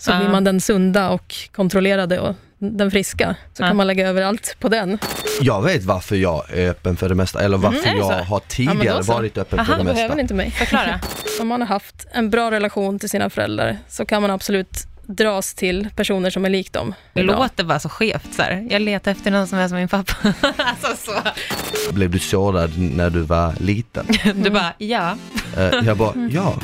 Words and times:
så 0.00 0.10
Ja. 0.10 0.18
blir 0.18 0.28
man 0.28 0.44
den 0.44 0.60
sunda 0.60 1.10
och 1.10 1.34
kontrollerade 1.52 2.20
och 2.20 2.34
den 2.58 2.90
friska. 2.90 3.36
Så 3.54 3.62
Ja. 3.62 3.66
kan 3.66 3.76
man 3.76 3.86
lägga 3.86 4.08
över 4.08 4.22
allt 4.22 4.56
på 4.60 4.68
den. 4.68 4.98
Jag 5.40 5.62
vet 5.62 5.84
varför 5.84 6.16
jag 6.16 6.44
är 6.54 6.70
öppen 6.70 6.96
för 6.96 7.08
det 7.08 7.14
mesta, 7.14 7.40
eller 7.40 7.56
varför 7.56 7.78
Mm, 7.78 7.90
är 7.90 7.92
det 7.94 7.98
jag 7.98 8.06
så? 8.06 8.12
har 8.30 8.36
Ja, 8.36 8.40
tidigare 8.48 8.76
men 8.76 8.96
då 8.96 9.02
så. 9.02 9.12
varit 9.12 9.38
öppen 9.38 9.58
Aha, 9.58 9.66
för 9.66 9.78
det 9.78 9.84
behöver 9.84 10.08
mesta. 10.08 10.20
inte 10.20 10.34
mig. 10.34 10.50
Förklara. 10.50 11.00
Om 11.40 11.48
man 11.48 11.60
har 11.60 11.68
haft 11.68 12.06
en 12.12 12.30
bra 12.30 12.50
relation 12.50 12.98
till 12.98 13.08
sina 13.10 13.30
föräldrar 13.30 13.78
så 13.88 14.04
kan 14.06 14.22
man 14.22 14.30
absolut 14.30 14.86
dras 15.06 15.54
till 15.54 15.88
personer 15.96 16.30
som 16.30 16.44
är 16.44 16.50
lik 16.50 16.72
dem. 16.72 16.94
Det 17.12 17.22
låter 17.22 17.64
bara 17.64 17.80
så 17.80 17.88
skevt. 17.88 18.34
Så 18.34 18.42
här. 18.42 18.66
Jag 18.70 18.82
letar 18.82 19.10
efter 19.10 19.30
någon 19.30 19.46
som 19.46 19.58
är 19.58 19.68
som 19.68 19.76
min 19.76 19.88
pappa. 19.88 20.14
alltså 20.56 21.10
så. 21.12 21.92
Blev 21.92 22.10
du 22.10 22.18
sårad 22.18 22.78
när 22.78 23.10
du 23.10 23.20
var 23.20 23.54
liten? 23.60 24.06
Du 24.34 24.50
bara, 24.50 24.72
ja. 24.78 25.16
Eh, 25.56 25.62
jag 25.86 25.96
bara, 25.96 26.14
ja. 26.30 26.54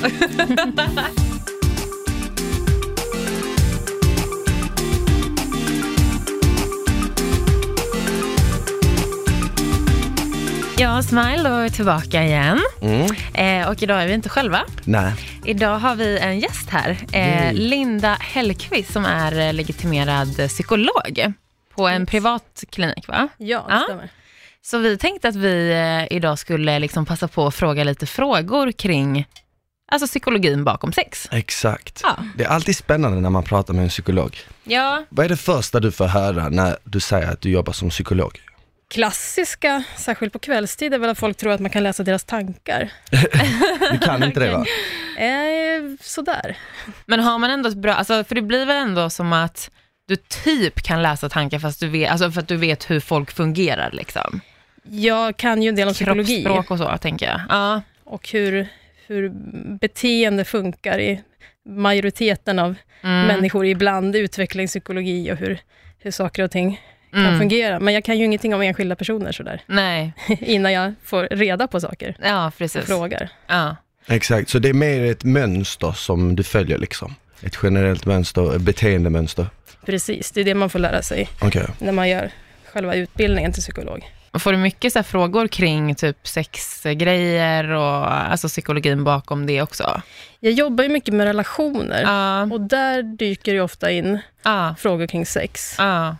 Ja, 10.78 11.02
Smile 11.02 11.48
då 11.48 11.54
är 11.56 11.68
tillbaka 11.68 12.22
igen. 12.24 12.60
Mm. 12.82 13.06
Eh, 13.34 13.68
och 13.68 13.82
idag 13.82 14.02
är 14.02 14.06
vi 14.06 14.12
inte 14.14 14.28
själva. 14.28 14.60
Nej. 14.84 15.12
Idag 15.44 15.78
har 15.78 15.94
vi 15.94 16.18
en 16.18 16.40
gäst 16.40 16.70
här, 16.70 16.96
eh. 17.12 17.52
Linda 17.52 18.16
Hellqvist 18.20 18.92
som 18.92 19.04
är 19.04 19.38
eh, 19.38 19.52
legitimerad 19.54 20.36
psykolog 20.48 21.32
på 21.74 21.88
en 21.88 22.06
privat 22.06 22.64
klinik. 22.70 23.08
va? 23.08 23.28
Ja, 23.36 23.64
det 23.68 23.74
Ja. 23.74 23.82
stämmer. 23.84 24.08
Så 24.62 24.78
vi 24.78 24.98
tänkte 24.98 25.28
att 25.28 25.36
vi 25.36 25.70
eh, 26.10 26.16
idag 26.16 26.38
skulle 26.38 26.78
liksom 26.78 27.06
passa 27.06 27.28
på 27.28 27.46
att 27.46 27.54
fråga 27.54 27.84
lite 27.84 28.06
frågor 28.06 28.72
kring 28.72 29.26
alltså 29.92 30.06
psykologin 30.06 30.64
bakom 30.64 30.92
sex. 30.92 31.28
Exakt. 31.32 32.00
Ja. 32.02 32.16
Det 32.36 32.44
är 32.44 32.48
alltid 32.48 32.76
spännande 32.76 33.20
när 33.20 33.30
man 33.30 33.42
pratar 33.42 33.74
med 33.74 33.82
en 33.82 33.88
psykolog. 33.88 34.38
Ja, 34.64 35.04
Vad 35.08 35.24
är 35.24 35.28
det 35.28 35.36
första 35.36 35.80
du 35.80 35.92
får 35.92 36.06
höra 36.06 36.48
när 36.48 36.76
du 36.84 37.00
säger 37.00 37.30
att 37.32 37.40
du 37.40 37.50
jobbar 37.50 37.72
som 37.72 37.90
psykolog? 37.90 38.40
Klassiska, 38.90 39.84
särskilt 39.96 40.32
på 40.32 40.38
kvällstid, 40.38 40.94
är 40.94 40.98
väl 40.98 41.10
att 41.10 41.18
folk 41.18 41.36
tror 41.36 41.52
att 41.52 41.60
man 41.60 41.70
kan 41.70 41.82
läsa 41.82 42.02
deras 42.02 42.24
tankar. 42.24 42.92
Du 43.92 43.98
kan 43.98 44.22
inte 44.22 44.40
det 44.40 44.50
va? 44.50 44.64
Eh, 45.18 45.82
sådär. 46.00 46.56
men 47.06 47.20
har 47.20 47.38
man 47.38 47.50
ändå 47.50 47.68
ett 47.68 47.76
bra, 47.76 47.94
alltså, 47.94 48.24
för 48.24 48.34
det 48.34 48.42
blir 48.42 48.66
väl 48.66 48.76
ändå 48.76 49.10
som 49.10 49.32
att 49.32 49.70
du 50.08 50.16
typ 50.16 50.82
kan 50.82 51.02
läsa 51.02 51.28
tankar 51.28 51.58
fast 51.58 51.80
du 51.80 51.88
vet, 51.88 52.10
alltså 52.10 52.30
för 52.30 52.40
att 52.40 52.48
du 52.48 52.56
vet 52.56 52.90
hur 52.90 53.00
folk 53.00 53.30
fungerar 53.30 53.90
liksom. 53.92 54.40
Jag 54.82 55.36
kan 55.36 55.62
ju 55.62 55.68
en 55.68 55.74
del 55.74 55.88
om 55.88 55.94
psykologi 55.94 56.42
Kroppsspråk 56.44 56.70
och 56.70 56.78
så 56.78 56.98
tänker 56.98 57.26
jag. 57.26 57.40
Ja, 57.48 57.82
och 58.04 58.28
hur, 58.28 58.68
hur 59.06 59.28
beteende 59.78 60.44
funkar 60.44 60.98
i 60.98 61.22
majoriteten 61.68 62.58
av 62.58 62.74
mm. 63.02 63.26
människor, 63.26 63.66
ibland 63.66 64.16
utvecklingspsykologi 64.16 65.32
och 65.32 65.36
hur, 65.36 65.58
hur 65.98 66.10
saker 66.10 66.42
och 66.42 66.50
ting 66.50 66.80
kan 67.16 67.26
Mm. 67.26 67.38
fungera. 67.38 67.80
Men 67.80 67.94
jag 67.94 68.04
kan 68.04 68.18
ju 68.18 68.24
ingenting 68.24 68.54
om 68.54 68.62
enskilda 68.62 68.96
personer 68.96 69.32
sådär, 69.32 69.62
Nej, 69.66 70.12
innan 70.40 70.72
jag 70.72 70.94
får 71.04 71.28
reda 71.30 71.66
på 71.66 71.80
saker 71.80 72.16
ja 72.22 72.46
och 72.46 72.56
precis. 72.58 72.84
frågar. 72.86 73.28
Ja. 73.46 73.76
Exakt, 74.06 74.50
så 74.50 74.58
det 74.58 74.68
är 74.68 74.72
mer 74.74 75.04
ett 75.04 75.24
mönster 75.24 75.92
som 75.92 76.36
du 76.36 76.42
följer 76.42 76.78
liksom? 76.78 77.14
Ett 77.42 77.58
generellt 77.62 78.06
mönster, 78.06 78.56
ett 78.56 78.62
beteendemönster? 78.62 79.46
Precis, 79.86 80.30
det 80.32 80.40
är 80.40 80.44
det 80.44 80.54
man 80.54 80.70
får 80.70 80.78
lära 80.78 81.02
sig 81.02 81.28
Okej. 81.42 81.66
när 81.78 81.92
man 81.92 82.08
gör 82.08 82.30
själva 82.72 82.94
utbildningen 82.94 83.52
till 83.52 83.62
psykolog. 83.62 84.10
Får 84.38 84.52
du 84.52 84.58
mycket 84.58 84.92
så 84.92 84.98
här 84.98 85.04
frågor 85.04 85.48
kring 85.48 85.94
typ 85.94 86.28
sexgrejer 86.28 87.68
och 87.70 88.12
alltså 88.14 88.48
psykologin 88.48 89.04
bakom 89.04 89.46
det 89.46 89.62
också? 89.62 90.00
Jag 90.40 90.52
jobbar 90.52 90.84
ju 90.84 90.90
mycket 90.90 91.14
med 91.14 91.26
relationer 91.26 92.02
Ja, 92.02 92.42
och 92.42 92.60
där 92.60 93.02
dyker 93.02 93.54
det 93.54 93.60
ofta 93.60 93.90
in 93.90 94.18
ja, 94.42 94.74
frågor 94.78 95.06
kring 95.06 95.26
sex. 95.26 95.74
ja. 95.78 96.16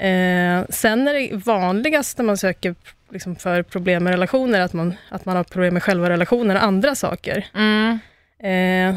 Eh, 0.00 0.64
sen 0.68 1.08
är 1.08 1.14
det 1.14 1.36
vanligast 1.46 2.18
när 2.18 2.24
man 2.24 2.36
söker 2.36 2.74
liksom, 3.10 3.36
för 3.36 3.62
problem 3.62 4.04
med 4.04 4.10
relationer, 4.10 4.60
att 4.60 4.72
man, 4.72 4.94
att 5.08 5.24
man 5.24 5.36
har 5.36 5.44
problem 5.44 5.74
med 5.74 5.82
själva 5.82 6.08
relationen 6.10 6.56
och 6.56 6.62
andra 6.62 6.94
saker. 6.94 7.46
Mm. 7.54 7.98
Eh, 8.42 8.96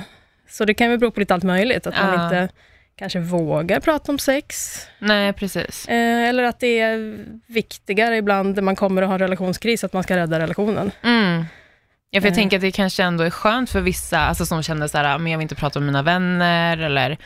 så 0.49 0.65
det 0.65 0.73
kan 0.73 0.91
ju 0.91 0.97
bero 0.97 1.11
på 1.11 1.19
lite 1.19 1.33
allt 1.33 1.43
möjligt, 1.43 1.87
att 1.87 1.95
man 1.95 2.13
Ja. 2.13 2.23
inte 2.23 2.49
kanske 2.95 3.19
vågar 3.19 3.79
prata 3.79 4.11
om 4.11 4.19
sex, 4.19 4.79
Nej, 4.99 5.33
precis. 5.33 5.87
eh, 5.87 6.29
eller 6.29 6.43
att 6.43 6.59
det 6.59 6.79
är 6.79 7.25
viktigare 7.47 8.17
ibland 8.17 8.55
när 8.55 8.61
man 8.61 8.75
kommer 8.75 9.01
och 9.01 9.07
har 9.07 9.15
en 9.15 9.19
relationskris, 9.19 9.83
att 9.83 9.93
man 9.93 10.03
ska 10.03 10.15
rädda 10.15 10.39
relationen. 10.39 10.91
Mm. 11.03 11.45
Ja, 12.11 12.21
för 12.21 12.27
jag 12.27 12.31
Eh. 12.31 12.35
tänker 12.35 12.57
att 12.57 12.61
det 12.61 12.71
kanske 12.71 13.03
ändå 13.03 13.23
är 13.23 13.29
skönt 13.29 13.69
för 13.69 13.81
vissa, 13.81 14.19
alltså 14.19 14.45
som 14.45 14.63
känner 14.63 14.87
så 14.87 14.97
här, 14.97 15.15
"Ah, 15.15 15.17
men 15.17 15.31
jag 15.31 15.37
vill 15.39 15.43
inte 15.45 15.55
prata 15.55 15.79
med 15.79 15.85
mina 15.85 16.01
vänner, 16.01 16.77
eller 16.77 17.17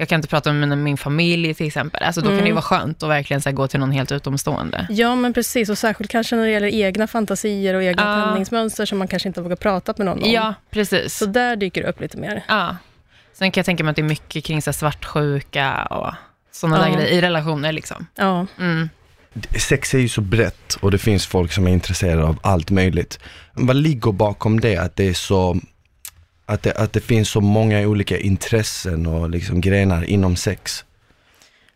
jag 0.00 0.08
kan 0.08 0.16
inte 0.16 0.28
prata 0.28 0.52
med 0.52 0.60
mina, 0.60 0.76
min 0.76 0.96
familj 0.96 1.54
till 1.54 1.66
exempel. 1.66 2.02
Alltså 2.02 2.20
då 2.20 2.26
kan 2.26 2.36
det 2.36 2.40
ju 2.42 2.46
Mm. 2.46 2.54
vara 2.54 2.62
skönt 2.62 3.02
att 3.02 3.08
verkligen 3.08 3.40
så 3.40 3.48
här, 3.48 3.56
gå 3.56 3.68
till 3.68 3.80
någon 3.80 3.90
helt 3.92 4.12
utomstående. 4.12 4.86
Ja, 4.90 5.14
men 5.14 5.32
precis, 5.32 5.68
och 5.68 5.78
särskilt 5.78 6.10
kanske 6.10 6.36
när 6.36 6.44
det 6.44 6.50
gäller 6.50 6.68
egna 6.74 7.06
fantasier 7.06 7.74
och 7.74 7.82
egna 7.82 8.02
Ja. 8.02 8.24
tändningsmönster 8.24 8.86
som 8.86 8.98
man 8.98 9.08
kanske 9.08 9.28
inte 9.28 9.40
vågar 9.42 9.56
prata 9.56 9.94
med 9.96 10.06
någon 10.06 10.22
om. 10.22 10.30
Ja, 10.30 10.54
precis. 10.70 11.16
Så 11.16 11.26
där 11.26 11.56
dyker 11.56 11.82
det 11.82 11.88
upp 11.88 12.00
lite 12.00 12.16
mer. 12.16 12.44
Ja. 12.48 12.76
Sen 13.32 13.50
kan 13.50 13.60
jag 13.60 13.66
tänka 13.66 13.84
mig 13.84 13.90
att 13.90 13.96
det 13.96 14.02
är 14.02 14.04
mycket 14.04 14.44
kring 14.44 14.62
så 14.62 14.70
här, 14.70 14.72
svartsjuka 14.72 15.84
och 15.84 16.14
sådana 16.52 16.78
där 16.78 16.88
Ja. 16.88 16.94
grejer 16.94 17.10
i 17.12 17.20
relationer. 17.20 17.72
Liksom. 17.72 18.06
Ja. 18.16 18.46
Mm. 18.58 18.88
Sex 19.58 19.94
är 19.94 19.98
ju 19.98 20.08
så 20.08 20.20
brett 20.20 20.74
och 20.80 20.90
det 20.90 20.98
finns 20.98 21.26
folk 21.26 21.52
som 21.52 21.66
är 21.66 21.70
intresserade 21.70 22.24
av 22.24 22.38
allt 22.42 22.70
möjligt. 22.70 23.18
Vad 23.52 23.76
ligger 23.76 24.12
bakom 24.12 24.60
det, 24.60 24.76
att 24.76 24.96
det 24.96 25.08
är 25.08 25.14
så, 25.14 25.56
att 26.50 26.62
det, 26.62 26.72
att 26.72 26.92
det 26.92 27.00
finns 27.00 27.28
så 27.30 27.40
många 27.40 27.80
olika 27.80 28.18
intressen 28.18 29.06
och 29.06 29.30
liksom 29.30 29.60
grenar 29.60 30.04
inom 30.04 30.36
sex? 30.36 30.84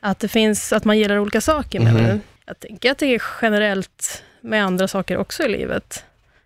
Att 0.01 0.19
det 0.19 0.29
finns, 0.29 0.73
att 0.73 0.85
man 0.85 0.99
gillar 0.99 1.19
olika 1.19 1.41
saker 1.41 1.81
menar 1.81 2.01
Mhm. 2.01 2.09
du? 2.11 2.21
Jag 2.47 2.61
tänker 2.61 2.91
att 2.91 2.99
det 2.99 3.07
är 3.15 3.23
generellt 3.43 4.23
med 4.41 4.65
andra 4.65 4.89
saker 4.89 5.17
också 5.17 5.43
i 5.43 5.49
livet. 5.49 6.05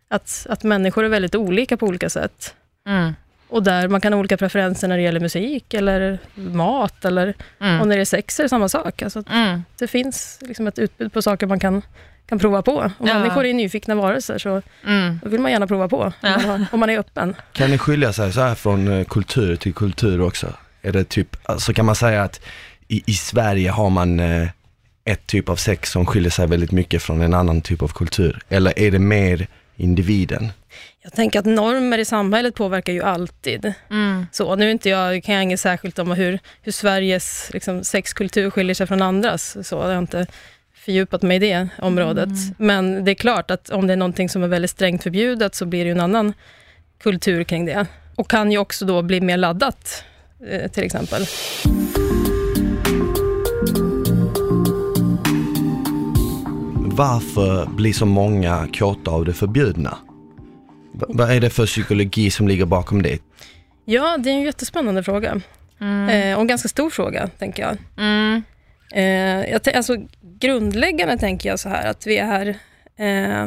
Att, 0.09 0.47
att 0.50 0.62
människor 0.62 1.05
är 1.05 1.09
väldigt 1.09 1.34
olika 1.34 1.77
på 1.77 1.87
olika 1.87 2.11
sätt. 2.11 2.55
Mm. 2.87 3.12
Och 3.49 3.62
där 3.62 3.88
man 3.88 4.00
kan 4.00 4.12
ha 4.12 4.21
olika 4.21 4.37
preferenser 4.37 4.88
när 4.88 4.97
det 4.97 5.03
gäller 5.03 5.21
musik 5.21 5.75
eller 5.75 6.19
mat 6.34 7.05
eller, 7.05 7.34
Mm. 7.61 7.81
och 7.81 7.88
när 7.88 7.97
det 7.97 8.03
är 8.03 8.05
sex 8.05 8.38
är 8.41 8.43
det 8.43 8.49
samma 8.49 8.69
sak. 8.69 9.03
Alltså, 9.03 9.19
att 9.19 9.31
Mm. 9.31 9.62
det 9.78 9.87
finns 9.88 10.38
liksom 10.43 10.67
ett 10.67 10.78
utbud 10.78 11.12
på 11.12 11.22
saker 11.22 11.47
man 11.47 11.61
kan, 11.61 11.83
kan 12.28 12.39
prova 12.39 12.62
på. 12.62 12.72
Och 12.72 13.09
Ja. 13.09 13.15
människor 13.19 13.44
är 13.47 13.55
nyfikna 13.55 13.94
varelser, 13.94 14.39
så 14.39 14.62
Mm. 14.87 15.21
då 15.22 15.28
vill 15.31 15.41
man 15.41 15.50
gärna 15.53 15.66
prova 15.66 15.89
på, 15.89 15.97
om, 16.03 16.12
Ja. 16.21 16.39
man, 16.47 16.66
om 16.72 16.81
man 16.81 16.91
är 16.91 16.99
öppen. 16.99 17.34
Kan 17.53 17.71
det 17.71 17.78
skilja 17.78 18.12
sig 18.12 18.33
så 18.33 18.41
här 18.41 18.55
från 18.55 18.89
eh, 18.93 19.05
kultur 19.05 19.56
till 19.56 19.75
kultur 19.75 20.21
också? 20.21 20.53
Är 20.83 20.93
det 20.93 21.05
typ, 21.05 21.37
alltså 21.44 21.72
kan 21.72 21.87
man 21.87 21.94
säga 21.97 22.22
att 22.22 22.41
i, 22.88 23.03
i 23.06 23.12
Sverige 23.12 23.71
har 23.71 23.91
man 23.91 24.21
eh, 24.21 24.49
ett 25.05 25.27
typ 25.27 25.49
av 25.49 25.56
sex 25.56 25.91
som 25.91 26.06
skiljer 26.06 26.31
sig 26.31 26.47
väldigt 26.47 26.72
mycket 26.72 27.03
från 27.03 27.21
en 27.22 27.34
annan 27.34 27.61
typ 27.61 27.83
av 27.83 27.88
kultur? 27.88 28.41
Eller 28.49 28.78
är 28.78 28.91
det 28.91 28.99
mer 28.99 29.47
individen? 29.77 30.53
Jag 31.03 31.12
tänker 31.12 31.38
att 31.38 31.44
normer 31.47 31.99
i 31.99 32.05
samhället 32.05 32.55
påverkar 32.55 32.93
ju 32.93 33.03
alltid. 33.03 33.72
Mm. 33.91 34.27
Så, 34.33 34.56
nu 34.56 34.71
inte 34.71 34.88
jag, 34.88 35.25
kan 35.25 35.34
jag 35.34 35.43
inget 35.44 35.61
särskilt 35.61 35.99
om 35.99 36.11
hur, 36.11 36.38
hur 36.62 36.72
Sveriges 36.72 37.50
liksom, 37.53 37.84
sexkultur 37.84 38.50
skiljer 38.50 38.75
sig 38.75 38.87
från 38.87 39.03
andras. 39.03 39.56
Så, 39.69 39.75
jag 39.77 39.99
inte 39.99 40.27
fördjupat 40.88 41.22
mig 41.22 41.37
i 41.37 41.38
det 41.38 41.69
området. 41.78 42.28
Men 42.59 43.04
det 43.04 43.10
är 43.10 43.15
klart 43.15 43.50
att 43.50 43.71
om 43.71 43.87
det 43.87 43.93
är 43.93 43.97
någonting 43.97 44.28
som 44.28 44.43
är 44.43 44.49
väldigt 44.49 44.71
strängt 44.71 45.03
förbjudet 45.03 45.54
så 45.54 45.66
blir 45.66 45.84
det 45.84 45.88
ju 45.88 45.93
en 45.93 46.00
annan 46.00 46.32
kultur 47.03 47.44
kring 47.44 47.65
det. 47.66 47.87
Och 48.15 48.31
kan 48.31 48.53
ju 48.53 48.59
också 48.59 48.84
då 48.87 49.03
bli 49.03 49.21
mer 49.21 49.37
laddat, 49.37 50.04
eh, 50.50 50.71
till 50.71 50.84
exempel. 50.84 51.26
Varför 56.97 57.66
blir 57.66 57.93
så 57.93 58.06
många 58.06 58.69
kåta 58.75 59.10
av 59.10 59.25
det 59.25 59.32
förbjudna? 59.32 59.99
Va- 60.93 61.06
vad 61.09 61.31
är 61.31 61.41
det 61.41 61.50
för 61.50 61.66
psykologi 61.66 62.31
som 62.31 62.49
ligger 62.49 62.65
bakom 62.65 63.03
det? 63.03 63.19
Ja, 63.84 64.16
det 64.19 64.31
är 64.31 64.34
en 64.34 64.43
jättespännande 64.43 65.03
fråga. 65.03 65.41
Mm. 65.81 66.09
Eh, 66.09 66.34
och 66.34 66.41
en 66.41 66.47
ganska 66.47 66.69
stor 66.69 66.91
fråga, 66.91 67.29
tänker 67.38 67.62
jag. 67.62 67.76
Mm. 67.96 68.43
Eh, 68.93 69.50
jag 69.50 69.69
alltså, 69.75 69.96
grundläggande 70.20 71.19
tänker 71.19 71.49
jag 71.49 71.61
så 71.61 71.69
här, 71.69 71.90
att 71.90 72.06
vi 72.06 72.19
är 72.19 72.46
eh, 72.96 73.46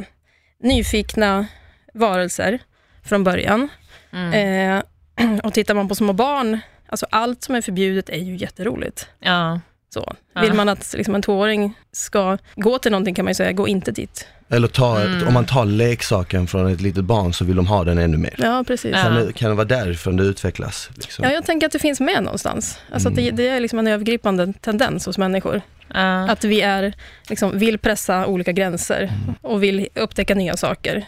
nyfikna 0.64 1.48
varelser 1.94 2.60
från 3.04 3.24
början. 3.24 3.70
Mm. 4.14 4.34
Eh, 4.34 5.40
och 5.44 5.54
tittar 5.54 5.74
man 5.74 5.88
på 5.88 5.96
små 5.96 6.14
barn, 6.14 6.60
alltså 6.88 7.06
allt 7.10 7.44
som 7.44 7.56
är 7.56 7.62
förbjudet 7.62 8.10
är 8.10 8.18
ju 8.18 8.36
jätteroligt. 8.36 9.10
Ja. 9.20 9.60
Så. 9.94 10.14
Vill 10.42 10.54
man 10.54 10.70
att 10.70 10.94
liksom, 10.98 11.16
en 11.16 11.22
tvååring 11.22 11.74
ska 11.92 12.38
gå 12.56 12.78
till 12.80 12.92
någonting 12.92 13.16
kan 13.16 13.26
man 13.26 13.30
ju 13.30 13.36
säga, 13.36 13.52
gå 13.52 13.68
inte 13.68 13.92
dit. 13.92 14.28
Eller 14.50 14.68
ta, 14.68 15.02
Mm. 15.02 15.28
om 15.28 15.34
man 15.34 15.46
tar 15.46 15.66
leksaken 15.66 16.48
från 16.48 16.68
ett 16.74 16.82
litet 16.82 17.04
barn 17.04 17.34
så 17.34 17.46
vill 17.46 17.56
de 17.56 17.68
ha 17.68 17.84
den 17.84 17.98
ännu 17.98 18.18
mer. 18.18 18.36
Ja, 18.38 18.64
precis. 18.68 18.92
Ja. 18.96 19.04
Kan, 19.04 19.16
det, 19.16 19.34
kan 19.34 19.50
det 19.50 19.56
vara 19.56 19.66
därifrån 19.68 20.18
det 20.18 20.24
utvecklas? 20.24 20.90
Liksom? 20.96 21.26
Ja, 21.26 21.32
jag 21.32 21.46
tänker 21.46 21.68
att 21.68 21.74
det 21.74 21.80
finns 21.80 22.00
med 22.00 22.24
någonstans. 22.24 22.80
Alltså 22.94 23.10
att 23.10 23.16
det, 23.16 23.22
Mm. 23.22 23.36
det 23.36 23.48
är 23.48 23.60
liksom 23.60 23.80
en 23.80 23.88
övergripande 23.88 24.54
tendens 24.62 25.06
hos 25.06 25.18
människor. 25.18 25.62
Ja. 25.94 26.30
Att 26.30 26.44
vi 26.44 26.62
är, 26.62 26.94
liksom, 27.30 27.58
vill 27.60 27.78
pressa 27.78 28.26
olika 28.26 28.52
gränser 28.52 29.12
och 29.42 29.64
vill 29.64 29.88
upptäcka 29.96 30.36
nya 30.36 30.58
saker. 30.58 31.06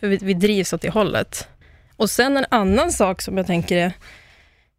För 0.00 0.08
vi, 0.08 0.16
vi 0.22 0.34
drivs 0.34 0.72
åt 0.72 0.80
det 0.80 0.90
hållet. 0.90 1.48
Och 1.96 2.10
sen 2.10 2.36
en 2.36 2.46
annan 2.50 2.92
sak 2.92 3.22
som 3.22 3.36
jag 3.36 3.46
tänker 3.46 3.76
är 3.76 3.92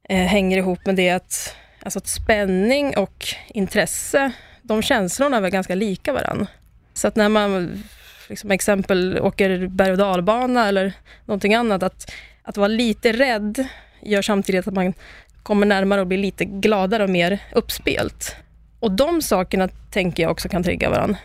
eh, 0.09 0.25
hänger 0.27 0.57
ihop 0.57 0.85
med 0.85 0.95
det 0.95 1.09
att, 1.09 1.55
alltså 1.81 1.99
att 1.99 2.07
spänning 2.07 2.97
och 2.97 3.25
intresse, 3.47 4.31
de 4.61 4.81
känslorna 4.81 5.37
är 5.37 5.41
väl 5.41 5.51
ganska 5.51 5.75
lika 5.75 6.13
varandra. 6.13 6.47
Så 6.93 7.07
att 7.07 7.15
när 7.15 7.29
man, 7.29 7.83
liksom 8.29 8.51
exempel, 8.51 9.19
åker 9.19 9.67
berg 9.67 9.91
och 9.91 9.97
dalbana 9.97 10.67
eller 10.67 10.93
någonting 11.25 11.53
annat, 11.53 11.83
att, 11.83 12.11
att 12.43 12.57
vara 12.57 12.67
lite 12.67 13.11
rädd 13.11 13.67
gör 14.01 14.21
samtidigt 14.21 14.67
att 14.67 14.73
man 14.73 14.93
kommer 15.43 15.65
närmare 15.65 16.01
och 16.01 16.07
blir 16.07 16.17
lite 16.17 16.45
gladare 16.45 17.03
och 17.03 17.09
mer 17.09 17.39
uppspelt. 17.55 18.35
Och 18.79 18.91
de 18.91 19.21
sakerna 19.21 19.67
tänker 19.91 20.23
jag 20.23 20.31
också 20.31 20.49
kan 20.49 20.63
trigga 20.63 20.89
varandra 20.89 21.17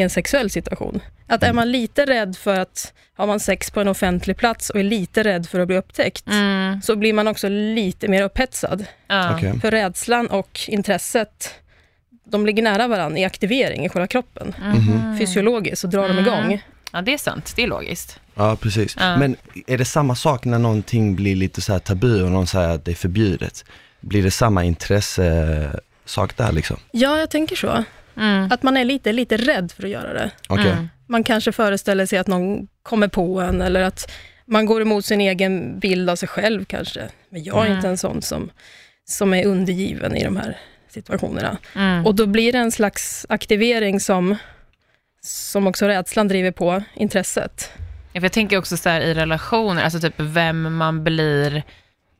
i 0.00 0.02
en 0.02 0.10
sexuell 0.10 0.50
situation. 0.50 1.00
Att 1.26 1.42
är 1.42 1.52
man 1.52 1.72
lite 1.72 2.06
rädd 2.06 2.36
för 2.36 2.60
att, 2.60 2.92
har 3.16 3.26
man 3.26 3.40
sex 3.40 3.70
på 3.70 3.80
en 3.80 3.88
offentlig 3.88 4.36
plats 4.36 4.70
och 4.70 4.80
är 4.80 4.84
lite 4.84 5.22
rädd 5.24 5.46
för 5.48 5.60
att 5.60 5.66
bli 5.66 5.76
upptäckt, 5.76 6.26
Mm. 6.28 6.82
så 6.82 6.96
blir 6.96 7.12
man 7.12 7.28
också 7.28 7.48
lite 7.48 8.08
mer 8.08 8.22
upphetsad. 8.22 8.84
Ja. 9.06 9.34
Okej. 9.36 9.60
För 9.60 9.70
rädslan 9.70 10.26
och 10.26 10.60
intresset, 10.68 11.54
de 12.24 12.46
ligger 12.46 12.62
nära 12.62 12.88
varandra 12.88 13.18
i 13.18 13.24
aktivering 13.24 13.84
i 13.84 13.88
själva 13.88 14.06
kroppen. 14.06 14.54
Mhm. 14.62 15.18
Fysiologiskt 15.18 15.78
så 15.80 15.86
drar 15.86 16.08
de 16.08 16.18
Mm. 16.18 16.26
igång. 16.26 16.62
ja, 16.92 17.02
det 17.02 17.14
är 17.14 17.18
sant. 17.18 17.52
Det 17.56 17.62
är 17.62 17.66
logiskt. 17.68 18.20
Ja, 18.34 18.56
precis. 18.56 18.96
Ja. 18.98 19.16
Men 19.16 19.36
är 19.66 19.78
det 19.78 19.84
samma 19.84 20.14
sak 20.14 20.44
när 20.44 20.58
någonting 20.58 21.16
blir 21.16 21.36
lite 21.36 21.60
så 21.60 21.72
här 21.72 21.78
tabu 21.80 22.22
och 22.22 22.30
någon 22.30 22.46
säger 22.46 22.68
att 22.68 22.84
det 22.84 22.90
är 22.90 22.94
förbjudet? 22.94 23.64
Blir 24.00 24.22
det 24.22 24.30
samma 24.30 24.64
intresse 24.64 25.80
sak 26.04 26.36
där 26.36 26.52
liksom? 26.52 26.76
Ja, 26.90 27.18
jag 27.18 27.30
tänker 27.30 27.56
så. 27.56 27.84
Mm. 28.16 28.52
Att 28.52 28.62
man 28.62 28.76
är 28.76 28.84
lite, 28.84 29.12
lite 29.12 29.36
rädd 29.36 29.72
för 29.76 29.82
att 29.84 29.90
göra 29.90 30.12
det. 30.12 30.30
Okej. 30.48 30.70
Mm. 30.70 30.88
Man 31.06 31.24
kanske 31.24 31.52
föreställer 31.52 32.06
sig 32.06 32.18
att 32.18 32.26
någon 32.26 32.68
kommer 32.82 33.08
på 33.08 33.40
en 33.40 33.60
eller 33.62 33.82
att 33.82 34.12
man 34.46 34.66
går 34.66 34.82
emot 34.82 35.04
sin 35.04 35.20
egen 35.20 35.78
bild 35.78 36.10
av 36.10 36.16
sig 36.16 36.28
själv 36.28 36.64
kanske. 36.64 37.08
Men 37.30 37.44
jag 37.44 37.56
är 37.58 37.66
Mm. 37.66 37.76
inte 37.76 37.88
en 37.88 37.98
sån 37.98 38.22
som, 38.22 38.50
som 39.04 39.34
är 39.34 39.46
undergiven 39.46 40.16
i 40.16 40.24
de 40.24 40.36
här 40.36 40.56
situationerna. 40.88 41.56
Mm. 41.74 42.06
Och 42.06 42.14
då 42.14 42.26
blir 42.26 42.52
det 42.52 42.58
en 42.58 42.72
slags 42.72 43.26
aktivering 43.28 44.00
som, 44.00 44.36
som 45.22 45.66
också 45.66 45.86
rädslan 45.86 46.28
driver 46.28 46.50
på 46.50 46.82
intresset. 46.94 47.70
Ja, 48.12 48.20
för 48.20 48.24
jag 48.24 48.32
tänker 48.32 48.58
också 48.58 48.76
så 48.76 48.88
här 48.88 49.00
i 49.00 49.14
relationer, 49.14 49.82
alltså 49.84 50.00
typ 50.00 50.14
vem 50.16 50.76
man 50.76 51.04
blir 51.04 51.62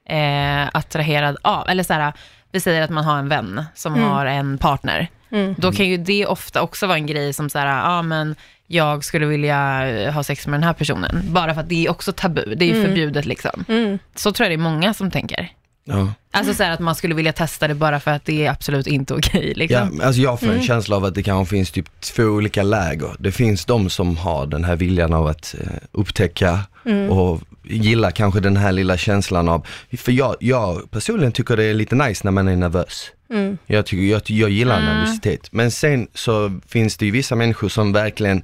eh, 0.08 0.68
attraherad 0.72 1.36
av. 1.42 1.68
Eller 1.68 1.82
så 1.82 1.92
här, 1.92 2.12
vi 2.52 2.60
säger 2.60 2.82
att 2.82 2.90
man 2.90 3.04
har 3.04 3.18
en 3.18 3.28
vän 3.28 3.64
som 3.74 3.94
Mm. 3.94 4.08
har 4.08 4.26
en 4.26 4.58
partner. 4.58 5.08
Mm. 5.30 5.54
Då 5.58 5.72
kan 5.72 5.86
ju 5.88 5.96
det 5.96 6.26
ofta 6.26 6.62
också 6.62 6.86
vara 6.86 6.96
en 6.96 7.06
grej 7.06 7.32
som 7.32 7.50
så 7.50 7.58
här, 7.58 7.66
ja 7.66 8.02
men 8.02 8.34
jag 8.66 9.04
skulle 9.04 9.26
vilja 9.26 9.88
eh, 9.88 10.12
ha 10.12 10.22
sex 10.22 10.46
med 10.46 10.60
den 10.60 10.64
här 10.64 10.72
personen. 10.72 11.22
Bara 11.32 11.54
för 11.54 11.60
att 11.60 11.68
det 11.68 11.86
är 11.86 11.90
också 11.90 12.12
tabu, 12.12 12.54
det 12.54 12.64
är 12.64 12.66
ju 12.68 12.74
Mm. 12.74 12.86
förbjudet 12.86 13.24
liksom. 13.26 13.64
Mm. 13.68 13.98
Så 14.14 14.32
tror 14.32 14.44
jag 14.44 14.50
det 14.50 14.62
är 14.62 14.70
många 14.70 14.94
som 14.94 15.10
tänker. 15.10 15.48
Ja. 15.84 16.12
Alltså 16.32 16.54
så 16.54 16.62
här 16.62 16.70
att 16.70 16.80
man 16.80 16.94
skulle 16.94 17.14
vilja 17.14 17.32
testa 17.32 17.68
det 17.68 17.74
bara 17.74 18.00
för 18.00 18.10
att 18.10 18.24
det 18.24 18.46
är 18.46 18.50
absolut 18.50 18.86
inte 18.86 19.14
okej 19.14 19.46
Ja, 19.48 19.52
liksom. 19.56 20.00
alltså 20.04 20.20
jag 20.22 20.40
får 20.40 20.46
en 20.46 20.52
Mm. 20.52 20.64
känsla 20.64 20.96
av 20.96 21.04
att 21.04 21.14
det 21.14 21.22
kanske 21.22 21.50
finns 21.56 21.70
typ 21.70 22.00
två 22.00 22.22
olika 22.22 22.62
läger. 22.62 23.10
Det 23.18 23.32
finns 23.32 23.64
de 23.64 23.90
som 23.90 24.16
har 24.16 24.46
den 24.46 24.64
här 24.64 24.76
viljan 24.76 25.12
av 25.12 25.26
att 25.26 25.54
eh, 25.60 25.66
upptäcka 25.92 26.60
Mm. 26.86 27.10
och 27.10 27.40
gilla 27.64 28.10
kanske 28.10 28.40
den 28.40 28.56
här 28.56 28.72
lilla 28.72 28.96
känslan 28.96 29.48
av, 29.48 29.66
för 29.96 30.12
jag, 30.12 30.36
jag 30.40 30.90
personligen 30.90 31.32
tycker 31.32 31.56
det 31.56 31.64
är 31.64 31.74
lite 31.74 31.94
nice 31.94 32.20
när 32.24 32.30
man 32.30 32.48
är 32.48 32.56
nervös. 32.56 33.10
Mm. 33.30 33.58
Jag, 33.66 33.86
tycker, 33.86 34.04
jag, 34.04 34.22
jag 34.30 34.50
gillar 34.50 34.80
Mm. 34.80 34.94
nervositet. 34.94 35.48
Men 35.52 35.70
sen 35.70 36.08
så 36.14 36.60
finns 36.68 36.96
det 36.96 37.04
ju 37.06 37.10
vissa 37.10 37.34
människor 37.36 37.68
som 37.68 37.92
verkligen 37.92 38.42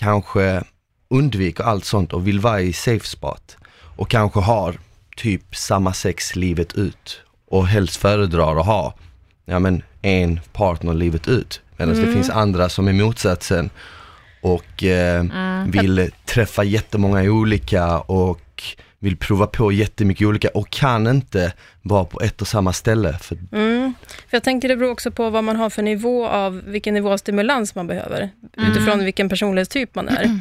kanske 0.00 0.62
undviker 1.10 1.64
allt 1.64 1.84
sånt 1.84 2.12
och 2.12 2.26
vill 2.26 2.40
vara 2.40 2.60
i 2.60 2.72
safe 2.72 3.06
spot. 3.06 3.56
Och 3.96 4.10
kanske 4.10 4.40
har 4.40 4.74
typ 5.16 5.56
samma 5.56 5.92
sex 5.92 6.36
livet 6.36 6.74
ut. 6.74 7.20
Och 7.48 7.66
helst 7.66 7.96
föredrar 7.96 8.60
att 8.60 8.66
ha, 8.66 8.94
ja 9.44 9.58
men 9.58 9.82
en 10.02 10.40
partner 10.52 10.94
livet 10.94 11.28
ut. 11.28 11.60
Medan 11.76 11.94
det 11.94 12.00
Mm. 12.02 12.14
finns 12.14 12.30
andra 12.30 12.68
som 12.68 12.88
är 12.88 12.92
motsatsen 12.92 13.70
och 14.40 14.82
eh, 14.84 15.20
Mm. 15.20 15.70
vill 15.70 16.10
träffa 16.24 16.64
jättemånga 16.64 17.22
olika 17.22 17.98
och 17.98 18.40
vill 18.98 19.16
prova 19.16 19.46
på 19.46 19.72
jättemycket 19.72 20.26
olika 20.26 20.48
och 20.48 20.70
kan 20.70 21.06
inte 21.06 21.52
vara 21.82 22.04
på 22.04 22.20
ett 22.20 22.40
och 22.40 22.48
samma 22.48 22.72
ställe. 22.72 23.18
För, 23.20 23.38
Mm. 23.52 23.94
För 24.28 24.36
jag 24.36 24.42
tänker 24.42 24.68
det 24.68 24.76
beror 24.76 24.90
också 24.90 25.10
på 25.10 25.30
vad 25.30 25.44
man 25.44 25.56
har 25.56 25.70
för 25.70 25.82
nivå 25.82 26.26
av, 26.26 26.62
vilken 26.66 26.94
nivå 26.94 27.12
av 27.12 27.16
stimulans 27.16 27.74
man 27.74 27.86
behöver, 27.86 28.30
Mm. 28.58 28.70
utifrån 28.72 29.04
vilken 29.04 29.28
personlighetstyp 29.28 29.94
man 29.94 30.08
är. 30.08 30.40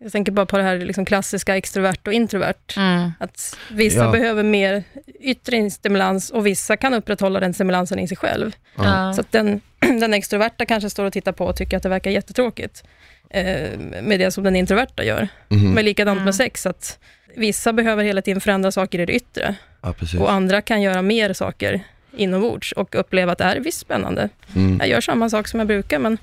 Jag 0.00 0.12
tänker 0.12 0.32
bara 0.32 0.46
på 0.46 0.56
det 0.58 0.62
här 0.62 0.78
liksom 0.78 1.04
klassiska 1.04 1.56
extrovert 1.56 2.06
och 2.06 2.12
introvert. 2.12 2.76
Mm. 2.76 3.10
Att 3.20 3.56
vissa 3.70 4.04
Ja. 4.04 4.10
behöver 4.10 4.42
mer 4.42 4.82
yttre 5.20 5.70
stimulans 5.70 6.30
och 6.30 6.46
vissa 6.46 6.76
kan 6.76 6.94
upprätthålla 6.94 7.40
den 7.40 7.54
stimulansen 7.54 7.98
i 7.98 8.08
sig 8.08 8.16
själv. 8.16 8.52
Ja. 8.76 9.12
Så 9.14 9.20
att 9.20 9.32
den, 9.32 9.60
den 9.80 10.14
extroverta 10.14 10.64
kanske 10.66 10.90
står 10.90 11.04
och 11.04 11.12
tittar 11.12 11.32
på 11.32 11.44
och 11.46 11.56
tycker 11.56 11.76
att 11.76 11.82
det 11.82 11.88
verkar 11.88 12.10
jättetråkigt 12.10 12.84
eh, 13.30 13.78
med 14.02 14.20
det 14.20 14.30
som 14.30 14.44
den 14.44 14.56
introverta 14.56 15.04
gör. 15.04 15.28
Mhm. 15.48 15.70
Men 15.74 15.84
likadant 15.84 16.16
Mm. 16.16 16.24
med 16.24 16.34
sex, 16.34 16.66
att 16.66 16.98
vissa 17.36 17.72
behöver 17.72 18.04
hela 18.04 18.22
tiden 18.22 18.40
förändra 18.40 18.72
saker 18.72 18.98
i 19.00 19.06
det 19.06 19.12
yttre 19.12 19.54
ja, 19.82 19.94
och 20.18 20.32
andra 20.32 20.60
kan 20.62 20.82
göra 20.82 21.02
mer 21.02 21.32
saker 21.32 21.80
inombords 22.16 22.72
och 22.72 22.94
uppleva 22.94 23.32
att 23.32 23.38
det 23.38 23.44
här 23.44 23.56
är 23.56 23.60
visst 23.60 23.80
spännande. 23.80 24.28
Mm. 24.56 24.78
Jag 24.78 24.88
gör 24.88 25.00
samma 25.00 25.30
sak 25.30 25.48
som 25.48 25.60
jag 25.60 25.66
brukar, 25.66 25.98
men 25.98 26.18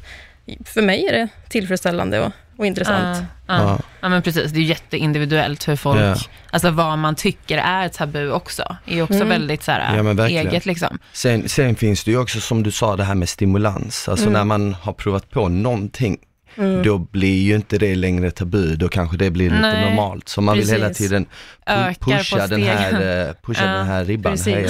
för 0.66 0.82
mig 0.82 1.06
är 1.08 1.12
det 1.14 1.28
tillfredsställande 1.50 2.20
och, 2.20 2.32
och 2.58 2.66
intressant. 2.66 3.18
Ja, 3.48 3.54
ja. 3.58 3.62
Ja. 3.64 3.80
ja 4.02 4.10
men 4.10 4.22
precis, 4.22 4.52
det 4.52 4.60
är 4.60 4.64
jätteindividuellt 4.64 5.68
hur 5.68 5.76
folk, 5.76 6.02
Ja. 6.02 6.16
alltså 6.52 6.70
vad 6.70 6.98
man 6.98 7.16
tycker 7.16 7.58
är 7.58 7.90
tabu 7.90 8.32
också, 8.32 8.76
är 8.86 9.02
också 9.02 9.16
Mm. 9.16 9.30
väldigt 9.30 9.64
så 9.64 9.72
här, 9.72 9.96
Ja, 9.98 10.04
men 10.04 10.16
verkligen. 10.16 10.48
eget 10.48 10.66
liksom. 10.66 10.98
Sen, 11.14 11.50
sen 11.50 11.76
finns 11.76 12.04
det 12.04 12.12
ju 12.12 12.18
också 12.18 12.40
som 12.42 12.64
du 12.64 12.72
sa 12.72 12.96
det 12.96 13.04
här 13.04 13.16
med 13.16 13.30
stimulans. 13.30 14.10
Alltså 14.10 14.26
Mm. 14.26 14.34
när 14.34 14.44
man 14.44 14.74
har 14.74 14.94
provat 14.94 15.30
på 15.30 15.50
någonting, 15.50 16.18
Mm. 16.58 16.84
då 16.84 16.98
blir 16.98 17.42
ju 17.42 17.56
inte 17.56 17.78
det 17.78 17.96
längre 17.96 18.32
tabu, 18.32 18.76
då 18.76 18.88
kanske 18.90 19.18
det 19.18 19.30
blir 19.32 19.50
lite 19.50 19.62
Nej, 19.62 19.90
normalt. 19.90 20.30
Så 20.30 20.42
man 20.42 20.58
vill 20.58 20.70
hela 20.70 20.88
precis. 20.88 21.08
tiden 21.08 21.26
pu- 21.26 21.30
Ökar 21.66 21.94
på 21.94 22.12
pusha, 22.12 22.48
den 22.48 22.64
här, 22.64 22.88
stegen. 22.92 23.28
eh, 23.28 23.34
pusha 23.46 23.66
den 23.66 23.88
här 23.88 24.06
ribban. 24.06 24.32
precis. 24.34 24.54
höja. 24.56 24.70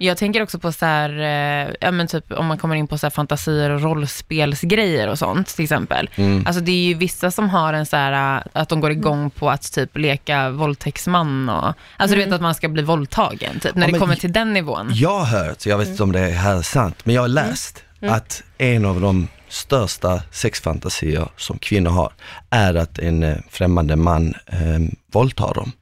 Jag 0.00 0.16
tänker 0.16 0.42
också 0.42 0.58
på 0.58 0.72
så 0.72 0.86
här, 0.86 1.10
eh, 1.18 1.74
ja 1.80 1.90
men 1.90 2.06
typ 2.06 2.32
om 2.32 2.46
man 2.46 2.58
kommer 2.58 2.74
in 2.76 2.86
på 2.88 2.98
så 2.98 3.06
här 3.06 3.10
fantasier 3.10 3.70
och 3.70 3.82
rollspelsgrejer 3.82 5.08
och 5.08 5.18
sånt 5.18 5.46
till 5.48 5.64
exempel. 5.64 6.10
Mm. 6.16 6.46
Alltså 6.46 6.62
det 6.62 6.72
är 6.72 6.84
ju 6.84 6.94
vissa 6.94 7.30
som 7.30 7.48
har 7.48 7.72
en 7.72 7.86
så 7.86 7.96
här, 7.96 8.36
eh, 8.36 8.42
att 8.52 8.68
de 8.68 8.80
går 8.80 8.90
igång 8.90 9.30
på 9.30 9.50
att 9.50 9.72
typ 9.72 9.96
leka 9.96 10.50
våldtäktsman 10.50 11.48
och, 11.48 11.64
alltså 11.96 12.16
du 12.16 12.22
Mm. 12.22 12.30
vet 12.30 12.34
att 12.34 12.40
man 12.42 12.54
ska 12.54 12.68
bli 12.68 12.82
våldtagen 12.82 13.60
typ, 13.60 13.74
när 13.74 13.86
Ja, 13.86 13.92
det 13.92 13.98
kommer 13.98 14.16
till 14.16 14.32
den 14.32 14.52
nivån. 14.52 14.90
Jag 14.94 15.18
har 15.18 15.24
hört, 15.44 15.66
jag 15.66 15.78
vet 15.78 15.88
inte 15.88 16.02
om 16.02 16.12
det 16.12 16.18
här 16.20 16.56
är 16.56 16.62
sant, 16.62 16.96
men 17.04 17.14
jag 17.14 17.22
har 17.22 17.28
läst 17.28 17.82
Mm. 18.00 18.14
att 18.14 18.42
en 18.58 18.84
av 18.84 19.00
de 19.00 19.28
största 19.48 20.22
sexfantasier 20.30 21.28
som 21.36 21.58
kvinnor 21.58 21.90
har 21.90 22.12
är 22.50 22.74
att 22.74 22.98
en 22.98 23.22
eh, 23.22 23.36
främmande 23.50 23.96
man 23.96 24.34
eh, 24.46 24.58
våldtar 25.12 25.54
dem. 25.54 25.72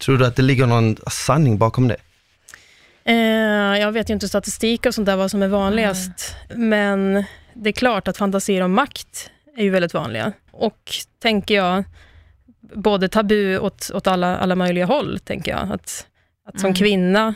Tror 0.00 0.18
du 0.18 0.26
att 0.26 0.36
det 0.36 0.42
ligger 0.42 0.66
någon 0.66 0.96
sanning 1.10 1.58
bakom 1.58 1.88
det? 1.88 1.96
Eh, 3.08 3.80
jag 3.80 3.92
vet 3.92 4.10
ju 4.10 4.14
inte 4.14 4.28
statistik 4.28 4.86
och 4.86 4.94
sånt 4.94 5.06
där, 5.06 5.16
vad 5.16 5.30
som 5.30 5.42
är 5.42 5.48
vanligast. 5.48 6.36
Men 6.54 7.24
det 7.54 7.70
är 7.70 7.72
klart 7.72 8.08
att 8.08 8.16
fantasier 8.16 8.62
om 8.62 8.72
makt 8.72 9.30
är 9.56 9.62
ju 9.64 9.70
väldigt 9.70 9.94
vanliga. 9.94 10.32
Och 10.50 10.90
tänker 11.22 11.54
jag, 11.54 11.84
både 12.74 13.08
tabu 13.08 13.58
åt, 13.58 13.90
åt 13.94 14.06
alla, 14.06 14.36
alla 14.38 14.54
möjliga 14.54 14.84
håll, 14.86 15.18
tänker 15.24 15.50
jag. 15.50 15.72
Att, 15.72 16.06
att 16.48 16.60
som 16.60 16.66
Mm. 16.68 16.74
kvinna 16.74 17.34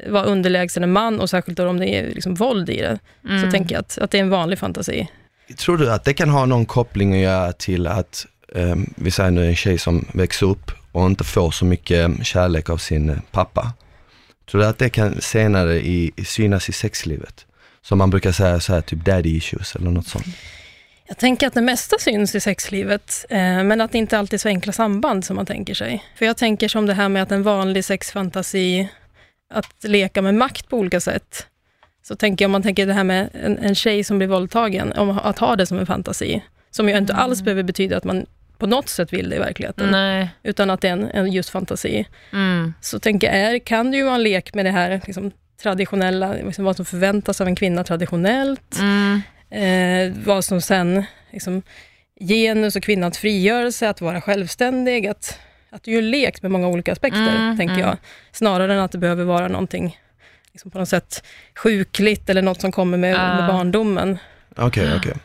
eh, 0.00 0.12
vara 0.12 0.24
underlägsen 0.24 0.82
en 0.82 0.92
man 0.92 1.20
och 1.20 1.30
särskilt 1.30 1.56
då 1.58 1.68
om 1.68 1.78
det 1.78 1.88
är 1.88 2.06
liksom 2.14 2.34
våld 2.34 2.70
i 2.70 2.76
det, 2.80 2.98
Mm. 3.28 3.44
så 3.44 3.50
tänker 3.50 3.74
jag 3.74 3.80
att, 3.80 3.98
att 3.98 4.10
det 4.10 4.18
är 4.18 4.22
en 4.22 4.30
vanlig 4.30 4.58
fantasi. 4.58 5.08
Tror 5.58 5.76
du 5.78 5.92
att 5.92 6.04
det 6.04 6.14
kan 6.14 6.28
ha 6.30 6.46
någon 6.46 6.66
koppling 6.66 7.14
att 7.14 7.20
göra 7.20 7.52
till 7.52 7.86
att, 7.86 8.26
eh, 8.54 8.76
vi 8.96 9.10
säger 9.10 9.30
nu 9.30 9.46
en 9.46 9.56
tjej 9.56 9.78
som 9.78 10.06
växer 10.14 10.46
upp 10.46 10.70
och 10.92 11.06
inte 11.06 11.24
får 11.24 11.50
så 11.50 11.64
mycket 11.64 12.26
kärlek 12.26 12.70
av 12.70 12.76
sin 12.76 13.20
pappa. 13.30 13.72
Tror 14.50 14.60
du 14.60 14.66
att 14.66 14.78
det 14.78 14.90
kan 14.90 15.20
senare 15.20 15.74
i, 15.74 16.12
synas 16.26 16.68
i 16.68 16.72
sexlivet? 16.72 17.46
Som 17.82 17.98
man 17.98 18.10
brukar 18.10 18.32
säga 18.32 18.60
så 18.60 18.74
här, 18.74 18.80
typ 18.80 19.04
daddy 19.04 19.36
issues 19.36 19.76
eller 19.76 19.90
något 19.90 20.06
sånt. 20.06 20.26
Jag 21.08 21.18
tänker 21.18 21.46
att 21.46 21.54
det 21.54 21.60
mesta 21.60 21.96
syns 21.98 22.34
i 22.34 22.40
sexlivet, 22.40 23.26
eh, 23.28 23.38
men 23.38 23.80
att 23.80 23.92
det 23.92 23.98
inte 23.98 24.18
alltid 24.18 24.34
är 24.34 24.38
så 24.38 24.48
enkla 24.48 24.72
samband 24.72 25.24
som 25.24 25.36
man 25.36 25.46
tänker 25.46 25.74
sig. 25.74 26.04
För 26.16 26.26
jag 26.26 26.36
tänker 26.36 26.68
som 26.68 26.86
det 26.86 26.94
här 26.94 27.08
med 27.08 27.22
att 27.22 27.32
en 27.32 27.42
vanlig 27.42 27.84
sexfantasi, 27.84 28.88
att 29.54 29.84
leka 29.84 30.22
med 30.22 30.34
makt 30.34 30.68
på 30.68 30.76
olika 30.76 31.00
sätt. 31.00 31.46
Så 32.08 32.16
tänker 32.16 32.44
jag, 32.44 32.48
om 32.48 32.52
man 32.52 32.62
tänker 32.62 32.86
det 32.86 32.92
här 32.92 33.04
med 33.04 33.30
en, 33.32 33.58
en 33.58 33.74
tjej 33.74 34.04
som 34.04 34.18
blir 34.18 34.28
våldtagen, 34.28 34.92
om 34.92 35.10
att 35.10 35.38
ha 35.38 35.56
det 35.56 35.66
som 35.66 35.78
en 35.78 35.86
fantasi, 35.86 36.42
som 36.70 36.88
ju 36.88 36.96
inte 36.96 37.14
alls 37.14 37.42
behöver 37.42 37.62
betyda 37.62 37.96
att 37.96 38.04
man 38.04 38.26
på 38.58 38.66
något 38.66 38.88
sätt 38.88 39.12
vill 39.12 39.28
det 39.30 39.36
i 39.36 39.38
verkligheten, 39.38 39.90
Nej. 39.90 40.28
utan 40.42 40.70
att 40.70 40.80
det 40.80 40.88
är 40.88 40.92
en, 40.92 41.10
en 41.10 41.32
just 41.32 41.50
fantasi. 41.50 42.06
Mm. 42.32 42.74
Så 42.80 42.98
tänker 42.98 43.26
jag, 43.26 43.36
är, 43.36 43.58
kan 43.58 43.90
det 43.90 43.96
ju 43.96 44.04
vara 44.04 44.14
en 44.14 44.22
lek 44.22 44.54
med 44.54 44.64
det 44.64 44.70
här 44.70 45.00
liksom, 45.06 45.30
traditionella, 45.62 46.32
liksom 46.32 46.64
vad 46.64 46.76
som 46.76 46.84
förväntas 46.84 47.40
av 47.40 47.46
en 47.46 47.56
kvinna 47.56 47.84
traditionellt, 47.84 48.78
Mm. 48.80 49.20
eh, 49.50 50.16
vad 50.24 50.44
som 50.44 50.60
sen, 50.60 51.04
liksom, 51.30 51.62
genus 52.20 52.76
och 52.76 52.82
kvinnans 52.82 53.18
frigörelse, 53.18 53.88
att 53.88 54.00
vara 54.00 54.20
självständig, 54.20 55.06
att, 55.06 55.38
att 55.70 55.82
det 55.82 55.90
är 55.90 55.92
ju 55.92 55.98
en 55.98 56.10
lek 56.10 56.42
med 56.42 56.50
många 56.50 56.68
olika 56.68 56.92
aspekter, 56.92 57.36
Mm, 57.36 57.56
tänker 57.58 57.74
mm. 57.74 57.86
jag. 57.86 57.96
Snarare 58.32 58.72
än 58.74 58.80
att 58.80 58.92
det 58.92 58.98
behöver 58.98 59.24
vara 59.24 59.48
någonting 59.48 59.98
liksom 60.52 60.70
på 60.70 60.78
något 60.78 60.88
sätt 60.88 61.24
sjukligt 61.56 62.30
eller 62.30 62.42
något 62.42 62.60
som 62.60 62.72
kommer 62.72 62.98
med, 62.98 63.16
Ah. 63.16 63.34
med 63.36 63.46
barndomen. 63.46 64.18
Okej, 64.56 64.88
okej. 64.96 65.12
Eh, 65.12 65.18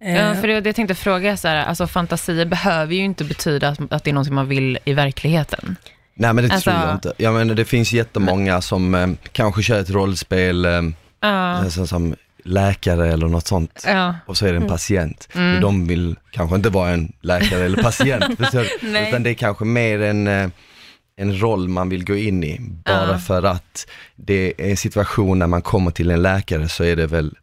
Ja, 0.00 0.34
för 0.34 0.48
det, 0.48 0.60
det 0.60 0.68
jag 0.68 0.76
tänkte 0.76 0.94
fråga, 0.94 1.36
så 1.36 1.48
här, 1.48 1.64
alltså 1.64 1.86
fantasier 1.86 2.44
behöver 2.46 2.94
ju 2.94 3.00
inte 3.04 3.24
betyda 3.24 3.68
att, 3.68 3.92
att 3.92 4.04
det 4.04 4.10
är 4.10 4.14
någonting 4.14 4.34
man 4.34 4.48
vill 4.48 4.78
i 4.84 4.92
verkligheten. 4.94 5.76
Nej 6.14 6.32
men 6.32 6.48
det 6.48 6.54
Alltså- 6.54 6.70
tror 6.70 6.82
jag 6.82 6.94
inte. 6.94 7.12
Jag 7.16 7.34
menar 7.34 7.54
det 7.54 7.64
finns 7.64 7.92
jättemånga 7.92 8.60
som 8.60 8.94
eh, 8.94 9.08
kanske 9.32 9.62
kör 9.62 9.80
ett 9.80 9.90
rollspel 9.90 10.64
eh, 10.64 10.82
Ja, 11.20 11.62
nästan 11.62 11.86
som 11.86 12.14
läkare 12.44 13.12
eller 13.12 13.26
något 13.28 13.46
sånt. 13.46 13.84
ja. 13.86 14.14
Och 14.26 14.36
så 14.36 14.46
är 14.46 14.50
det 14.50 14.56
en 14.56 14.62
Mm. 14.62 14.72
patient. 14.72 15.28
Mm. 15.34 15.52
Men 15.52 15.62
de 15.62 15.86
vill 15.86 16.16
kanske 16.30 16.56
inte 16.56 16.70
vara 16.70 16.90
en 16.90 17.12
läkare 17.20 17.64
eller 17.64 17.82
patient. 17.82 18.24
Utan 19.08 19.22
det 19.22 19.30
är 19.30 19.34
kanske 19.34 19.64
mer 19.64 20.00
en, 20.02 20.26
eh, 20.26 20.48
en 21.16 21.40
roll 21.40 21.68
man 21.68 21.88
vill 21.88 22.04
gå 22.04 22.16
in 22.16 22.44
i. 22.44 22.58
Bara 22.60 23.10
Ja. 23.12 23.18
för 23.18 23.42
att 23.42 23.86
det 24.16 24.54
är 24.58 24.70
en 24.70 24.76
situation 24.76 25.38
när 25.38 25.46
man 25.46 25.62
kommer 25.62 25.90
till 25.90 26.10
en 26.10 26.22
läkare 26.22 26.68
så 26.68 26.84
är 26.84 26.96
det 26.96 27.06
väl 27.06 27.34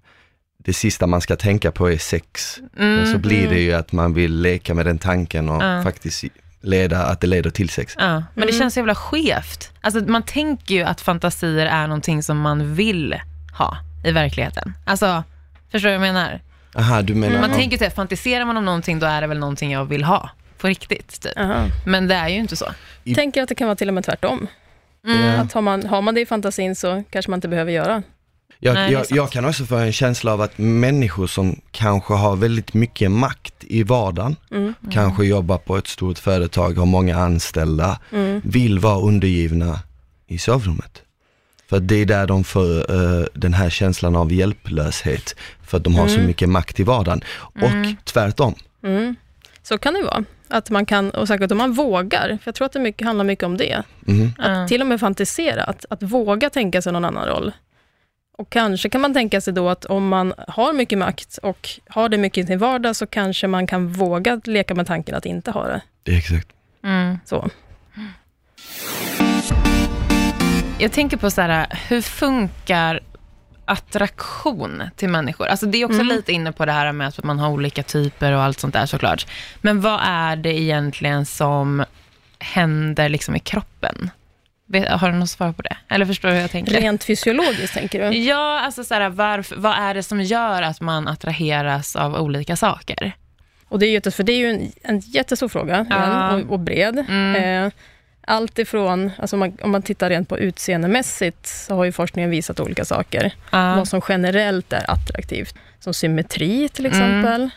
det 0.66 0.74
sista 0.74 1.08
man 1.08 1.22
ska 1.22 1.36
tänka 1.36 1.72
på 1.72 1.92
är 1.92 1.98
sex. 1.98 2.58
Men 2.74 3.06
så 3.06 3.10
Mm, 3.12 3.22
blir 3.22 3.50
det 3.50 3.60
ju 3.60 3.74
att 3.74 3.92
man 3.92 4.14
vill 4.14 4.42
leka 4.42 4.74
med 4.74 4.86
den 4.86 4.98
tanken 4.98 5.50
och 5.50 5.64
Ja. 5.64 5.84
faktiskt 5.84 6.24
leda, 6.62 7.06
att 7.06 7.22
det 7.22 7.28
leder 7.28 7.50
till 7.50 7.70
sex. 7.70 7.96
ja. 7.98 8.06
Men 8.14 8.24
det 8.36 8.42
Mm. 8.44 8.60
känns 8.60 8.74
så 8.74 8.80
jävla 8.80 8.96
skevt. 8.96 9.72
Alltså, 9.82 10.00
man 10.00 10.24
tänker 10.24 10.76
ju 10.76 10.84
att 10.84 11.02
fantasier 11.02 11.66
är 11.66 11.88
någonting 11.88 12.24
som 12.24 12.40
man 12.40 12.76
vill 12.76 13.16
ha 13.58 13.78
i 14.06 14.12
verkligheten. 14.12 14.74
Alltså, 14.86 15.24
förstår 15.72 15.90
du 15.90 15.98
vad 15.98 16.08
jag 16.08 16.14
menar? 16.14 16.42
Aha, 16.76 17.02
du 17.02 17.16
menar... 17.16 17.40
Man 17.42 17.50
ja. 17.50 17.56
tänker 17.56 17.80
här, 17.80 17.90
fantiserar 17.90 18.46
man 18.46 18.58
om 18.58 18.66
någonting, 18.66 19.00
då 19.00 19.06
är 19.06 19.22
det 19.22 19.28
väl 19.28 19.40
någonting 19.40 19.72
jag 19.72 19.86
vill 19.86 20.04
ha. 20.04 20.30
På 20.58 20.68
riktigt, 20.68 21.22
typ. 21.22 21.40
aha. 21.40 21.66
Men 21.86 22.08
det 22.08 22.16
är 22.16 22.28
ju 22.30 22.36
inte 22.36 22.56
så. 22.56 22.66
I- 23.04 23.16
Tänker 23.16 23.44
att 23.44 23.50
det 23.50 23.56
kan 23.56 23.68
vara 23.68 23.76
till 23.76 23.88
och 23.88 23.94
med 23.94 24.04
tvärtom. 24.06 24.48
Mm. 25.08 25.40
Att 25.40 25.54
har 25.54 25.62
man, 25.62 25.86
har 25.86 26.02
man 26.02 26.16
det 26.16 26.22
i 26.22 26.26
fantasin 26.26 26.76
så 26.76 27.04
kanske 27.10 27.32
man 27.32 27.38
inte 27.38 27.48
behöver 27.48 27.72
göra. 27.72 28.04
Jag, 28.60 28.74
Nej, 28.74 28.92
jag, 28.94 29.06
jag 29.10 29.32
kan 29.32 29.46
också 29.46 29.66
få 29.66 29.76
en 29.76 29.92
känsla 29.94 30.34
av 30.34 30.42
att 30.42 30.58
människor 30.58 31.28
som 31.28 31.60
kanske 31.72 32.14
har 32.14 32.36
väldigt 32.36 32.74
mycket 32.74 33.12
makt 33.12 33.54
i 33.60 33.84
vardagen, 33.84 34.36
Mm. 34.52 34.74
kanske 34.92 35.26
jobbar 35.26 35.58
på 35.58 35.78
ett 35.78 35.88
stort 35.88 36.18
företag, 36.20 36.78
har 36.78 36.86
många 36.86 37.18
anställda, 37.18 38.00
Mm. 38.12 38.42
vill 38.46 38.80
vara 38.80 39.00
undergivna 39.00 39.80
i 40.28 40.38
sovrummet. 40.38 41.02
För 41.70 41.80
det 41.80 41.96
är 41.96 42.06
där 42.06 42.28
de 42.28 42.44
får 42.44 42.92
eh, 42.92 43.26
den 43.34 43.54
här 43.54 43.70
känslan 43.70 44.16
av 44.16 44.34
hjälplöshet, 44.34 45.36
för 45.64 45.78
att 45.78 45.84
de 45.84 45.96
har 45.96 46.08
så 46.08 46.14
Mm. 46.16 46.28
mycket 46.28 46.50
makt 46.50 46.80
i 46.80 46.84
vardagen. 46.84 47.22
Och 47.40 48.04
tvärtom. 48.04 48.56
Mm. 48.84 49.16
Så 49.64 49.78
kan 49.78 49.94
det 49.94 50.04
vara. 50.04 50.24
Att 50.48 50.70
man 50.70 50.86
kan, 50.86 51.10
och 51.10 51.28
säkert 51.28 51.52
om 51.52 51.58
man 51.58 51.74
vågar, 51.74 52.28
för 52.28 52.48
jag 52.48 52.56
tror 52.56 52.66
att 52.66 52.74
det 52.74 52.80
mycket, 52.80 53.08
handlar 53.08 53.26
mycket 53.26 53.44
om 53.46 53.58
det. 53.58 53.84
Mhm. 54.00 54.32
Att 54.38 54.68
till 54.68 54.82
och 54.82 54.88
med 54.88 55.00
fantisera, 55.00 55.64
att, 55.64 55.86
att 55.90 56.04
våga 56.04 56.50
tänka 56.50 56.82
sig 56.82 56.94
någon 56.94 57.06
annan 57.06 57.26
roll. 57.26 57.52
Och 58.38 58.50
kanske 58.50 58.90
kan 58.90 59.02
man 59.02 59.14
tänka 59.14 59.42
sig 59.42 59.54
då 59.54 59.70
att 59.70 59.86
om 59.86 60.08
man 60.08 60.34
har 60.48 60.74
mycket 60.74 60.98
makt 60.98 61.38
och 61.38 61.70
har 61.90 62.10
det 62.10 62.18
mycket 62.18 62.44
i 62.44 62.48
sin 62.48 62.60
vardag, 62.60 62.96
så 62.96 63.08
kanske 63.08 63.48
man 63.48 63.68
kan 63.68 63.88
våga 63.94 64.42
leka 64.44 64.76
med 64.76 64.88
tanken 64.88 65.16
att 65.16 65.26
inte 65.26 65.52
ha 65.52 65.68
det. 65.68 65.82
Det 66.04 66.12
är 66.12 66.18
exakt. 66.18 66.48
Mm. 66.84 67.20
Så. 67.26 67.50
Jag 70.80 70.92
tänker 70.92 71.18
på 71.18 71.32
så 71.32 71.42
här, 71.42 71.68
hur 71.88 72.02
funkar 72.02 73.00
attraktion 73.66 74.84
till 74.96 75.10
människor? 75.10 75.48
Alltså 75.48 75.66
det 75.66 75.78
är 75.78 75.86
också 75.86 76.02
Mm. 76.02 76.08
lite 76.16 76.32
inne 76.34 76.52
på 76.52 76.66
det 76.66 76.72
här 76.72 76.92
med 76.92 77.08
att 77.08 77.24
man 77.24 77.40
har 77.40 77.50
olika 77.50 77.84
typer 77.84 78.32
och 78.32 78.42
allt 78.42 78.60
sånt 78.60 78.74
där 78.74 78.86
såklart. 78.86 79.28
Men 79.62 79.82
vad 79.82 80.00
är 80.04 80.36
det 80.36 80.60
egentligen 80.62 81.26
som 81.26 81.86
händer 82.40 83.10
liksom 83.10 83.36
i 83.36 83.40
kroppen? 83.40 84.10
Har 84.90 85.12
du 85.12 85.18
något 85.18 85.30
svar 85.30 85.52
på 85.52 85.62
det? 85.62 85.78
Eller 85.90 86.06
förstår 86.06 86.30
du 86.30 86.36
hur 86.36 86.42
jag 86.42 86.52
tänker? 86.52 86.74
Rent 86.82 87.04
fysiologiskt, 87.04 87.74
tänker 87.74 88.12
du? 88.12 88.18
Ja, 88.18 88.60
alltså 88.60 88.84
så 88.84 88.94
här, 88.94 89.10
varför, 89.10 89.56
vad 89.56 89.78
är 89.78 89.94
det 89.94 90.04
som 90.04 90.22
gör 90.22 90.62
att 90.62 90.82
man 90.82 91.08
attraheras 91.08 91.96
av 91.96 92.16
olika 92.16 92.56
saker? 92.56 93.12
Och 93.70 93.80
det 93.80 93.86
är, 93.86 93.92
jättes, 93.92 94.16
för 94.16 94.24
det 94.24 94.32
är 94.34 94.38
ju 94.38 94.50
en, 94.50 94.72
en 94.84 95.00
jättestor 95.00 95.48
fråga 95.48 95.86
Ja. 95.90 96.34
och, 96.36 96.52
och 96.52 96.60
bred. 96.60 97.06
Mm. 97.10 97.66
Eh, 97.66 97.72
allt 98.28 98.60
ifrån, 98.60 99.12
alltså 99.18 99.36
om, 99.36 99.40
man, 99.40 99.58
om 99.62 99.72
man 99.72 99.82
tittar 99.82 100.10
rent 100.10 100.30
på 100.30 100.40
utseendemässigt, 100.40 101.48
så 101.48 101.76
har 101.76 101.86
ju 101.86 101.92
forskningen 101.92 102.30
visat 102.30 102.60
olika 102.60 102.86
saker. 102.86 103.32
Ja. 103.52 103.76
Vad 103.76 103.88
som 103.88 104.02
generellt 104.10 104.74
är 104.74 104.92
attraktivt. 104.92 105.56
Som 105.80 105.94
symmetri 105.94 106.70
till 106.70 106.86
exempel. 106.86 107.50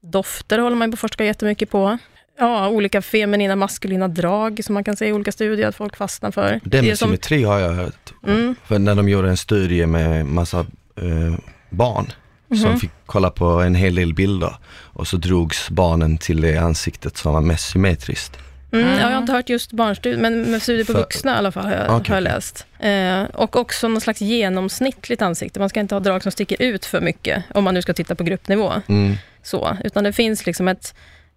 Dofter 0.00 0.58
håller 0.58 0.76
man 0.76 0.90
på 0.90 0.94
att 0.94 1.00
forska 1.00 1.24
jättemycket 1.24 1.70
på. 1.70 1.98
Ja, 2.38 2.68
olika 2.68 3.02
feminina, 3.02 3.56
maskulina 3.56 4.08
drag 4.08 4.60
som 4.64 4.74
man 4.74 4.84
kan 4.84 4.96
se 4.96 5.06
i 5.06 5.12
olika 5.12 5.32
studier 5.32 5.68
att 5.68 5.74
folk 5.76 5.96
fastnar 5.96 6.30
för. 6.30 6.60
Det 6.64 6.78
är 6.78 6.82
med 6.82 6.98
som, 6.98 7.06
symmetri 7.08 7.42
har 7.42 7.58
jag 7.58 7.72
hört. 7.72 8.12
Mm. 8.26 8.54
För 8.66 8.78
när 8.78 8.94
de 8.94 9.08
gjorde 9.08 9.28
en 9.28 9.36
studie 9.36 9.86
med 9.86 10.26
massa 10.26 10.58
eh, 10.96 11.34
barn 11.70 12.12
som 12.48 12.58
Mhm. 12.70 12.80
fick 12.80 12.90
kolla 13.06 13.30
på 13.30 13.44
en 13.46 13.74
hel 13.74 13.94
del 13.94 14.14
bilder 14.14 14.56
och 14.82 15.08
så 15.08 15.16
drogs 15.16 15.70
barnen 15.70 16.18
till 16.18 16.40
det 16.40 16.56
ansiktet 16.56 17.16
som 17.16 17.32
var 17.34 17.40
mest 17.40 17.70
symmetriskt. 17.70 18.36
Mm, 18.72 18.84
Mm. 18.86 18.98
ja, 18.98 19.04
jag 19.06 19.10
har 19.16 19.18
inte 19.20 19.32
hört 19.32 19.48
just 19.48 19.72
barnstudier, 19.72 20.20
men 20.20 20.42
med 20.50 20.62
studier 20.62 20.84
på 20.84 20.92
För- 20.92 20.98
vuxna 21.00 21.34
i 21.34 21.38
alla 21.38 21.52
fall 21.52 21.64
har 21.64 21.72
jag, 21.72 21.96
Okej, 21.96 22.08
har 22.08 22.16
jag 22.16 22.22
läst. 22.22 22.66
Eh, 22.78 23.22
och 23.22 23.56
också 23.56 23.88
någon 23.88 24.00
slags 24.00 24.20
genomsnittligt 24.20 25.22
ansikte. 25.22 25.60
Man 25.60 25.68
ska 25.68 25.80
inte 25.80 25.94
ha 25.94 26.00
drag 26.00 26.22
som 26.22 26.32
sticker 26.32 26.62
ut 26.62 26.84
för 26.84 27.00
mycket, 27.00 27.44
om 27.54 27.64
man 27.64 27.74
nu 27.74 27.82
ska 27.82 27.92
titta 27.92 28.14
på 28.14 28.24
gruppnivå. 28.24 28.72
Mm. 28.86 29.14
Så, 29.42 29.76
utan 29.84 30.04
det 30.04 30.12
finns 30.12 30.46
liksom 30.46 30.68
ett, 30.68 30.94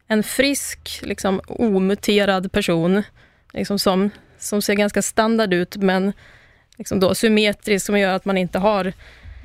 en 0.08 0.24
frisk, 0.24 1.00
liksom, 1.04 1.42
omuterad 1.48 2.52
person 2.52 3.04
liksom 3.54 3.80
som, 3.80 4.10
som 4.40 4.62
ser 4.62 4.74
ganska 4.74 5.02
standard 5.02 5.54
ut, 5.54 5.76
men 5.78 6.14
liksom 6.78 7.00
då 7.00 7.16
symmetrisk, 7.16 7.86
som 7.86 8.00
gör 8.00 8.14
att 8.16 8.26
man 8.26 8.38
inte 8.38 8.60
har 8.60 8.94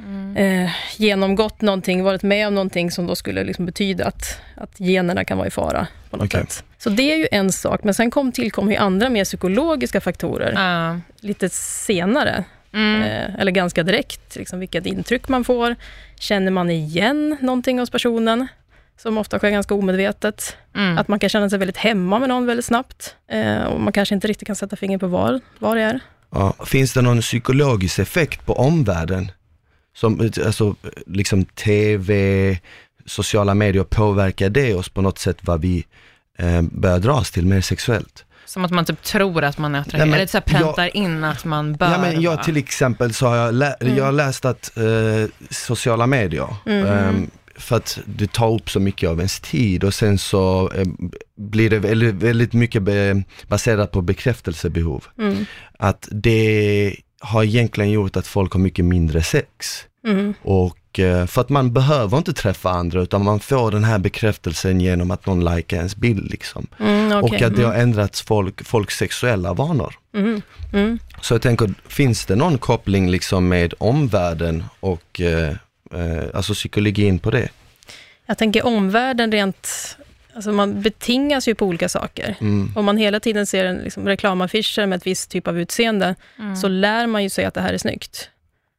Mm. 0.05 0.37
eh, 0.37 0.71
genomgått 0.97 1.61
någonting, 1.61 2.03
varit 2.05 2.23
med 2.23 2.49
om 2.49 2.55
någonting 2.55 2.91
som 2.91 3.07
då 3.07 3.17
skulle 3.17 3.45
liksom 3.45 3.67
betyda 3.67 4.07
att, 4.07 4.41
att 4.57 4.81
generna 4.81 5.25
kan 5.25 5.39
vara 5.39 5.49
i 5.49 5.51
fara. 5.51 5.87
på 6.11 6.17
något 6.17 6.27
Okej. 6.27 6.41
sätt. 6.41 6.65
Så 6.79 6.91
det 6.91 7.13
är 7.13 7.17
ju 7.17 7.29
en 7.33 7.53
sak, 7.53 7.85
men 7.85 7.95
sen 7.95 8.11
kom, 8.11 8.33
tillkom 8.33 8.71
ju 8.71 8.77
andra 8.77 9.09
mer 9.11 9.25
psykologiska 9.25 10.01
faktorer 10.01 10.53
Ja. 10.53 11.01
lite 11.21 11.49
senare, 11.49 12.45
Mm. 12.73 13.03
eh, 13.03 13.41
eller 13.41 13.53
ganska 13.53 13.83
direkt. 13.83 14.37
Liksom 14.37 14.61
vilket 14.61 14.87
intryck 14.87 15.29
man 15.29 15.45
får. 15.45 15.77
Känner 16.19 16.51
man 16.51 16.71
igen 16.71 17.37
någonting 17.41 17.79
hos 17.79 17.91
personen, 17.91 18.49
som 19.03 19.19
ofta 19.19 19.39
sker 19.39 19.51
ganska 19.51 19.75
omedvetet. 19.75 20.57
Mm. 20.77 20.99
Att 20.99 21.09
man 21.09 21.19
kan 21.19 21.29
känna 21.31 21.51
sig 21.51 21.59
väldigt 21.59 21.77
hemma 21.77 22.19
med 22.19 22.29
någon 22.29 22.47
väldigt 22.47 22.65
snabbt. 22.65 23.15
Eh, 23.31 23.63
och 23.65 23.81
man 23.81 23.93
kanske 23.93 24.15
inte 24.15 24.29
riktigt 24.29 24.47
kan 24.47 24.57
sätta 24.57 24.77
fingret 24.77 25.01
på 25.01 25.07
var, 25.07 25.41
var 25.59 25.77
det 25.77 25.83
är. 25.83 26.01
Ja. 26.31 26.55
Finns 26.67 26.93
det 26.93 27.03
någon 27.03 27.21
psykologisk 27.21 27.99
effekt 27.99 28.47
på 28.47 28.53
omvärlden? 28.59 29.33
Som, 29.97 30.31
alltså, 30.47 30.75
liksom 31.07 31.45
tv, 31.45 32.59
sociala 33.07 33.55
medier, 33.55 33.85
påverkar 33.85 34.49
det 34.49 34.75
oss 34.75 34.89
på 34.89 35.03
något 35.03 35.19
sätt 35.19 35.37
vad 35.41 35.61
vi 35.61 35.85
eh, 36.39 36.63
börjar 36.63 36.99
dras 36.99 37.31
till 37.31 37.47
mer 37.47 37.61
sexuellt? 37.61 38.25
Som 38.45 38.65
att 38.65 38.71
man 38.71 38.85
typ 38.85 39.03
tror 39.03 39.45
att 39.45 39.59
man 39.59 39.75
är 39.75 39.81
attraherad, 39.81 40.01
Nej, 40.09 40.11
men 40.11 40.15
eller 40.21 40.27
så 40.27 40.37
här 40.39 40.43
präntar 40.43 40.97
in 40.97 41.25
att 41.25 41.45
man 41.45 41.73
bör 41.77 41.91
Ja, 41.91 41.99
men 41.99 42.21
jag 42.23 42.43
till 42.43 42.57
exempel 42.57 43.15
så 43.15 43.27
har 43.27 43.37
jag, 43.37 43.55
lä- 43.55 43.77
Mm. 43.81 43.97
jag 43.97 44.05
har 44.05 44.13
läst 44.13 44.45
att 44.45 44.77
eh, 44.77 44.85
sociala 45.51 46.07
medier, 46.07 46.55
Mhm. 46.67 46.87
ehm, 46.87 47.31
för 47.61 47.77
att 47.77 47.99
det 48.07 48.33
tar 48.33 48.55
upp 48.55 48.71
så 48.71 48.81
mycket 48.81 49.11
av 49.11 49.19
ens 49.19 49.41
tid 49.41 49.85
och 49.85 49.95
sen 49.95 50.19
så 50.19 50.71
eh, 50.75 50.87
blir 51.37 51.71
det 51.71 51.79
väldigt, 51.79 52.15
väldigt 52.15 52.53
mycket 52.53 52.83
baserat 53.49 53.91
på 53.93 54.03
bekräftelsebehov. 54.03 55.05
Mm. 55.19 55.45
Att 55.79 56.09
det 56.11 56.97
har 57.21 57.45
egentligen 57.45 57.91
gjort 57.91 58.17
att 58.17 58.27
folk 58.27 58.53
har 58.53 58.61
mycket 58.61 58.85
mindre 58.85 59.23
sex. 59.23 59.85
Mm. 60.07 60.35
Och 60.43 60.99
eh, 60.99 61.27
för 61.27 61.41
att 61.41 61.49
man 61.49 61.73
behöver 61.73 62.19
inte 62.19 62.33
träffa 62.33 62.71
andra 62.71 63.03
utan 63.03 63.25
man 63.25 63.41
får 63.41 63.71
den 63.71 63.85
här 63.85 63.99
bekräftelsen 63.99 64.81
genom 64.81 65.11
att 65.11 65.27
någon 65.27 65.45
likar 65.55 65.77
ens 65.77 65.97
bild 65.97 66.31
liksom. 66.31 66.67
Mm, 66.81 67.13
okej. 67.13 67.37
Och 67.37 67.43
att 67.43 67.57
det 67.57 67.63
har 67.63 67.75
Mm. 67.75 67.83
ändrats 67.83 68.23
folk, 68.23 68.65
folks 68.67 68.97
sexuella 68.97 69.55
vanor. 69.55 69.95
Mm. 70.15 70.43
Mm. 70.73 70.99
Så 71.21 71.35
jag 71.35 71.43
tänker, 71.43 71.75
finns 71.89 72.27
det 72.27 72.37
någon 72.37 72.59
koppling 72.59 73.11
liksom 73.11 73.49
med 73.49 73.75
omvärlden 73.79 74.65
och 74.81 75.21
eh, 75.21 75.55
alltså 76.35 76.55
psykologin 76.55 77.19
på 77.19 77.31
det? 77.31 77.49
Jag 78.27 78.39
tänker 78.39 78.67
omvärlden 78.67 79.33
rent... 79.33 79.97
Alltså 80.35 80.53
man 80.53 80.83
betingas 80.83 81.49
ju 81.49 81.55
på 81.55 81.67
olika 81.67 81.89
saker. 81.89 82.37
Mm. 82.41 82.73
Om 82.77 82.85
man 82.85 82.97
hela 82.97 83.21
tiden 83.21 83.47
ser 83.47 83.65
en 83.65 83.77
liksom, 83.77 84.07
reklamaffischer 84.07 84.87
med 84.87 84.97
ett 84.97 85.07
visst 85.07 85.31
typ 85.31 85.49
av 85.49 85.59
utseende, 85.61 86.15
Mm. 86.39 86.57
så 86.57 86.69
lär 86.69 87.07
man 87.07 87.23
ju 87.23 87.31
sig 87.31 87.45
att 87.45 87.55
det 87.55 87.61
här 87.61 87.73
är 87.73 87.79
snyggt. 87.79 88.31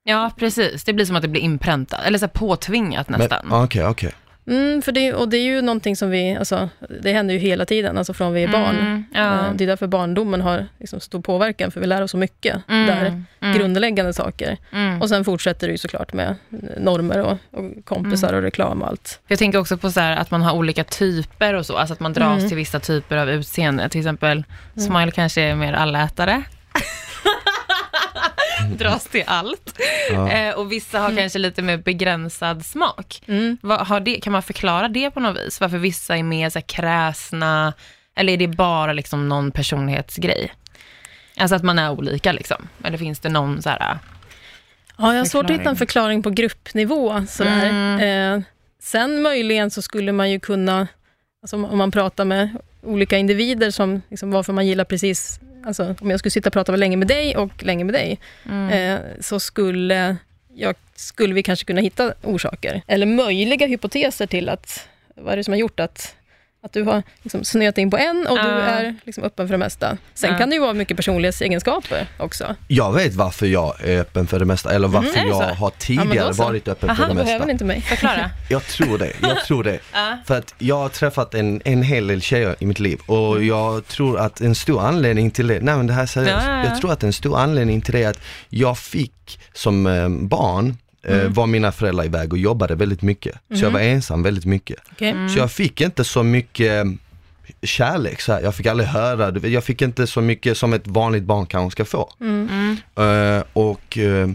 Ja, 0.03 0.31
precis. 0.37 0.83
Det 0.83 0.93
blir 0.93 1.05
som 1.05 1.15
att 1.15 1.21
det 1.21 1.27
blir 1.27 1.41
inpräntat, 1.41 1.99
eller 2.05 2.19
så 2.19 2.25
här 2.25 2.31
påtvingat 2.33 3.09
nästan. 3.09 3.51
Okej, 3.51 3.85
okej. 3.85 4.11
Mm, 4.47 4.81
för 4.81 4.91
det, 4.91 5.13
och 5.13 5.29
det 5.29 5.37
är 5.37 5.43
ju 5.43 5.61
någonting 5.61 5.95
som 5.95 6.09
vi, 6.09 6.35
alltså, 6.35 6.69
det 7.01 7.13
händer 7.13 7.33
ju 7.33 7.39
hela 7.39 7.65
tiden, 7.65 7.97
alltså 7.97 8.13
från 8.13 8.33
vi 8.33 8.43
är 8.43 8.47
barn. 8.47 8.75
Mm, 8.79 9.03
ja. 9.13 9.33
Eh, 9.47 9.53
Det 9.55 9.63
är 9.63 9.67
därför 9.67 9.87
barndomen 9.87 10.41
har 10.41 10.67
liksom 10.79 10.99
stor 10.99 11.21
påverkan, 11.21 11.71
för 11.71 11.79
vi 11.81 11.87
lär 11.87 12.01
oss 12.01 12.11
så 12.11 12.17
mycket 12.17 12.57
Mm, 12.69 12.87
där. 12.87 13.23
mm, 13.41 13.57
Grundläggande 13.57 14.13
saker. 14.13 14.57
mm. 14.73 15.01
Och 15.01 15.09
sen 15.09 15.25
fortsätter 15.25 15.67
det 15.67 15.71
ju 15.71 15.77
såklart 15.77 16.13
med 16.13 16.35
normer 16.77 17.21
och, 17.21 17.37
och 17.51 17.85
kompisar 17.85 18.27
Mm. 18.27 18.37
och 18.37 18.43
reklam 18.43 18.81
och 18.81 18.87
allt. 18.87 19.19
Jag 19.27 19.39
tänker 19.39 19.59
också 19.59 19.77
på 19.77 19.91
så 19.91 19.99
här 19.99 20.17
att 20.17 20.31
man 20.31 20.41
har 20.41 20.53
olika 20.53 20.83
typer 20.83 21.53
och 21.53 21.65
så, 21.65 21.77
alltså 21.77 21.93
att 21.93 21.99
man 21.99 22.13
dras 22.13 22.47
till 22.47 22.57
vissa 22.57 22.79
typer 22.79 23.17
av 23.17 23.29
utseende. 23.29 23.89
Till 23.89 23.99
exempel, 24.01 24.43
Smile 24.75 25.11
kanske 25.11 25.41
är 25.41 25.55
mer 25.55 25.73
allätare. 25.73 26.43
dras 28.77 29.05
till 29.05 29.23
allt. 29.27 29.79
Ja. 30.11 30.31
Eh, 30.31 30.55
och 30.55 30.71
vissa 30.71 30.99
har 30.99 31.15
kanske 31.15 31.39
lite 31.39 31.61
mer 31.61 31.77
begränsad 31.77 32.65
smak. 32.65 33.21
Mm. 33.27 33.57
Vad, 33.61 33.87
har 33.87 33.99
det, 33.99 34.15
kan 34.21 34.33
man 34.33 34.43
förklara 34.43 34.87
det 34.87 35.11
på 35.11 35.19
något 35.19 35.37
vis? 35.37 35.61
Varför 35.61 35.77
vissa 35.77 36.17
är 36.17 36.23
mer 36.23 36.49
så 36.49 36.59
här, 36.59 36.65
kräsna, 36.67 37.73
eller 38.15 38.33
är 38.33 38.37
det 38.37 38.47
bara 38.47 38.93
liksom 38.93 39.29
någon 39.29 39.51
personlighetsgrej? 39.51 40.51
Alltså 41.37 41.55
att 41.55 41.63
man 41.63 41.79
är 41.79 41.91
olika 41.91 42.31
liksom? 42.31 42.67
Eller 42.83 42.97
finns 42.97 43.19
det 43.19 43.29
någon 43.29 43.61
så 43.61 43.69
här, 43.69 43.99
Ja, 44.97 45.13
jag 45.13 45.19
har 45.19 45.25
svårt 45.25 45.45
att 45.45 45.51
hitta 45.51 45.69
en 45.69 45.75
förklaring 45.75 46.23
på 46.23 46.29
gruppnivå. 46.29 47.25
Sådär. 47.27 47.69
Mm. 47.69 48.37
Eh, 48.37 48.43
sen 48.81 49.21
möjligen 49.21 49.71
så 49.71 49.81
skulle 49.81 50.11
man 50.11 50.31
ju 50.31 50.39
kunna, 50.39 50.87
alltså 51.41 51.55
om 51.55 51.77
man 51.77 51.91
pratar 51.91 52.25
med 52.25 52.57
olika 52.81 53.17
individer, 53.17 53.71
som 53.71 54.01
liksom 54.09 54.31
varför 54.31 54.53
man 54.53 54.67
gillar 54.67 54.83
precis, 54.83 55.39
alltså 55.65 55.95
om 56.01 56.09
jag 56.09 56.19
skulle 56.19 56.31
sitta 56.31 56.49
och 56.49 56.53
prata 56.53 56.75
länge 56.75 56.97
med 56.97 57.07
dig 57.07 57.37
och 57.37 57.63
länge 57.63 57.83
med 57.83 57.93
dig, 57.93 58.19
mm. 58.45 58.69
eh, 58.69 58.99
så 59.19 59.39
skulle, 59.39 60.17
jag, 60.53 60.75
skulle 60.95 61.33
vi 61.33 61.43
kanske 61.43 61.65
kunna 61.65 61.81
hitta 61.81 62.13
orsaker, 62.23 62.81
eller 62.87 63.05
möjliga 63.05 63.67
hypoteser 63.67 64.27
till 64.27 64.49
att, 64.49 64.87
vad 65.15 65.33
är 65.33 65.37
det 65.37 65.43
som 65.43 65.51
har 65.51 65.59
gjort 65.59 65.79
att 65.79 66.15
att 66.63 66.73
du 66.73 66.83
har 66.83 67.03
liksom 67.23 67.43
snöat 67.43 67.77
in 67.77 67.91
på 67.91 67.97
en 67.97 68.27
och 68.27 68.35
du 68.37 68.41
är 68.49 68.95
liksom 69.03 69.23
öppen 69.23 69.47
för 69.47 69.53
det 69.53 69.57
mesta. 69.57 69.97
Sen 70.13 70.31
Ja. 70.31 70.37
kan 70.37 70.49
det 70.49 70.55
ju 70.55 70.61
vara 70.61 70.73
mycket 70.73 70.97
personlighetsegenskaper 70.97 72.07
också. 72.17 72.55
Jag 72.67 72.93
vet 72.93 73.13
varför 73.13 73.45
jag 73.45 73.75
är 73.83 73.99
öppen 74.01 74.27
för 74.27 74.39
det 74.39 74.45
mesta, 74.45 74.71
eller 74.73 74.87
varför 74.87 75.09
Mm, 75.09 75.19
är 75.19 75.23
det 75.23 75.29
jag 75.29 75.49
så? 75.49 75.55
har 75.63 75.69
tidigare 75.77 76.15
Ja, 76.37 76.43
varit 76.45 76.67
öppen 76.67 76.89
Aha, 76.89 76.95
för 76.97 77.03
det 77.03 77.09
Du 77.09 77.13
mesta. 77.15 77.25
behöver 77.25 77.51
inte 77.51 77.65
mig. 77.65 77.81
Förklara. 77.81 78.29
Jag 78.49 78.63
tror 78.63 78.97
det, 78.97 79.11
jag 79.21 79.45
tror 79.45 79.63
det. 79.63 79.79
Ja. 79.93 80.17
För 80.25 80.37
att 80.37 80.55
jag 80.57 80.77
har 80.77 80.89
träffat 80.89 81.33
en, 81.33 81.61
en 81.65 81.83
hel 81.83 82.07
del 82.07 82.21
tjejer 82.21 82.55
i 82.59 82.65
mitt 82.65 82.79
liv 82.79 82.99
och 83.05 83.43
jag 83.43 83.87
tror 83.87 84.19
att 84.19 84.41
en 84.41 84.55
stor 84.55 84.81
anledning 84.81 85.31
till 85.31 85.47
det, 85.47 85.59
nej 85.61 85.77
men 85.77 85.87
det 85.87 85.93
här 85.93 86.01
är 86.01 86.05
seriöst, 86.05 86.45
Ja, 86.47 86.51
ja, 86.53 86.63
ja. 86.63 86.69
jag 86.69 86.81
tror 86.81 86.91
att 86.91 87.03
en 87.03 87.13
stor 87.13 87.39
anledning 87.39 87.81
till 87.81 87.93
det 87.93 88.03
är 88.03 88.09
att 88.09 88.19
jag 88.49 88.77
fick 88.77 89.39
som 89.53 89.85
eh, 89.87 90.09
barn, 90.09 90.77
Mm. 91.03 91.33
var 91.33 91.47
mina 91.47 91.71
föräldrar 91.71 92.05
iväg 92.05 92.33
och 92.33 92.39
jobbade 92.39 92.75
väldigt 92.75 93.01
mycket. 93.01 93.35
Så 93.55 93.63
jag 93.65 93.71
var 93.71 93.79
ensam 93.79 94.23
väldigt 94.23 94.45
mycket. 94.45 94.77
Okej. 94.91 95.09
Mm. 95.09 95.29
Så 95.29 95.39
jag 95.39 95.51
fick 95.51 95.81
inte 95.81 96.03
så 96.03 96.23
mycket 96.23 96.85
eh, 96.85 96.91
kärlek, 97.63 98.21
så 98.21 98.33
här. 98.33 98.41
jag 98.41 98.55
fick 98.55 98.65
aldrig 98.65 98.89
höra, 98.89 99.47
jag 99.47 99.63
fick 99.63 99.81
inte 99.81 100.07
så 100.07 100.21
mycket 100.21 100.57
som 100.57 100.73
ett 100.73 100.87
vanligt 100.87 101.23
barn 101.23 101.45
kanske 101.45 101.71
ska 101.71 101.85
få. 101.85 102.13
Mm. 102.21 102.77
Eh, 102.95 103.43
och 103.53 103.97
eh, 103.97 104.29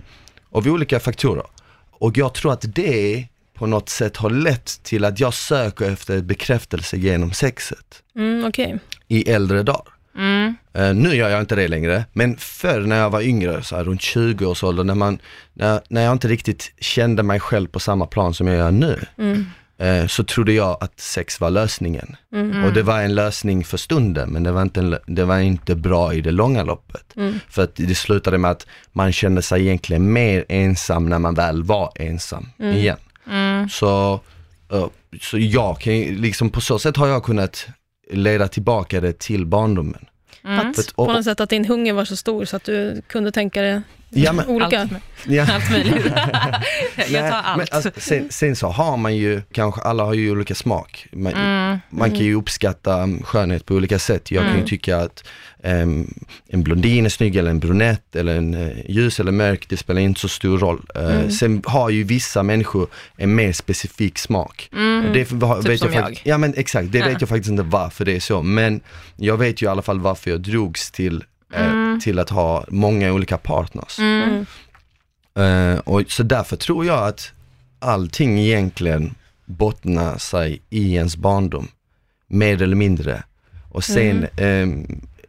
av 0.51 0.67
olika 0.67 1.01
faktorer. 1.01 1.45
Och 1.91 2.19
jag 2.19 2.35
tror 2.35 2.53
att 2.53 2.65
det 2.75 3.27
på 3.55 3.67
något 3.67 3.89
sätt 3.89 4.17
har 4.17 4.31
lett 4.31 4.83
till 4.83 5.05
att 5.05 5.21
jag 5.21 5.35
söker 5.35 5.91
efter 5.93 6.23
bekräftelse 6.23 6.97
genom 6.97 7.33
sexet 7.33 8.03
Mm, 8.17 8.45
Okej. 8.45 8.79
i 9.09 9.31
äldre 9.31 9.63
dagar. 9.63 9.83
Mm. 10.17 10.55
Eh, 10.75 10.95
nu 10.95 11.15
gör 11.15 11.29
jag 11.29 11.41
inte 11.41 11.57
det 11.57 11.69
längre, 11.69 12.05
men 12.13 12.37
förr 12.37 12.81
när 12.81 12.97
jag 12.99 13.11
var 13.11 13.21
yngre, 13.21 13.63
så 13.63 13.77
här, 13.77 13.85
runt 13.85 14.03
20 14.03 14.47
års 14.47 14.65
ålder, 14.65 14.85
när, 14.85 14.95
man, 14.95 15.19
när, 15.55 15.81
när 15.89 16.03
jag 16.05 16.13
inte 16.13 16.29
riktigt 16.29 16.73
kände 16.81 17.23
mig 17.23 17.41
själv 17.41 17.69
på 17.69 17.81
samma 17.81 18.07
plan 18.07 18.35
som 18.35 18.47
jag 18.47 18.57
gör 18.57 18.71
nu, 18.71 19.01
Mm. 19.19 19.45
eh, 19.79 20.07
så 20.07 20.25
trodde 20.25 20.53
jag 20.53 20.77
att 20.81 21.01
sex 21.01 21.41
var 21.41 21.51
lösningen. 21.51 22.17
Mm. 22.33 22.65
Och 22.65 22.73
det 22.73 22.83
var 22.83 23.01
en 23.03 23.15
lösning 23.15 23.65
för 23.65 23.77
stunden, 23.77 24.31
men 24.31 24.43
det 24.43 24.53
var 24.53 24.63
inte, 24.63 25.01
det 25.07 25.25
var 25.25 25.39
inte 25.39 25.75
bra 25.75 26.15
i 26.15 26.21
det 26.21 26.31
långa 26.31 26.63
loppet. 26.63 27.17
Mm. 27.17 27.41
För 27.49 27.65
att 27.65 27.75
det 27.77 27.95
slutade 27.95 28.39
med 28.39 28.51
att 28.51 28.67
man 28.93 29.13
kände 29.13 29.43
sig 29.43 29.63
egentligen 29.63 30.13
mer 30.13 30.45
ensam 30.49 31.09
när 31.09 31.19
man 31.19 31.35
väl 31.35 31.63
var 31.63 31.93
ensam 31.95 32.49
Mm. 32.59 32.77
igen. 32.77 32.97
Mm. 33.31 33.69
Så, 33.69 34.21
eh, 34.73 34.87
så 35.21 35.39
jag 35.39 35.81
kan 35.81 35.95
liksom 36.03 36.51
på 36.51 36.61
så 36.61 36.79
sätt 36.79 36.97
har 36.97 37.07
jag 37.09 37.25
kunnat 37.25 37.67
leda 38.11 38.49
tillbaka 38.49 39.01
det 39.01 39.19
till 39.19 39.47
barndomen. 39.47 40.07
Mm. 40.45 40.59
Att, 40.59 40.97
på 40.97 41.13
något 41.13 41.25
sätt 41.25 41.41
att 41.41 41.51
din 41.51 41.65
hunger 41.65 41.93
var 41.93 42.05
så 42.05 42.17
stor 42.17 42.45
så 42.45 42.57
att 42.57 42.65
du 42.65 43.03
kunde 43.07 43.33
tänka 43.33 43.63
dig 43.63 43.81
Ja, 44.11 44.33
men- 44.33 44.47
olika. 44.47 44.81
Allt, 44.81 44.91
Ja. 45.27 45.47
allt 45.55 45.71
möjligt. 45.71 45.97
jag 46.97 47.11
Nej, 47.11 47.31
tar 47.31 47.39
allt. 47.39 47.59
Men, 47.59 47.67
alltså, 47.71 47.91
sen, 47.97 48.27
sen 48.31 48.57
så 48.57 48.67
har 48.69 48.97
man 48.97 49.17
ju, 49.17 49.43
kanske 49.53 49.81
alla 49.81 50.05
har 50.05 50.15
ju 50.15 50.31
olika 50.31 50.55
smak. 50.55 51.07
Man, 51.13 51.33
Mm. 51.35 51.79
man 51.91 52.11
kan 52.11 52.21
ju 52.21 52.35
uppskatta 52.35 53.03
um, 53.03 53.23
skönhet 53.23 53.67
på 53.67 53.75
olika 53.75 53.99
sätt. 53.99 54.31
Jag 54.31 54.41
kan 54.43 54.49
Mm. 54.51 54.61
ju 54.63 54.67
tycka 54.69 54.97
att 54.97 55.25
em, 55.63 56.15
en 56.49 56.63
blondin 56.63 57.05
är 57.07 57.09
snygg 57.11 57.37
eller 57.37 57.51
en 57.51 57.59
brunett 57.61 58.17
eller 58.17 58.37
en 58.37 58.55
eh, 58.55 58.91
ljus 58.91 59.21
eller 59.21 59.33
mörk, 59.33 59.67
det 59.69 59.77
spelar 59.77 60.01
inte 60.01 60.21
så 60.21 60.29
stor 60.29 60.59
roll. 60.59 60.87
Eh, 60.95 61.03
Mm. 61.17 61.31
Sen 61.31 61.63
har 61.67 61.91
ju 61.91 62.03
vissa 62.03 62.43
människor 62.43 62.87
en 63.17 63.35
mer 63.35 63.53
specifik 63.53 64.19
smak. 64.19 64.69
Mm. 64.73 65.13
Det 65.13 65.31
har- 65.47 65.63
Typ 65.63 65.71
vet 65.71 65.81
som 65.81 65.93
jag, 65.93 66.03
jag. 66.11 66.21
Ja 66.25 66.39
men 66.39 66.55
exakt, 66.57 66.93
det 66.93 66.99
Ja. 66.99 67.07
vet 67.07 67.21
jag 67.21 67.29
faktiskt 67.29 67.51
inte 67.51 67.63
varför 67.63 68.05
det 68.05 68.17
är 68.17 68.21
så. 68.21 68.43
Men 68.43 68.81
jag 69.17 69.37
vet 69.37 69.63
ju 69.63 69.67
i 69.67 69.69
alla 69.69 69.83
fall 69.83 70.01
varför 70.01 70.31
jag 70.31 70.41
drogs 70.41 70.91
till, 70.91 71.25
Mm. 71.65 72.01
till 72.01 72.19
att 72.19 72.31
ha 72.31 72.65
många 72.69 73.13
olika 73.13 73.39
partners. 73.39 73.99
Mm. 73.99 74.47
Mm. 75.35 75.75
Eh, 75.75 75.79
och 75.79 76.03
så 76.09 76.23
därför 76.23 76.57
tror 76.57 76.87
jag 76.87 77.09
att 77.09 77.33
allting 77.79 78.39
egentligen 78.39 79.15
bottnar 79.45 80.19
sig 80.19 80.63
i 80.71 80.95
ens 80.95 81.17
barndom, 81.17 81.69
mer 82.27 82.63
eller 82.63 82.77
mindre. 82.77 83.23
Och 83.71 83.85
sen 83.85 84.27
eh, 84.37 84.67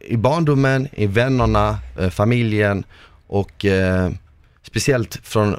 i 0.00 0.16
barndomen, 0.16 0.88
i 0.92 1.06
vännerna, 1.06 1.78
eh, 1.98 2.10
familjen 2.10 2.84
och 3.26 3.64
eh, 3.64 4.10
speciellt 4.62 5.20
från, 5.22 5.56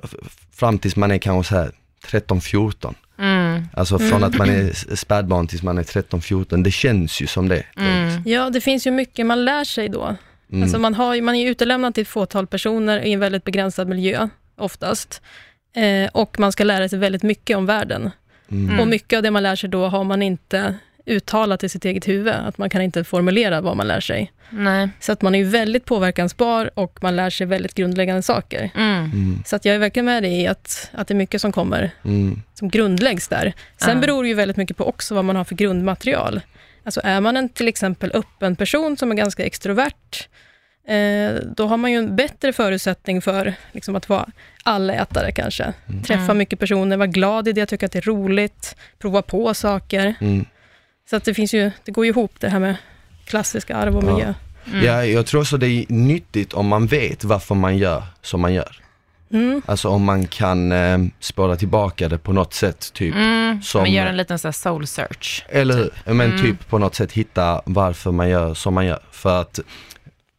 fram 0.51 0.79
tills 0.79 0.95
man 0.95 1.12
är 1.12 1.17
kanske 1.17 1.49
så 1.49 1.60
här 1.60 1.71
13-14. 2.05 2.93
Mm. 3.19 3.63
Alltså 3.73 3.99
från 3.99 4.23
att 4.23 4.38
man 4.38 4.49
är 4.49 4.95
spädbarn 4.95 5.47
tills 5.47 5.63
man 5.63 5.77
är 5.77 5.84
13-14, 5.84 6.63
det 6.63 6.71
känns 6.71 7.21
ju 7.21 7.27
som 7.27 7.47
det. 7.47 7.63
Mm. 7.77 8.21
Ja, 8.25 8.49
det 8.49 8.62
finns 8.62 8.88
ju 8.88 8.91
mycket 8.91 9.25
man 9.25 9.45
lär 9.45 9.63
sig 9.63 9.89
då. 9.89 10.15
Mm. 10.51 10.63
Alltså 10.63 10.79
man, 10.79 10.93
har, 10.93 11.21
man 11.21 11.35
är 11.35 11.49
utelämnad 11.49 11.93
till 11.93 12.01
ett 12.01 12.07
fåtal 12.07 12.47
personer 12.47 12.99
i 12.99 13.13
en 13.13 13.19
väldigt 13.19 13.43
begränsad 13.43 13.88
miljö, 13.88 14.29
oftast. 14.55 15.21
Eh, 15.75 16.09
och 16.12 16.39
man 16.39 16.51
ska 16.51 16.63
lära 16.63 16.89
sig 16.89 16.99
väldigt 16.99 17.23
mycket 17.23 17.57
om 17.57 17.65
världen. 17.65 18.12
Mm. 18.51 18.79
Och 18.79 18.88
mycket 18.88 19.17
av 19.17 19.23
det 19.23 19.31
man 19.31 19.43
lär 19.43 19.55
sig 19.55 19.69
då 19.69 19.88
har 19.88 20.03
man 20.03 20.21
inte 20.21 20.75
uttalat 21.05 21.63
i 21.63 21.69
sitt 21.69 21.85
eget 21.85 22.07
huvud, 22.07 22.33
att 22.33 22.57
man 22.57 22.69
kan 22.69 22.81
inte 22.81 23.03
formulera 23.03 23.62
vad 23.62 23.77
man 23.77 23.88
lär 23.88 23.99
sig. 23.99 24.31
Nej. 24.49 24.89
Så 24.99 25.12
att 25.12 25.21
man 25.21 25.35
är 25.35 25.43
väldigt 25.43 25.85
påverkansbar 25.85 26.69
och 26.73 26.99
man 27.01 27.15
lär 27.15 27.29
sig 27.29 27.47
väldigt 27.47 27.73
grundläggande 27.75 28.21
saker. 28.21 28.69
Mm. 28.75 29.03
Mm. 29.03 29.43
Så 29.45 29.55
att 29.55 29.65
jag 29.65 29.75
är 29.75 29.79
verkligen 29.79 30.05
med 30.05 30.23
dig 30.23 30.41
i 30.41 30.47
att, 30.47 30.89
att 30.93 31.07
det 31.07 31.13
är 31.13 31.15
mycket 31.15 31.41
som 31.41 31.51
kommer, 31.51 31.91
Mm. 32.05 32.41
som 32.53 32.69
grundläggs 32.69 33.27
där. 33.27 33.53
Sen 33.77 34.01
beror 34.01 34.23
det 34.23 34.29
ju 34.29 34.35
väldigt 34.35 34.57
mycket 34.57 34.77
på 34.77 34.88
också 34.88 35.15
vad 35.15 35.25
man 35.25 35.35
har 35.35 35.43
för 35.43 35.55
grundmaterial. 35.55 36.41
Alltså 36.83 37.01
är 37.03 37.21
man 37.21 37.37
en 37.37 37.49
till 37.49 37.67
exempel 37.67 38.11
öppen 38.13 38.55
person 38.55 38.97
som 38.97 39.11
är 39.11 39.15
ganska 39.15 39.45
extrovert, 39.45 40.27
eh, 40.87 41.31
då 41.55 41.67
har 41.67 41.77
man 41.77 41.91
ju 41.91 41.97
en 41.97 42.15
bättre 42.15 42.53
förutsättning 42.53 43.21
för 43.21 43.53
liksom, 43.71 43.95
att 43.95 44.09
vara 44.09 44.25
allätare 44.63 45.31
kanske. 45.31 45.73
Träffa 46.05 46.23
Mm. 46.23 46.37
mycket 46.37 46.59
personer, 46.59 46.97
vara 46.97 47.07
glad 47.07 47.47
i 47.47 47.51
det, 47.53 47.65
tycka 47.65 47.85
att 47.85 47.91
det 47.91 47.99
är 47.99 48.01
roligt, 48.01 48.75
prova 48.99 49.21
på 49.21 49.53
saker. 49.53 50.13
Mm. 50.21 50.45
Så 51.09 51.15
att 51.15 51.23
det, 51.23 51.33
finns 51.33 51.53
ju, 51.53 51.71
det 51.85 51.91
går 51.91 52.05
ju 52.05 52.11
ihop 52.11 52.31
det 52.39 52.49
här 52.49 52.59
med 52.59 52.75
klassiska 53.25 53.75
arv 53.75 53.97
och 53.97 54.03
Ja. 54.03 54.13
miljö. 54.13 54.33
Mm. 54.67 54.85
Ja, 54.85 55.05
jag 55.05 55.25
tror 55.25 55.41
också 55.41 55.57
det 55.57 55.67
är 55.67 55.85
nyttigt 55.89 56.53
om 56.53 56.67
man 56.67 56.87
vet 56.87 57.23
varför 57.23 57.55
man 57.55 57.77
gör 57.77 58.03
som 58.21 58.41
man 58.41 58.53
gör. 58.53 58.81
Mm. 59.33 59.61
Alltså 59.65 59.87
om 59.89 60.03
man 60.03 60.27
kan 60.27 60.71
eh, 60.71 60.97
spåra 61.19 61.55
tillbaka 61.55 62.09
det 62.09 62.17
på 62.17 62.33
något 62.33 62.53
sätt, 62.53 62.93
typ. 62.93 63.15
Mm. 63.15 63.61
Som- 63.61 63.81
Man 63.81 63.91
gör 63.91 64.05
en 64.05 64.17
liten 64.17 64.39
så 64.39 64.47
här 64.47 64.51
soul 64.53 64.87
search. 64.87 65.45
Eller 65.49 65.77
hur? 65.77 65.89
Men 66.05 66.21
Mm. 66.31 66.41
typ 66.41 66.69
på 66.69 66.77
något 66.77 66.95
sätt 66.95 67.11
hitta 67.11 67.61
varför 67.65 68.11
man 68.11 68.29
gör 68.29 68.53
som 68.53 68.73
man 68.73 68.85
gör. 68.85 68.99
För 69.11 69.41
att 69.41 69.59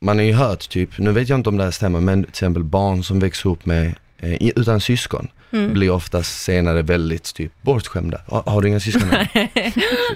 man 0.00 0.18
har 0.18 0.24
ju 0.24 0.32
hört 0.32 0.68
typ, 0.68 0.98
nu 0.98 1.12
vet 1.12 1.28
jag 1.28 1.38
inte 1.38 1.48
om 1.48 1.56
det 1.56 1.64
här 1.64 1.70
stämmer, 1.70 2.00
men 2.00 2.22
till 2.22 2.28
exempel 2.30 2.64
barn 2.64 3.04
som 3.04 3.18
växer 3.20 3.50
upp 3.50 3.66
med, 3.66 3.94
eh, 4.18 4.48
utan 4.56 4.80
syskon 4.80 5.28
Mm. 5.52 5.72
blir 5.72 5.90
oftast 5.90 6.42
senare 6.42 6.82
väldigt 6.82 7.34
typ 7.34 7.52
bortskämda. 7.62 8.20
Har, 8.28 8.42
har 8.46 8.62
du 8.62 8.68
inga 8.68 8.80
syskon? 8.80 9.08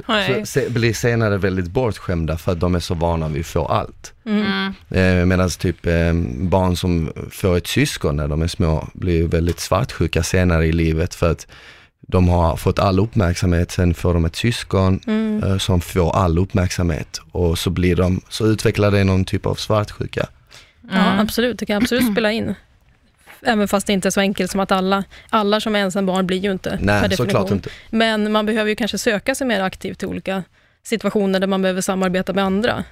Nej. 0.09 0.35
så, 0.40 0.47
se, 0.47 0.68
blir 0.68 0.92
senare 0.92 1.37
väldigt 1.38 1.66
bortskämda 1.70 2.38
för 2.38 2.53
att 2.53 2.61
de 2.61 2.75
är 2.75 2.81
så 2.81 2.94
vana 2.94 3.29
vid 3.29 3.40
att 3.40 3.47
få 3.47 3.66
allt. 3.66 4.12
Mm. 4.27 4.73
Eh, 4.90 5.27
Medan 5.27 5.51
typ 5.51 5.87
eh, 5.87 6.12
barn 6.40 6.77
som 6.77 7.12
får 7.31 7.57
ett 7.57 7.66
syskon 7.66 8.16
när 8.16 8.29
de 8.29 8.42
är 8.42 8.47
små 8.49 8.88
blir 8.94 9.29
väldigt 9.29 9.61
svartsjuka 9.61 10.23
senare 10.23 10.66
i 10.66 10.73
livet 10.73 11.14
för 11.14 11.31
att 11.31 11.47
de 12.09 12.29
har 12.29 12.57
fått 12.57 12.79
all 12.79 12.99
uppmärksamhet, 13.01 13.70
sen 13.70 13.94
får 13.94 14.14
de 14.14 14.25
ett 14.25 14.37
syskon 14.37 15.01
Mm. 15.07 15.42
eh, 15.44 15.59
som 15.59 15.81
får 15.81 16.16
all 16.16 16.38
uppmärksamhet 16.38 17.20
och 17.33 17.59
så 17.59 17.70
blir 17.70 17.97
de, 17.97 18.20
så 18.29 18.47
utvecklar 18.47 18.90
det 18.90 19.05
någon 19.05 19.25
typ 19.25 19.47
av 19.47 19.55
svartsjuka. 19.55 20.27
Ja, 20.90 20.99
Mm. 21.12 21.18
absolut. 21.20 21.59
Det 21.59 21.66
kan 21.66 21.77
absolut 21.83 22.12
spela 22.12 22.33
in. 22.33 22.55
Även 23.44 23.68
fast 23.68 23.87
det 23.87 23.92
inte 23.92 24.09
är 24.09 24.11
så 24.11 24.20
enkelt 24.20 24.50
som 24.50 24.61
att 24.61 24.72
alla, 24.72 25.04
alla 25.30 25.61
som 25.61 25.74
är 25.74 25.80
ensambarn 25.80 26.26
blir 26.26 26.38
ju 26.38 26.52
inte 26.52 26.70
per 26.70 26.78
Nej, 26.80 27.02
definition. 27.02 27.26
såklart 27.26 27.50
inte. 27.50 27.70
Men 27.90 28.33
man 28.33 28.46
behöver 28.46 28.68
ju 28.70 28.76
kanske 28.76 28.98
söka 28.98 29.35
sig 29.35 29.46
mer 29.46 29.61
aktivt 29.61 29.98
till 29.98 30.09
olika 30.09 30.42
situationer 30.83 31.40
där 31.40 31.46
man 31.46 31.62
behöver 31.62 31.80
samarbeta 31.80 32.33
med 32.33 32.44
andra. 32.44 32.85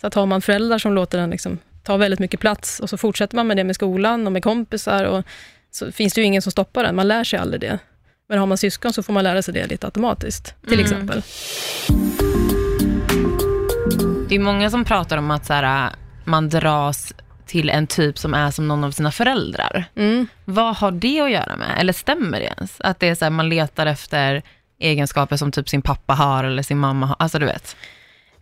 Så 0.00 0.06
att 0.06 0.14
har 0.14 0.26
man 0.26 0.42
föräldrar 0.42 0.78
som 0.78 0.92
låter 0.94 1.18
en 1.18 1.30
liksom 1.30 1.58
ta 1.82 1.96
väldigt 1.96 2.20
mycket 2.20 2.40
plats 2.40 2.80
och 2.80 2.90
så 2.90 2.96
fortsätter 2.96 3.36
man 3.36 3.46
med 3.46 3.56
det 3.56 3.64
med 3.64 3.74
skolan 3.74 4.26
och 4.26 4.32
med 4.32 4.42
kompisar 4.42 5.04
och 5.04 5.24
så 5.70 5.92
finns 5.92 6.14
det 6.14 6.20
ju 6.20 6.26
ingen 6.26 6.42
som 6.42 6.52
stoppar 6.52 6.84
en. 6.84 6.96
Man 6.96 7.08
lär 7.08 7.24
sig 7.24 7.38
aldrig 7.38 7.60
det. 7.60 7.78
Men 8.28 8.38
har 8.38 8.46
man 8.46 8.58
syskon 8.58 8.92
så 8.92 9.02
får 9.02 9.12
man 9.12 9.24
lära 9.24 9.42
sig 9.42 9.54
det 9.54 9.66
lite 9.66 9.86
automatiskt, 9.86 10.54
till 10.68 10.72
Mm. 10.80 10.84
exempel. 10.84 11.22
Det 14.28 14.34
är 14.34 14.38
många 14.38 14.70
som 14.70 14.84
pratar 14.84 15.16
om 15.16 15.30
att 15.30 15.46
så 15.46 15.52
här, 15.52 15.90
man 16.24 16.48
dras 16.48 17.12
till 17.52 17.70
en 17.70 17.86
typ 17.86 18.18
som 18.18 18.34
är 18.34 18.50
som 18.50 18.68
någon 18.68 18.84
av 18.84 18.90
sina 18.90 19.12
föräldrar. 19.12 19.84
Mm. 19.96 20.26
Vad 20.44 20.76
har 20.76 20.90
det 20.90 21.20
att 21.20 21.30
göra 21.30 21.56
med? 21.56 21.68
Eller 21.78 21.92
stämmer 21.92 22.40
det 22.40 22.46
ens? 22.46 22.80
Att 22.80 23.00
det 23.00 23.08
är 23.08 23.14
så 23.14 23.24
här, 23.24 23.30
man 23.30 23.48
letar 23.48 23.86
efter 23.86 24.42
egenskaper 24.78 25.36
som 25.36 25.52
typ 25.52 25.68
sin 25.68 25.82
pappa 25.82 26.14
har 26.14 26.44
eller 26.44 26.62
sin 26.62 26.78
mamma 26.78 27.06
har. 27.06 27.16
Alltså 27.18 27.38
du 27.38 27.46
vet. 27.46 27.76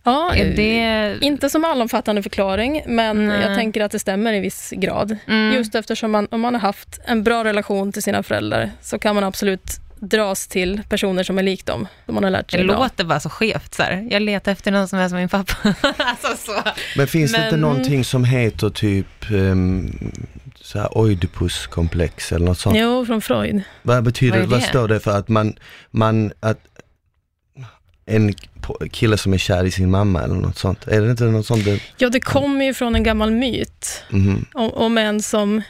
Ja, 0.02 0.32
det... 0.34 1.16
Inte 1.20 1.50
som 1.50 1.64
allomfattande 1.64 2.22
förklaring, 2.22 2.82
men 2.86 3.28
Nej. 3.28 3.40
jag 3.40 3.56
tänker 3.56 3.80
att 3.80 3.92
det 3.92 3.98
stämmer 3.98 4.32
i 4.32 4.40
viss 4.40 4.72
grad. 4.76 5.16
Mm. 5.26 5.54
Just 5.54 5.74
eftersom 5.74 6.10
man, 6.10 6.28
om 6.30 6.40
man 6.40 6.54
har 6.54 6.60
haft 6.60 7.00
en 7.04 7.22
bra 7.22 7.44
relation 7.44 7.92
till 7.92 8.02
sina 8.02 8.22
föräldrar, 8.22 8.70
så 8.80 8.98
kan 8.98 9.14
man 9.14 9.24
absolut 9.24 9.80
dras 10.00 10.46
till 10.48 10.82
personer 10.88 11.22
som 11.22 11.38
är 11.38 11.42
lik 11.42 11.66
dem, 11.66 11.88
som 12.06 12.14
man 12.14 12.24
har 12.24 12.30
lärt 12.30 12.50
Det 12.50 12.56
sig 12.56 12.66
bra. 12.66 12.78
låter 12.78 13.04
bara 13.04 13.20
så 13.20 13.28
skevt. 13.30 13.74
Så 13.74 13.82
här. 13.82 14.08
Jag 14.10 14.22
letar 14.22 14.52
efter 14.52 14.70
någon 14.70 14.88
som 14.88 14.98
är 14.98 15.08
som 15.08 15.18
min 15.18 15.28
pappa. 15.28 15.54
alltså 15.98 16.36
så. 16.46 16.62
Men 16.96 17.06
finns 17.06 17.32
det 17.32 17.38
inte 17.38 17.50
Men- 17.50 17.60
någonting 17.60 18.04
som 18.04 18.24
heter 18.24 18.70
typ 18.70 19.30
um, 19.30 19.92
så 20.60 20.78
här 20.78 20.98
Oidipuskomplex 20.98 22.32
eller 22.32 22.46
något 22.46 22.58
sånt? 22.58 22.76
Jo, 22.78 23.06
från 23.06 23.20
Freud. 23.22 23.62
Vad 23.82 24.04
betyder 24.04 24.36
Vad 24.36 24.42
är 24.42 24.46
vad 24.46 24.60
det? 24.60 24.64
står 24.64 24.88
det 24.88 25.00
för 25.00 25.18
att 25.18 25.28
man, 25.28 25.54
man, 25.90 26.32
att 26.40 26.58
en 28.06 28.34
kille 28.90 29.16
som 29.16 29.34
är 29.34 29.38
kär 29.38 29.64
i 29.64 29.70
sin 29.70 29.90
mamma 29.90 30.22
eller 30.22 30.34
något 30.34 30.58
sånt? 30.58 30.88
Är 30.88 31.00
det 31.00 31.10
inte 31.10 31.24
något 31.24 31.46
sånt? 31.46 31.64
Det, 31.64 31.80
Ja, 31.96 32.08
det 32.10 32.20
kommer 32.20 32.64
ju 32.64 32.74
från 32.74 32.94
en 32.94 33.02
gammal 33.02 33.30
myt 33.30 34.04
mhm. 34.10 34.46
om, 34.54 34.70
om 34.72 34.98
en 34.98 35.22
som, 35.22 35.62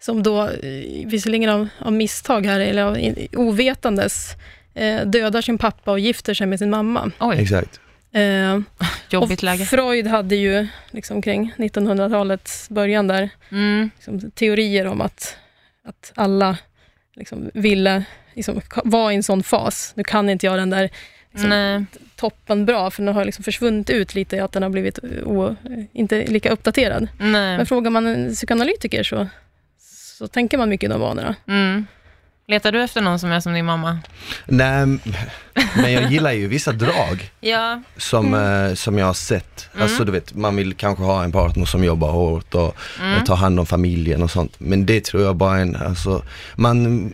som 0.00 0.22
då, 0.22 0.42
eh, 0.48 1.06
visserligen 1.06 1.50
av, 1.50 1.68
av 1.78 1.92
misstag 1.92 2.46
här, 2.46 2.60
eller 2.60 2.82
av 2.82 2.98
ovetandes, 3.32 4.30
eh, 4.74 5.06
dödar 5.06 5.42
sin 5.42 5.58
pappa 5.58 5.90
och 5.92 5.98
gifter 6.00 6.34
sig 6.34 6.46
med 6.46 6.58
sin 6.58 6.70
mamma. 6.70 7.10
Oj, 7.20 7.36
Exakt. 7.38 7.80
Eh, 8.12 8.58
jobbigt 9.10 9.42
läge. 9.42 9.64
Freud 9.64 10.06
hade 10.06 10.36
ju 10.36 10.66
liksom 10.90 11.22
kring 11.22 11.52
1900-talets 11.56 12.68
början 12.68 13.06
där, 13.06 13.30
Mm. 13.50 13.90
liksom, 13.96 14.30
teorier 14.30 14.86
om 14.86 15.00
att, 15.00 15.36
att 15.84 16.12
alla 16.14 16.56
liksom, 17.16 17.50
ville 17.54 18.04
liksom, 18.34 18.60
vara 18.84 19.12
i 19.12 19.16
en 19.16 19.22
sån 19.22 19.42
fas. 19.42 19.92
Nu 19.96 20.04
kan 20.04 20.28
inte 20.30 20.46
jag 20.46 20.58
den 20.58 20.70
där 20.70 20.90
liksom, 21.32 21.50
Nej. 21.50 21.84
toppen 22.16 22.66
bra, 22.66 22.90
för 22.90 23.02
den 23.02 23.14
har 23.14 23.24
liksom 23.24 23.44
försvunnit 23.44 23.90
ut 23.90 24.14
lite, 24.14 24.44
att 24.44 24.52
den 24.52 24.62
har 24.62 24.70
blivit 24.70 24.98
o, 25.24 25.56
inte 25.92 26.26
lika 26.26 26.50
uppdaterad. 26.50 27.08
Nej. 27.18 27.56
Men 27.56 27.66
frågar 27.66 27.90
man 27.90 28.06
en 28.06 28.34
psykoanalytiker 28.34 29.02
så, 29.02 29.28
så 30.18 30.28
tänker 30.28 30.58
man 30.58 30.68
mycket 30.68 30.88
i 30.88 30.92
de 30.92 31.00
vanorna. 31.00 31.34
Mm. 31.48 31.86
Letar 32.48 32.72
du 32.72 32.82
efter 32.82 33.00
någon 33.00 33.18
som 33.18 33.30
är 33.32 33.40
som 33.40 33.52
din 33.52 33.64
mamma? 33.64 33.98
Nej, 34.46 34.86
men 35.76 35.92
jag 35.92 36.12
gillar 36.12 36.32
ju 36.32 36.46
vissa 36.48 36.72
drag 36.72 37.30
Ja. 37.40 37.82
som, 37.96 38.34
Mm. 38.34 38.68
eh, 38.70 38.74
som 38.74 38.98
jag 38.98 39.06
har 39.06 39.14
sett. 39.14 39.68
Alltså 39.80 40.04
du 40.04 40.12
vet, 40.12 40.34
man 40.34 40.56
vill 40.56 40.74
kanske 40.74 41.04
ha 41.04 41.24
en 41.24 41.32
partner 41.32 41.64
som 41.64 41.84
jobbar 41.84 42.10
hårt 42.10 42.54
och 42.54 42.76
Mm. 43.00 43.14
eh, 43.16 43.24
tar 43.24 43.36
hand 43.36 43.60
om 43.60 43.66
familjen 43.66 44.22
och 44.22 44.30
sånt. 44.30 44.54
Men 44.58 44.86
det 44.86 45.04
tror 45.04 45.22
jag 45.22 45.36
bara 45.36 45.56
är 45.58 45.62
en, 45.62 45.76
alltså, 45.76 46.22
man, 46.54 47.12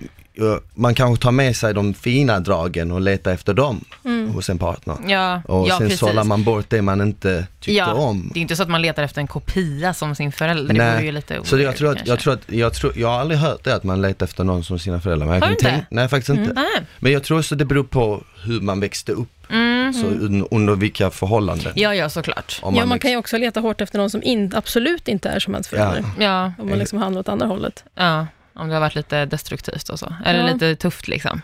man 0.75 0.95
kanske 0.95 1.23
tar 1.23 1.31
med 1.33 1.57
sig 1.57 1.75
de 1.75 1.95
fina 1.95 2.41
dragen 2.41 2.93
och 2.93 3.01
letar 3.01 3.33
efter 3.33 3.55
dem 3.55 3.85
Mm. 4.05 4.31
hos 4.35 4.51
en 4.51 4.59
partner. 4.59 4.97
Ja, 5.07 5.43
Och 5.49 5.69
ja 5.69 5.79
sen 5.79 5.87
precis. 5.87 6.01
sållar 6.01 6.25
man 6.25 6.45
bort 6.45 6.65
det 6.69 6.83
man 6.83 7.01
inte 7.01 7.47
tyckte 7.61 7.73
ja, 7.73 7.93
om. 7.93 8.31
Det 8.35 8.41
är 8.41 8.43
inte 8.43 8.57
så 8.57 8.63
att 8.63 8.69
man 8.69 8.83
letar 8.83 9.03
efter 9.03 9.21
en 9.21 9.27
kopia 9.27 9.95
som 9.95 10.15
sin 10.15 10.33
förälder. 10.33 10.75
Det 10.75 10.79
Nej. 10.85 10.95
vore 10.95 11.05
ju 11.05 11.13
lite 11.13 11.41
Så 11.45 11.57
det, 11.57 11.63
jag 11.63 11.77
tror 11.77 11.93
att, 11.93 12.07
jag 12.07 12.19
tror 12.19 12.33
att, 12.35 12.41
jag 12.53 12.75
tror, 12.75 12.93
jag 12.99 13.09
har 13.09 13.21
aldrig 13.21 13.41
hört 13.41 13.65
det 13.65 13.75
att 13.75 13.85
man 13.85 14.03
letar 14.03 14.27
efter 14.27 14.45
någon 14.45 14.65
som 14.65 14.79
sina 14.79 15.01
föräldrar. 15.01 15.27
Men 15.27 15.35
jag 15.35 15.41
Har 15.43 15.49
du 15.49 15.53
inte? 15.53 15.65
tänka- 15.65 15.87
Nej 15.91 16.09
faktiskt 16.09 16.29
inte. 16.39 16.53
Nej. 16.53 16.83
Men 16.99 17.13
jag 17.13 17.23
tror 17.23 17.39
också 17.39 17.55
det 17.55 17.65
beror 17.65 17.85
på 17.85 18.23
hur 18.45 18.61
man 18.61 18.81
växte 18.81 19.13
upp. 19.13 19.29
Mm. 19.51 19.93
Så 19.93 20.07
un, 20.07 20.47
under 20.51 20.75
vilka 20.75 21.11
förhållanden. 21.11 21.73
Ja, 21.77 21.95
ja, 21.95 22.09
såklart. 22.09 22.61
Om 22.63 22.75
ja, 22.75 22.87
man 22.87 22.99
kan 22.99 23.11
ju 23.11 23.17
också 23.17 23.37
leta 23.39 23.61
hårt 23.61 23.81
efter 23.81 23.99
någon 23.99 24.11
som 24.11 24.23
in, 24.23 24.53
absolut 24.55 25.09
inte 25.09 25.29
är 25.29 25.39
som 25.41 25.55
ens 25.55 25.69
förälder. 25.69 26.05
Ja, 26.19 26.53
Om 26.59 26.69
man 26.69 26.79
liksom 26.79 26.99
handlar 26.99 27.21
åt 27.21 27.29
andra 27.29 27.47
hållet. 27.47 27.85
ja, 27.95 28.27
om 28.55 28.69
det 28.69 28.75
har 28.75 28.81
varit 28.81 28.95
lite 28.95 29.27
destruktivt 29.27 29.89
och 29.89 29.99
så. 29.99 30.15
Eller 30.25 30.41
Ja. 30.41 30.53
lite 30.53 30.77
tufft 30.77 31.09
liksom. 31.09 31.43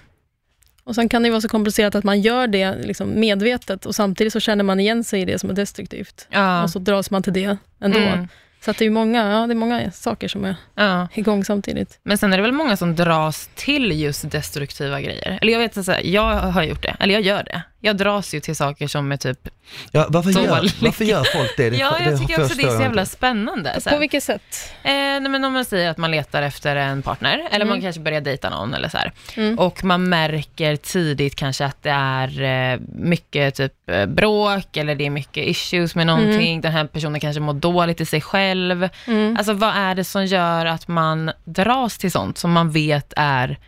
Och 0.85 0.95
Sen 0.95 1.09
kan 1.09 1.23
det 1.23 1.31
vara 1.31 1.41
så 1.41 1.49
komplicerat 1.49 1.95
att 1.95 2.05
man 2.05 2.21
gör 2.21 2.47
det 2.47 2.75
liksom 2.75 3.21
medvetet 3.21 3.87
och 3.87 3.95
samtidigt 3.95 4.33
så 4.33 4.41
känner 4.41 4.65
man 4.65 4.81
igen 4.81 5.05
sig 5.05 5.21
i 5.21 5.25
det 5.25 5.39
som 5.39 5.51
är 5.51 5.55
destruktivt. 5.55 6.27
Ja. 6.31 6.63
Och 6.63 6.71
så 6.71 6.79
dras 6.79 7.11
man 7.11 7.23
till 7.23 7.33
det 7.33 7.57
ändå. 7.81 7.99
Mm. 7.99 8.29
Så 8.61 8.71
att 8.71 8.79
det 8.79 8.87
är 8.87 8.91
många, 8.91 9.33
ja, 9.33 9.47
det 9.47 9.53
är 9.53 9.55
många 9.55 9.91
saker 9.91 10.29
som 10.29 10.45
är 10.45 10.57
ja. 10.75 11.09
igång 11.15 11.45
samtidigt. 11.45 11.99
Men 12.03 12.19
sen 12.19 12.33
är 12.33 12.37
det 12.37 12.43
väl 12.43 12.53
många 12.53 12.77
som 12.77 12.97
dras 12.97 13.51
till 13.55 14.01
just 14.01 14.31
destruktiva 14.31 15.01
grejer. 15.01 15.39
Eller 15.43 15.53
jag 15.53 15.61
vet 15.61 15.77
inte, 15.77 16.01
jag 16.05 16.35
har 16.35 16.63
gjort 16.63 16.83
det. 16.83 16.97
Eller 17.01 17.15
jag 17.15 17.23
gör 17.23 17.45
det. 17.45 17.63
Jag 17.81 17.97
dras 17.97 18.35
ju 18.35 18.41
till 18.41 18.57
saker 18.57 18.89
som 18.89 19.13
är 19.13 19.17
typ... 19.17 19.49
Ja, 19.91 20.07
varför, 20.09 20.31
gör, 20.31 20.71
varför 20.83 21.05
gör 21.05 21.25
folk 21.25 21.57
det? 21.57 21.71
det 21.71 21.77
Ja, 21.77 21.97
jag 22.05 22.21
tycker 22.21 22.43
också 22.45 22.55
det 22.55 22.63
är 22.63 22.77
så 22.77 22.83
jävla 22.83 23.07
spännande. 23.07 23.81
Så 23.81 23.91
På 23.91 23.99
vilket 23.99 24.23
sätt? 24.23 24.73
Eh, 24.83 24.91
nej, 24.93 25.21
men 25.29 25.45
om 25.45 25.53
man 25.53 25.65
säger 25.65 25.91
att 25.91 25.99
man 25.99 26.11
letar 26.11 26.43
efter 26.43 26.77
en 26.77 27.03
partner, 27.03 27.39
eller 27.51 27.65
Mm. 27.65 27.69
man 27.69 27.81
kanske 27.81 28.01
börjar 28.01 28.21
dejta 28.21 28.51
någon 28.51 28.75
eller 28.75 28.89
så 28.89 28.97
här. 28.99 29.13
Mm. 29.37 29.59
Och 29.59 29.85
man 29.85 30.09
märker 30.09 30.77
tidigt 30.77 31.35
kanske 31.35 31.65
att 31.65 31.83
det 31.83 31.91
är 31.91 32.43
eh, 32.73 32.81
mycket 32.89 33.55
typ 33.55 33.91
eh, 33.91 34.07
bråk, 34.07 34.77
eller 34.77 34.95
det 34.95 35.07
är 35.07 35.11
mycket 35.11 35.47
issues 35.47 35.95
med 35.95 36.07
någonting. 36.07 36.61
Den 36.61 36.73
här 36.73 36.85
personen 36.87 37.21
kanske 37.21 37.41
mår 37.41 37.55
dåligt 37.55 38.01
i 38.01 38.05
sig 38.07 38.21
själv. 38.21 38.89
Mm. 39.07 39.37
Alltså 39.37 39.53
vad 39.53 39.77
är 39.77 39.95
det 39.95 40.05
som 40.05 40.27
gör 40.27 40.67
att 40.67 40.89
man 40.89 41.31
dras 41.45 41.99
till 41.99 42.13
sånt 42.13 42.39
som 42.39 42.53
man 42.53 42.71
vet 42.71 43.13
är 43.17 43.59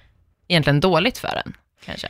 egentligen 0.49 0.81
dåligt 0.81 1.19
för 1.19 1.43
en? 1.47 1.57
Kanske. 1.85 2.09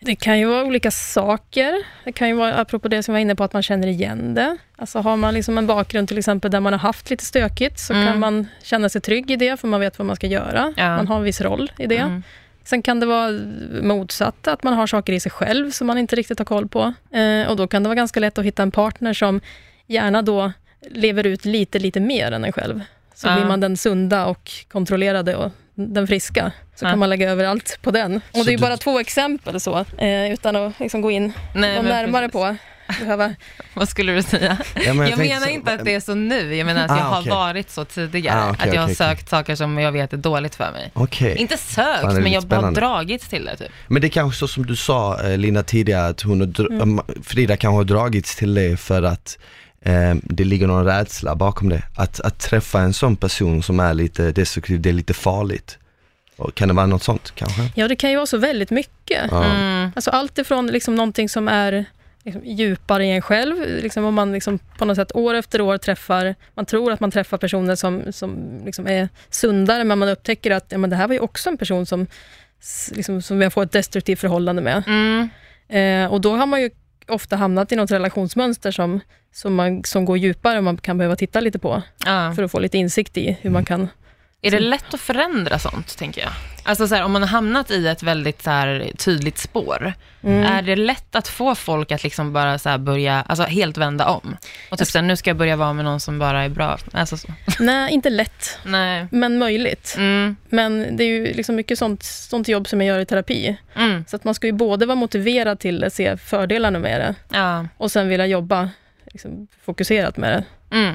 Det 0.00 0.16
kan 0.16 0.38
ju 0.38 0.46
vara 0.46 0.64
olika 0.64 0.90
saker. 0.90 1.74
Det 2.04 2.12
kan 2.12 2.28
ju 2.28 2.34
vara, 2.34 2.54
apropå 2.54 2.88
det 2.88 3.02
som 3.02 3.12
jag 3.14 3.16
var 3.18 3.22
inne 3.22 3.34
på, 3.36 3.44
att 3.44 3.52
man 3.52 3.62
känner 3.62 3.88
igen 3.88 4.34
det. 4.34 4.56
Alltså 4.76 4.98
har 4.98 5.16
man 5.16 5.34
liksom 5.34 5.58
en 5.58 5.66
bakgrund 5.66 6.08
till 6.08 6.18
exempel 6.18 6.50
där 6.50 6.60
man 6.60 6.72
har 6.72 6.80
haft 6.80 7.10
lite 7.10 7.24
stökigt, 7.24 7.78
så 7.78 7.92
Mm. 7.92 8.06
kan 8.06 8.18
man 8.20 8.46
känna 8.62 8.88
sig 8.88 9.00
trygg 9.00 9.30
i 9.30 9.36
det, 9.36 9.60
för 9.60 9.68
man 9.68 9.80
vet 9.80 9.98
vad 9.98 10.06
man 10.06 10.16
ska 10.16 10.26
göra. 10.26 10.74
Ja. 10.76 10.96
Man 10.96 11.08
har 11.08 11.16
en 11.16 11.22
viss 11.22 11.40
roll 11.40 11.72
i 11.78 11.86
det. 11.86 11.96
Mm. 11.98 12.22
Sen 12.64 12.82
kan 12.82 13.00
det 13.00 13.06
vara 13.06 13.30
motsatt, 13.82 14.48
att 14.48 14.62
man 14.62 14.74
har 14.74 14.86
saker 14.86 15.12
i 15.12 15.20
sig 15.20 15.32
själv 15.32 15.70
som 15.70 15.86
man 15.86 15.98
inte 15.98 16.16
riktigt 16.16 16.38
har 16.38 16.46
koll 16.46 16.68
på. 16.68 16.92
Eh, 17.12 17.50
och 17.50 17.56
då 17.56 17.66
kan 17.66 17.82
det 17.82 17.88
vara 17.88 17.96
ganska 17.96 18.20
lätt 18.20 18.38
att 18.38 18.44
hitta 18.44 18.62
en 18.62 18.70
partner 18.70 19.12
som 19.14 19.40
gärna 19.86 20.22
då 20.22 20.52
lever 20.90 21.26
ut 21.26 21.44
lite, 21.44 21.78
lite 21.78 22.00
mer 22.00 22.32
än 22.32 22.44
en 22.44 22.52
själv. 22.52 22.80
Så 23.14 23.28
Ja. 23.28 23.34
blir 23.36 23.44
man 23.46 23.60
den 23.60 23.76
sunda 23.76 24.26
och 24.26 24.50
kontrollerade 24.68 25.36
och 25.36 25.52
den 25.78 26.06
friska. 26.06 26.52
Så 26.74 26.84
Ja. 26.84 26.90
kan 26.90 26.98
man 26.98 27.10
lägga 27.10 27.30
över 27.30 27.44
allt 27.44 27.78
på 27.82 27.90
den. 27.90 28.16
Och 28.16 28.22
Så 28.38 28.44
det 28.44 28.48
är 28.48 28.52
ju 28.52 28.56
du- 28.56 28.60
bara 28.62 28.76
två 28.76 28.98
exempel 29.00 29.60
så, 29.60 29.84
eh, 29.98 30.32
utan 30.32 30.56
att 30.56 30.80
liksom 30.80 31.00
gå 31.00 31.10
in 31.10 31.32
Nej, 31.54 31.82
närmare 31.82 32.28
precis. 32.28 32.32
på. 32.32 32.56
Behöva. 33.00 33.34
Vad 33.74 33.88
skulle 33.88 34.12
du 34.12 34.22
säga? 34.22 34.58
Ja, 34.74 34.94
men 34.94 34.96
Jag, 34.96 35.06
tänkte 35.18 35.22
menar 35.34 35.46
så- 35.46 35.52
inte 35.52 35.72
att 35.72 35.84
det 35.84 35.94
är 35.94 36.00
så 36.00 36.14
nu, 36.14 36.54
jag 36.56 36.66
menar 36.66 36.84
att 36.84 36.90
jag 36.90 36.98
Ah, 36.98 37.02
har 37.02 37.20
okej. 37.20 37.30
varit 37.30 37.70
så 37.70 37.84
tidigare. 37.84 38.40
Ah, 38.42 38.50
okej, 38.50 38.68
att 38.68 38.74
jag 38.74 38.80
har 38.80 38.86
okej. 38.86 38.96
sökt 38.96 39.28
saker 39.28 39.54
som 39.54 39.78
jag 39.78 39.92
vet 39.92 40.12
är 40.12 40.16
dåligt 40.16 40.54
för 40.54 40.72
mig. 40.72 40.92
Inte 41.36 41.56
sökt, 41.56 42.00
Fan, 42.00 42.14
men 42.22 42.32
jag 42.32 42.40
har 42.40 42.46
spännande. 42.46 42.80
dragits 42.80 43.28
till 43.28 43.44
det 43.44 43.56
typ. 43.56 43.68
Men 43.88 44.02
det 44.02 44.08
är 44.08 44.10
kanske 44.10 44.38
så 44.38 44.48
som 44.48 44.66
du 44.66 44.76
sa 44.76 45.20
eh, 45.22 45.38
Lina 45.38 45.62
tidigare, 45.62 46.06
att 46.06 46.20
hon 46.22 46.40
har 46.40 46.72
Mm. 46.82 47.00
Frida 47.24 47.56
kanske 47.56 47.76
har 47.76 47.84
dragits 47.84 48.36
till 48.36 48.54
det 48.54 48.76
för 48.80 49.02
att 49.02 49.38
det 50.22 50.44
ligger 50.44 50.66
någon 50.66 50.84
rädsla 50.84 51.34
bakom 51.34 51.68
det. 51.68 51.82
Att, 51.96 52.20
att 52.20 52.38
träffa 52.38 52.80
en 52.80 52.92
sån 52.92 53.16
person 53.16 53.62
som 53.62 53.80
är 53.80 53.94
lite 53.94 54.32
destruktiv, 54.32 54.80
det 54.80 54.88
är 54.88 54.92
lite 54.92 55.14
farligt. 55.14 55.78
Och 56.36 56.54
kan 56.54 56.68
det 56.68 56.74
vara 56.74 56.86
något 56.86 57.02
sånt 57.02 57.32
kanske? 57.34 57.62
Ja, 57.74 57.88
det 57.88 57.96
kan 57.96 58.10
ju 58.10 58.16
vara 58.16 58.26
så 58.26 58.38
väldigt 58.38 58.70
mycket. 58.70 59.22
Ja. 59.30 59.44
Mm. 59.44 59.90
Alltså 59.96 60.10
allt 60.10 60.38
ifrån 60.38 60.66
liksom 60.66 60.94
någonting 60.94 61.28
som 61.28 61.48
är 61.48 61.84
liksom 62.24 62.44
djupare 62.44 63.06
i 63.06 63.10
en 63.10 63.22
själv, 63.22 63.56
liksom 63.82 64.04
om 64.04 64.14
man 64.14 64.32
liksom 64.32 64.58
på 64.78 64.84
något 64.84 64.96
sätt 64.96 65.16
år 65.16 65.34
efter 65.34 65.60
år 65.60 65.78
träffar, 65.78 66.34
man 66.54 66.66
tror 66.66 66.92
att 66.92 67.00
man 67.00 67.10
träffar 67.10 67.38
personer 67.38 67.74
som, 67.74 68.02
som 68.12 68.60
liksom 68.64 68.86
är 68.86 69.08
sundare, 69.30 69.84
men 69.84 69.98
man 69.98 70.08
upptäcker 70.08 70.50
att 70.50 70.66
ja, 70.68 70.78
men 70.78 70.90
det 70.90 70.96
här 70.96 71.06
var 71.06 71.14
ju 71.14 71.20
också 71.20 71.50
en 71.50 71.58
person 71.58 71.86
som, 71.86 72.06
liksom, 72.92 73.22
som 73.22 73.42
jag 73.42 73.52
får 73.52 73.62
ett 73.62 73.72
destruktivt 73.72 74.20
förhållande 74.20 74.62
med. 74.62 74.82
Mm. 74.86 75.28
Eh, 75.68 76.12
och 76.12 76.20
då 76.20 76.36
har 76.36 76.46
man 76.46 76.62
ju 76.62 76.70
ofta 77.08 77.36
hamnat 77.36 77.72
i 77.72 77.76
något 77.76 77.90
relationsmönster 77.90 78.70
som, 78.70 79.00
som, 79.38 79.54
man, 79.54 79.84
som 79.84 80.04
går 80.04 80.18
djupare 80.18 80.58
och 80.58 80.64
man 80.64 80.76
kan 80.76 80.98
behöva 80.98 81.16
titta 81.16 81.40
lite 81.40 81.58
på, 81.58 81.82
Ja. 82.06 82.32
för 82.36 82.42
att 82.42 82.50
få 82.50 82.58
lite 82.58 82.78
insikt 82.78 83.16
i 83.16 83.36
hur 83.40 83.50
man 83.50 83.64
kan... 83.64 83.88
Är 84.42 84.50
det 84.50 84.60
lätt 84.60 84.94
att 84.94 85.00
förändra 85.00 85.58
sånt, 85.58 85.98
tänker 85.98 86.20
jag? 86.20 86.30
Alltså 86.62 86.88
så 86.88 86.94
här, 86.94 87.04
om 87.04 87.12
man 87.12 87.22
har 87.22 87.28
hamnat 87.28 87.70
i 87.70 87.86
ett 87.86 88.02
väldigt 88.02 88.42
så 88.42 88.50
här, 88.50 88.90
tydligt 88.98 89.38
spår, 89.38 89.92
Mm. 90.22 90.44
är 90.44 90.62
det 90.62 90.76
lätt 90.76 91.14
att 91.16 91.28
få 91.28 91.54
folk 91.54 91.92
att 91.92 92.02
liksom 92.04 92.32
bara 92.32 92.58
så 92.58 92.68
här 92.68 92.78
börja, 92.78 93.22
alltså 93.28 93.44
helt 93.44 93.76
vända 93.76 94.06
om? 94.06 94.36
Och 94.70 94.78
typ 94.78 94.88
så 94.88 94.98
här, 94.98 95.04
nu 95.06 95.16
ska 95.16 95.30
jag 95.30 95.36
börja 95.36 95.56
vara 95.56 95.72
med 95.72 95.84
någon 95.84 96.00
som 96.00 96.18
bara 96.18 96.44
är 96.44 96.48
bra. 96.48 96.78
Alltså 96.92 97.16
så. 97.16 97.28
Nej, 97.60 97.92
inte 97.92 98.10
lätt, 98.10 98.58
Nej. 98.64 99.06
men 99.10 99.38
möjligt. 99.38 99.94
Mm. 99.98 100.36
Men 100.48 100.96
det 100.96 101.04
är 101.04 101.08
ju 101.08 101.32
liksom 101.34 101.56
mycket 101.56 101.78
sånt, 101.78 102.02
sånt 102.02 102.48
jobb 102.48 102.68
som 102.68 102.80
jag 102.80 102.88
gör 102.94 103.00
i 103.00 103.06
terapi. 103.06 103.56
Mm. 103.76 104.04
Så 104.08 104.16
att 104.16 104.24
man 104.24 104.34
ska 104.34 104.46
ju 104.46 104.52
både 104.52 104.86
vara 104.86 104.96
motiverad 104.96 105.58
till 105.60 105.80
det, 105.80 105.90
se 105.90 106.16
fördelarna 106.16 106.78
med 106.78 107.00
det, 107.00 107.14
Ja. 107.38 107.66
och 107.76 107.90
sen 107.90 108.08
vilja 108.08 108.26
jobba 108.26 108.70
liksom, 109.12 109.46
fokuserat 109.64 110.16
med 110.16 110.32
det. 110.32 110.44
Mm. 110.76 110.94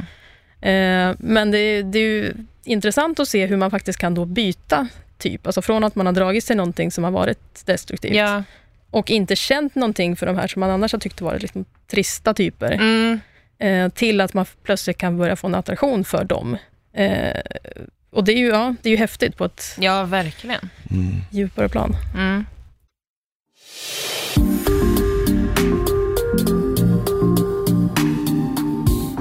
Eh, 0.62 1.15
men 1.19 1.52
det, 1.52 1.82
det 1.84 1.99
är 1.99 2.04
ju 2.04 2.34
intressant 2.63 3.19
att 3.19 3.28
se 3.28 3.45
hur 3.45 3.58
man 3.58 3.71
faktiskt 3.71 3.99
kan 3.99 4.13
då 4.15 4.26
byta 4.26 4.88
typ. 5.17 5.45
Alltså 5.47 5.62
från 5.62 5.84
att 5.84 5.95
man 5.95 6.06
har 6.06 6.13
dragit 6.13 6.43
sig 6.43 6.56
någonting 6.56 6.91
som 6.91 7.04
har 7.04 7.12
varit 7.12 7.65
destruktivt 7.65 8.15
Ja. 8.15 8.43
och 8.89 9.12
inte 9.12 9.36
känt 9.36 9.76
någonting 9.76 10.15
för 10.15 10.26
de 10.26 10.36
här 10.38 10.47
som 10.47 10.60
man 10.60 10.69
annars 10.69 10.91
har 10.91 10.99
tyckt 10.99 11.21
varit 11.21 11.41
liksom 11.41 11.65
trista 11.88 12.34
typer, 12.34 12.71
Mm. 12.71 13.19
eh, 13.60 13.89
till 13.89 14.21
att 14.21 14.34
man 14.34 14.45
plötsligt 14.63 14.97
kan 14.97 15.17
börja 15.17 15.36
få 15.36 15.47
en 15.47 15.56
attraktion 15.56 16.04
för 16.04 16.23
dem. 16.23 16.58
Eh, 16.93 17.41
och 18.12 18.23
det 18.23 18.34
är, 18.34 18.38
ju, 18.38 18.47
ja, 18.47 18.76
det 18.82 18.89
är 18.89 18.91
ju 18.91 18.97
häftigt 18.97 19.38
på 19.38 19.45
ett 19.45 19.63
Ja, 19.80 20.04
verkligen. 20.04 20.69
Mm. 20.91 21.15
djupare 21.32 21.69
plan. 21.69 21.95
Mm. 22.15 22.45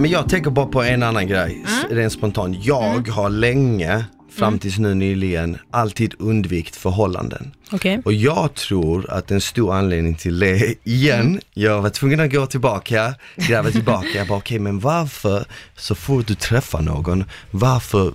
Men 0.03 0.11
jag 0.11 0.29
tänker 0.29 0.51
bara 0.51 0.67
på 0.67 0.83
en 0.83 1.03
annan 1.03 1.27
grej, 1.27 1.63
s- 1.67 1.87
rent 1.91 2.13
spontant. 2.13 2.57
Jag 2.65 3.09
har 3.09 3.31
länge, 3.31 4.05
fram 4.37 4.59
tills 4.59 4.79
nu 4.79 4.95
nyligen, 4.95 5.59
alltid 5.71 6.15
undvikit 6.19 6.77
förhållanden. 6.77 7.53
Okej. 7.73 8.01
Och 8.05 8.13
jag 8.13 8.55
tror 8.55 9.11
att 9.11 9.31
en 9.31 9.41
stor 9.41 9.75
anledning 9.75 10.15
till 10.15 10.39
det, 10.39 10.75
igen, 10.85 11.41
jag 11.55 11.83
var 11.83 11.91
tvungen 11.91 12.21
att 12.21 12.33
gå 12.33 12.47
tillbaka, 12.47 13.15
gräva 13.37 13.71
tillbaka, 13.71 14.09
jag 14.15 14.27
bara 14.29 14.39
okej 14.39 14.59
men 14.59 14.79
varför, 14.81 15.45
så 15.77 15.95
fort 15.95 16.27
du 16.27 16.35
träffar 16.35 16.83
någon, 16.83 17.25
varför 17.51 18.15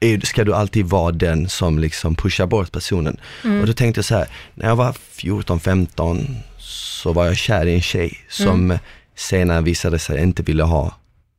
är, 0.00 0.26
ska 0.26 0.44
du 0.44 0.54
alltid 0.54 0.86
vara 0.86 1.12
den 1.12 1.48
som 1.48 1.78
liksom 1.78 2.14
pushar 2.14 2.46
bort 2.46 2.72
personen? 2.72 3.16
Och 3.60 3.66
då 3.66 3.72
tänkte 3.72 3.98
jag 3.98 4.04
så 4.04 4.14
här, 4.14 4.26
när 4.54 4.68
jag 4.68 4.76
var 4.76 4.94
14-15 5.16 6.26
så 6.58 7.12
var 7.12 7.26
jag 7.26 7.36
kär 7.36 7.66
i 7.66 7.74
en 7.74 7.82
tjej 7.82 8.18
som 8.28 8.78
senare 9.14 9.62
visade 9.62 9.98
sig 9.98 10.22
inte 10.22 10.42
ville 10.42 10.62
ha 10.62 10.94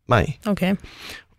mig. 0.05 0.39
Okej. 0.45 0.75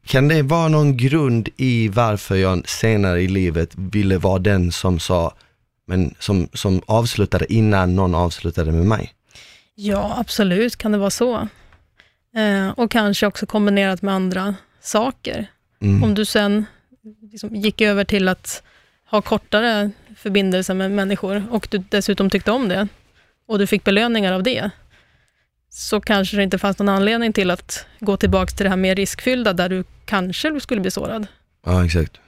Kan 0.07 0.29
det 0.29 0.43
vara 0.43 0.69
någon 0.69 0.97
grund 0.97 1.49
i 1.57 1.89
varför 1.89 2.37
jag 2.37 2.69
senare 2.69 3.23
i 3.23 3.29
livet 3.29 3.71
ville 3.75 4.19
vara 4.19 4.39
den 4.39 4.73
som 4.73 4.99
sa, 4.99 5.35
men 5.87 6.15
som, 6.19 6.49
som 6.53 6.83
avslutade 6.87 7.53
innan 7.53 7.97
någon 7.97 8.15
avslutade 8.15 8.73
med 8.73 8.87
mig? 8.87 9.13
Ja, 9.75 10.15
absolut 10.19 10.77
kan 10.77 10.93
det 10.93 10.99
vara 10.99 11.11
så. 11.11 11.49
Eh, 12.37 12.69
och 12.77 12.91
kanske 12.91 13.27
också 13.27 13.47
kombinerat 13.47 14.03
med 14.03 14.15
andra 14.15 14.55
saker. 14.81 15.47
Mm. 15.81 16.03
Om 16.03 16.15
du 16.15 16.25
sen 16.25 16.65
liksom 17.33 17.57
gick 17.57 17.81
över 17.81 18.05
till 18.05 18.29
att 18.29 18.63
ha 19.11 19.23
kortare 19.23 19.91
förbindelser 20.17 20.75
med 20.75 20.91
människor 20.91 21.45
och 21.51 21.69
du 21.71 21.79
dessutom 21.79 22.31
tyckte 22.31 22.51
om 22.51 22.69
det 22.69 22.89
och 23.47 23.59
du 23.59 23.67
fick 23.67 23.85
belöningar 23.85 24.33
av 24.33 24.43
det, 24.43 24.71
så 25.75 26.01
kanske 26.01 26.37
det 26.37 26.43
inte 26.43 26.59
fanns 26.59 26.79
någon 26.79 26.89
anledning 26.89 27.33
till 27.33 27.51
att 27.51 27.87
gå 28.01 28.17
tillbaka 28.17 28.51
till 28.57 28.65
det 28.65 28.71
här 28.71 28.77
mer 28.77 28.95
riskfyllda, 28.95 29.53
där 29.53 29.69
du 29.69 29.85
kanske 30.05 30.61
skulle 30.61 30.81
bli 30.81 30.91
sårad, 30.91 31.27
Ja, 31.67 31.85
exakt. 31.85 32.21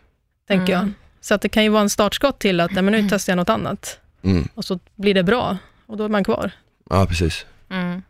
tänker 0.48 0.72
jag. 0.72 0.82
Mm. 0.82 0.94
Så 1.20 1.34
att 1.34 1.40
det 1.42 1.48
kan 1.48 1.62
ju 1.62 1.68
vara 1.68 1.82
en 1.82 1.90
startskott 1.90 2.38
till 2.38 2.60
att, 2.60 2.72
men 2.72 2.86
nu 2.86 3.08
testar 3.10 3.30
jag 3.30 3.36
något 3.36 3.48
annat, 3.48 4.00
Mm. 4.22 4.48
och 4.54 4.64
så 4.64 4.78
blir 4.94 5.14
det 5.14 5.22
bra, 5.22 5.58
och 5.86 5.96
då 5.96 6.04
är 6.04 6.08
man 6.08 6.24
kvar. 6.24 6.50
Ja, 6.90 7.06
precis. 7.06 7.46
Mm. 7.70 8.02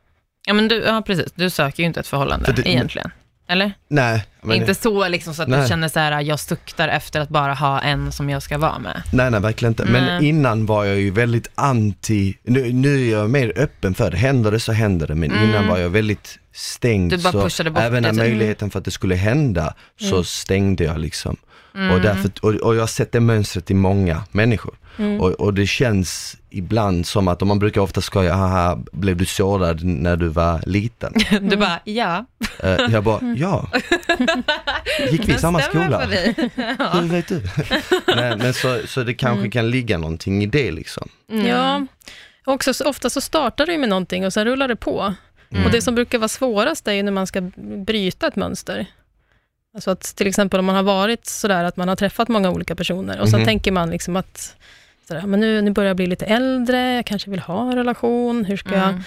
Ja, 0.46 0.54
men 0.54 0.68
du, 0.68 0.76
ja, 0.82 1.02
precis. 1.06 1.32
Du 1.34 1.50
söker 1.50 1.82
ju 1.82 1.86
inte 1.86 2.00
ett 2.00 2.06
förhållande 2.06 2.44
För 2.46 2.52
det- 2.52 2.68
egentligen. 2.68 3.10
Eller? 3.48 3.72
Nej, 3.88 4.24
men, 4.42 4.56
inte 4.56 4.74
så 4.74 5.08
liksom 5.08 5.34
så 5.34 5.42
att 5.42 5.48
Nej. 5.48 5.62
du 5.62 5.68
känner 5.68 5.88
så 5.88 5.98
här, 6.00 6.20
jag 6.20 6.40
suktar 6.40 6.88
efter 6.88 7.20
att 7.20 7.28
bara 7.28 7.54
ha 7.54 7.80
en 7.80 8.12
som 8.12 8.30
jag 8.30 8.42
ska 8.42 8.58
vara 8.58 8.78
med. 8.78 9.02
nej, 9.12 9.30
nej, 9.30 9.40
verkligen 9.40 9.72
inte. 9.72 9.84
Men 9.84 10.04
Nej. 10.04 10.28
innan 10.28 10.66
var 10.66 10.84
jag 10.84 10.96
ju 11.00 11.10
väldigt 11.10 11.50
anti, 11.54 12.34
nu, 12.42 12.72
nu 12.72 13.06
är 13.08 13.12
jag 13.12 13.30
mer 13.30 13.52
öppen 13.56 13.94
för 13.94 14.10
det, 14.10 14.16
händer 14.16 14.50
det 14.50 14.60
så 14.60 14.72
händer 14.72 15.06
det, 15.06 15.14
men 15.14 15.30
Mm. 15.32 15.44
innan 15.50 15.68
var 15.68 15.78
jag 15.78 15.90
väldigt 15.90 16.38
stängd. 16.52 17.10
Du 17.12 17.18
bara 17.18 17.32
så 17.32 17.42
pushade 17.42 17.70
bort 17.70 17.82
även 17.82 18.02
det, 18.02 18.12
när 18.12 18.24
typ. 18.24 18.30
möjligheten 18.32 18.70
för 18.70 18.78
att 18.78 18.84
det 18.84 18.90
skulle 18.90 19.14
hända, 19.14 19.74
så 20.00 20.06
Mm. 20.14 20.24
stängde 20.24 20.84
jag 20.84 20.98
liksom. 20.98 21.36
Mm. 21.74 21.90
Och, 21.90 22.00
därför, 22.00 22.30
och, 22.40 22.54
och 22.54 22.74
jag 22.76 22.80
har 22.80 22.86
sett 22.86 23.12
det 23.12 23.20
mönstret 23.20 23.70
i 23.70 23.74
många 23.74 24.22
människor. 24.32 24.74
Mm. 24.98 25.20
Och, 25.20 25.30
och 25.30 25.54
det 25.54 25.66
känns 25.66 26.36
ibland 26.50 27.06
som 27.06 27.28
att, 27.28 27.42
och 27.42 27.48
man 27.48 27.58
brukar 27.58 27.80
ofta 27.80 28.00
skoja, 28.00 28.34
haha, 28.34 28.78
blev 28.92 29.16
du 29.16 29.26
sårad 29.26 29.84
när 29.84 30.16
du 30.16 30.28
var 30.28 30.60
liten? 30.66 31.14
Du 31.40 31.56
bara, 31.56 31.80
ja. 31.84 32.24
Eh, 32.62 32.70
jag 32.90 33.04
bara, 33.04 33.34
ja. 33.36 33.68
Gick 35.10 35.28
vi 35.28 35.32
i 35.34 35.38
samma 35.38 35.60
skola? 35.60 36.00
för 36.00 36.08
dig. 36.10 36.34
Hur 36.92 37.08
vet 37.08 37.28
du? 37.28 37.42
Nej, 38.16 38.36
men 38.36 38.54
så, 38.54 38.80
så 38.86 39.02
det 39.02 39.14
kanske 39.14 39.38
Mm. 39.38 39.50
kan 39.50 39.70
ligga 39.70 39.98
någonting 39.98 40.42
i 40.42 40.46
det 40.46 40.72
liksom. 40.72 41.08
Mm. 41.30 41.46
Ja, 41.46 41.86
också, 42.44 42.74
så- 42.74 42.88
ofta 42.88 43.10
så 43.10 43.20
startar 43.20 43.66
det 43.66 43.78
med 43.78 43.88
någonting 43.88 44.26
och 44.26 44.32
sen 44.32 44.44
rullar 44.44 44.68
det 44.68 44.76
på. 44.76 45.14
Mm. 45.50 45.64
Och 45.66 45.70
det 45.72 45.82
som 45.82 45.94
brukar 45.94 46.18
vara 46.18 46.28
svårast 46.28 46.88
är 46.88 46.92
ju 46.92 47.02
när 47.02 47.12
man 47.12 47.26
ska 47.26 47.40
bryta 47.86 48.26
ett 48.26 48.36
mönster. 48.36 48.86
Alltså 49.74 49.90
att 49.90 50.02
till 50.02 50.26
exempel 50.26 50.60
om 50.60 50.66
man 50.66 50.74
har 50.76 50.82
varit 50.82 51.26
sådär 51.26 51.64
att 51.64 51.76
man 51.76 51.88
har 51.88 51.96
träffat 51.96 52.28
många 52.28 52.50
olika 52.50 52.74
personer 52.74 53.20
och 53.20 53.28
så 53.28 53.36
Mhm. 53.36 53.44
tänker 53.46 53.72
man 53.72 53.90
liksom 53.90 54.16
att 54.16 54.56
sådär, 55.08 55.22
men 55.26 55.40
nu, 55.40 55.62
nu 55.62 55.70
börjar 55.70 55.88
jag 55.88 55.96
bli 55.96 56.06
lite 56.06 56.26
äldre, 56.26 56.94
jag 56.94 57.06
kanske 57.06 57.30
vill 57.30 57.40
ha 57.40 57.70
en 57.70 57.76
relation, 57.76 58.44
hur 58.44 58.56
ska 58.56 58.70
jag... 58.70 58.88
Mm. 58.88 59.02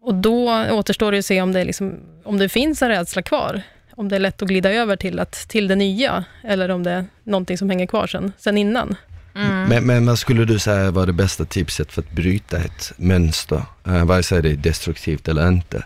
Och 0.00 0.14
då 0.14 0.66
återstår 0.70 1.12
det 1.12 1.18
att 1.18 1.24
se 1.24 1.42
om 1.42 1.52
det, 1.52 1.64
liksom, 1.64 2.00
om 2.24 2.38
det 2.38 2.48
finns 2.48 2.82
en 2.82 2.88
rädsla 2.88 3.22
kvar. 3.22 3.62
Om 3.90 4.08
det 4.08 4.16
är 4.16 4.20
lätt 4.20 4.42
att 4.42 4.48
glida 4.48 4.72
över 4.72 4.96
till, 4.96 5.20
att, 5.20 5.32
till 5.32 5.68
det 5.68 5.74
nya, 5.74 6.24
eller 6.42 6.68
om 6.68 6.82
det 6.82 6.90
är 6.90 7.04
någonting 7.24 7.58
som 7.58 7.70
hänger 7.70 7.86
kvar 7.86 8.06
sen, 8.06 8.32
sen 8.38 8.58
innan. 8.58 8.96
Mm. 9.34 9.68
Men, 9.68 9.86
men 9.86 10.06
vad 10.06 10.18
skulle 10.18 10.44
du 10.44 10.58
säga 10.58 10.90
var 10.90 11.06
det 11.06 11.12
bästa 11.12 11.44
tipset 11.44 11.92
för 11.92 12.02
att 12.02 12.10
bryta 12.10 12.56
ett 12.56 12.92
mönster? 12.96 13.62
Uh, 13.88 14.04
vare 14.04 14.22
sig 14.22 14.42
det 14.42 14.50
är 14.50 14.56
destruktivt 14.56 15.28
eller 15.28 15.48
inte. 15.48 15.84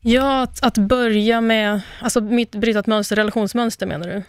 Ja, 0.00 0.42
att, 0.42 0.62
att 0.62 0.78
börja 0.78 1.40
med, 1.40 1.80
alltså 2.00 2.20
mitt 2.20 2.54
bryta 2.54 2.78
ett 2.78 2.86
mönster, 2.86 3.16
relationsmönster 3.16 3.86
menar 3.86 4.08
du? 4.08 4.22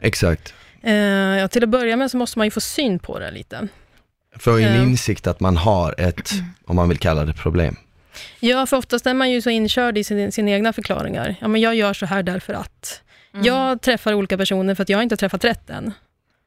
Exakt. 0.00 0.54
Eh, 0.86 0.94
ja, 1.40 1.48
till 1.48 1.62
att 1.62 1.68
börja 1.68 1.96
med 1.96 2.10
så 2.10 2.16
måste 2.16 2.38
man 2.38 2.46
ju 2.46 2.50
få 2.50 2.60
syn 2.60 2.98
på 2.98 3.18
det 3.18 3.30
lite. 3.30 3.68
Få 4.38 4.50
en 4.56 4.62
Ja. 4.62 4.82
insikt 4.82 5.26
att 5.26 5.40
man 5.40 5.56
har 5.56 5.94
ett, 6.00 6.30
om 6.66 6.76
man 6.76 6.88
vill 6.88 6.98
kalla 6.98 7.24
det 7.24 7.32
problem. 7.34 7.76
Ja, 8.40 8.66
för 8.66 8.76
oftast 8.76 9.06
är 9.06 9.14
man 9.14 9.30
ju 9.30 9.42
så 9.42 9.50
inkörd 9.50 9.98
i 9.98 10.04
sin, 10.04 10.32
sina 10.32 10.50
egna 10.50 10.72
förklaringar. 10.72 11.34
Ja, 11.40 11.48
men 11.48 11.60
jag 11.60 11.74
gör 11.74 11.92
så 11.92 12.06
här 12.06 12.22
därför 12.22 12.54
att. 12.54 13.02
Mm. 13.34 13.46
Jag 13.46 13.82
träffar 13.82 14.14
olika 14.14 14.36
personer 14.38 14.74
för 14.74 14.82
att 14.82 14.88
jag 14.88 14.98
har 14.98 15.02
inte 15.02 15.16
träffat 15.16 15.44
rätt 15.44 15.70
än. 15.70 15.92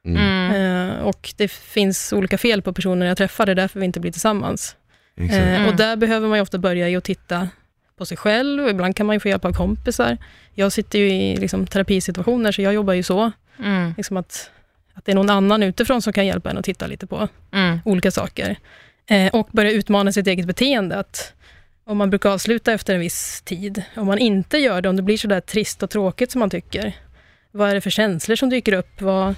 Mm. 0.06 0.22
Mm. 0.50 0.90
Eh, 0.90 0.98
och 0.98 1.32
det 1.36 1.48
finns 1.50 2.12
olika 2.12 2.38
fel 2.38 2.62
på 2.62 2.72
personer 2.72 3.06
jag 3.06 3.16
träffar, 3.16 3.46
det 3.46 3.52
är 3.52 3.56
därför 3.56 3.80
vi 3.80 3.86
inte 3.86 4.00
blir 4.00 4.12
tillsammans. 4.12 4.76
Eh, 5.16 5.36
Mm. 5.56 5.66
Och 5.68 5.76
där 5.76 5.96
behöver 5.96 6.28
man 6.28 6.38
ju 6.38 6.42
ofta 6.42 6.58
börja 6.58 6.88
i 6.88 6.96
att 6.96 7.04
titta 7.04 7.48
på 7.98 8.06
sig 8.06 8.16
själv, 8.16 8.64
och 8.64 8.70
ibland 8.70 8.96
kan 8.96 9.06
man 9.06 9.16
ju 9.16 9.20
få 9.20 9.28
hjälp 9.28 9.44
av 9.44 9.52
kompisar. 9.52 10.16
Jag 10.54 10.72
sitter 10.72 10.98
ju 10.98 11.10
i 11.12 11.36
liksom, 11.36 11.66
terapisituationer, 11.66 12.52
så 12.52 12.62
jag 12.62 12.74
jobbar 12.74 12.92
ju 12.94 13.02
så. 13.02 13.32
Mm. 13.58 13.94
Liksom 13.96 14.16
att, 14.16 14.50
att 14.94 15.04
det 15.04 15.12
är 15.12 15.16
någon 15.16 15.30
annan 15.30 15.62
utifrån 15.62 16.02
som 16.02 16.12
kan 16.12 16.26
hjälpa 16.26 16.50
en 16.50 16.58
att 16.58 16.64
titta 16.64 16.86
lite 16.86 17.06
på 17.06 17.28
Mm. 17.52 17.78
olika 17.84 18.10
saker. 18.10 18.56
Eh, 19.06 19.34
och 19.34 19.48
börja 19.52 19.70
utmana 19.72 20.12
sitt 20.12 20.26
eget 20.26 20.46
beteende. 20.46 20.96
Att 20.98 21.32
om 21.84 21.98
man 21.98 22.10
brukar 22.10 22.30
avsluta 22.30 22.72
efter 22.72 22.94
en 22.94 23.00
viss 23.00 23.42
tid, 23.42 23.82
om 23.96 24.06
man 24.06 24.18
inte 24.18 24.58
gör 24.58 24.82
det, 24.82 24.88
om 24.88 24.96
det 24.96 25.02
blir 25.02 25.16
sådär 25.16 25.40
trist 25.40 25.82
och 25.82 25.90
tråkigt 25.90 26.30
som 26.30 26.38
man 26.38 26.50
tycker, 26.50 26.92
vad 27.50 27.70
är 27.70 27.74
det 27.74 27.80
för 27.80 27.90
känslor 27.90 28.36
som 28.36 28.50
dyker 28.50 28.72
upp? 28.72 29.00
Vad, 29.00 29.34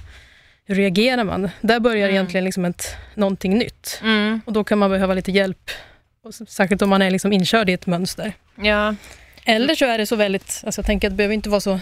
hur 0.64 0.74
reagerar 0.74 1.24
man? 1.24 1.50
Där 1.60 1.80
börjar 1.80 2.04
Mm. 2.06 2.10
egentligen 2.10 2.44
liksom 2.44 2.64
ett, 2.64 2.96
någonting 3.14 3.58
nytt. 3.58 4.00
Mm. 4.02 4.40
Och 4.46 4.52
då 4.52 4.64
kan 4.64 4.78
man 4.78 4.90
behöva 4.90 5.14
lite 5.14 5.32
hjälp, 5.32 5.70
och 6.24 6.34
särskilt 6.34 6.82
om 6.82 6.88
man 6.88 7.02
är 7.02 7.10
liksom 7.10 7.32
inkörd 7.32 7.70
i 7.70 7.72
ett 7.72 7.86
mönster. 7.86 8.32
Ja. 8.56 8.94
Eller 9.44 9.74
så 9.74 9.84
är 9.84 9.98
det 9.98 10.06
så 10.06 10.16
väldigt, 10.16 10.62
alltså 10.66 10.78
jag 10.80 10.86
tänker 10.86 11.08
att 11.08 11.12
det 11.12 11.16
behöver 11.16 11.34
inte 11.34 11.48
vara 11.50 11.60
så 11.60 11.80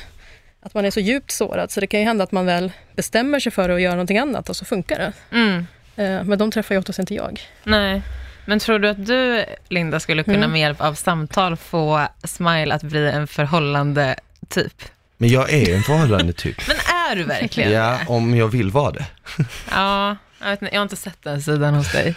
att 0.62 0.74
man 0.74 0.84
är 0.84 0.90
så 0.90 1.00
djupt 1.00 1.30
sårad, 1.30 1.70
så 1.70 1.80
det 1.80 1.86
kan 1.86 2.00
ju 2.00 2.06
hända 2.06 2.24
att 2.24 2.32
man 2.32 2.46
väl 2.46 2.72
bestämmer 2.96 3.40
sig 3.40 3.52
för 3.52 3.68
att 3.70 3.80
göra 3.80 3.92
någonting 3.94 4.18
annat 4.18 4.48
och 4.48 4.56
så 4.56 4.64
funkar 4.64 4.98
det. 4.98 5.12
Mm. 5.36 5.66
Eh, 5.96 6.24
Men 6.24 6.38
de 6.38 6.50
träffar 6.50 6.74
ju 6.74 6.78
oftast 6.78 6.98
inte 6.98 7.14
jag. 7.14 7.40
Nej. 7.64 8.02
Men 8.44 8.58
tror 8.58 8.78
du 8.78 8.88
att 8.88 9.06
du, 9.06 9.44
Linda, 9.68 10.00
skulle 10.00 10.22
kunna 10.22 10.36
Mm. 10.36 10.50
med 10.52 10.60
hjälp 10.60 10.80
av 10.80 10.94
samtal 10.94 11.56
få 11.56 12.06
Smile 12.24 12.74
att 12.74 12.82
bli 12.82 13.10
en 13.10 13.26
förhållande 13.26 14.16
typ? 14.48 14.82
Men 15.16 15.28
jag 15.28 15.52
är 15.52 15.74
en 15.76 15.82
förhållande 15.82 16.32
typ. 16.32 16.56
Men 16.68 16.76
är 17.10 17.16
du 17.16 17.24
verkligen 17.24 17.72
Ja, 17.72 17.98
om 18.08 18.34
jag 18.34 18.48
vill 18.48 18.70
vara 18.70 18.90
det. 18.90 19.06
Ja, 19.70 20.16
jag, 20.40 20.50
vet 20.50 20.62
inte, 20.62 20.74
jag 20.74 20.80
har 20.80 20.82
inte 20.82 20.96
sett 20.96 21.22
den 21.22 21.42
sidan 21.42 21.74
hos 21.74 21.92
dig. 21.92 22.14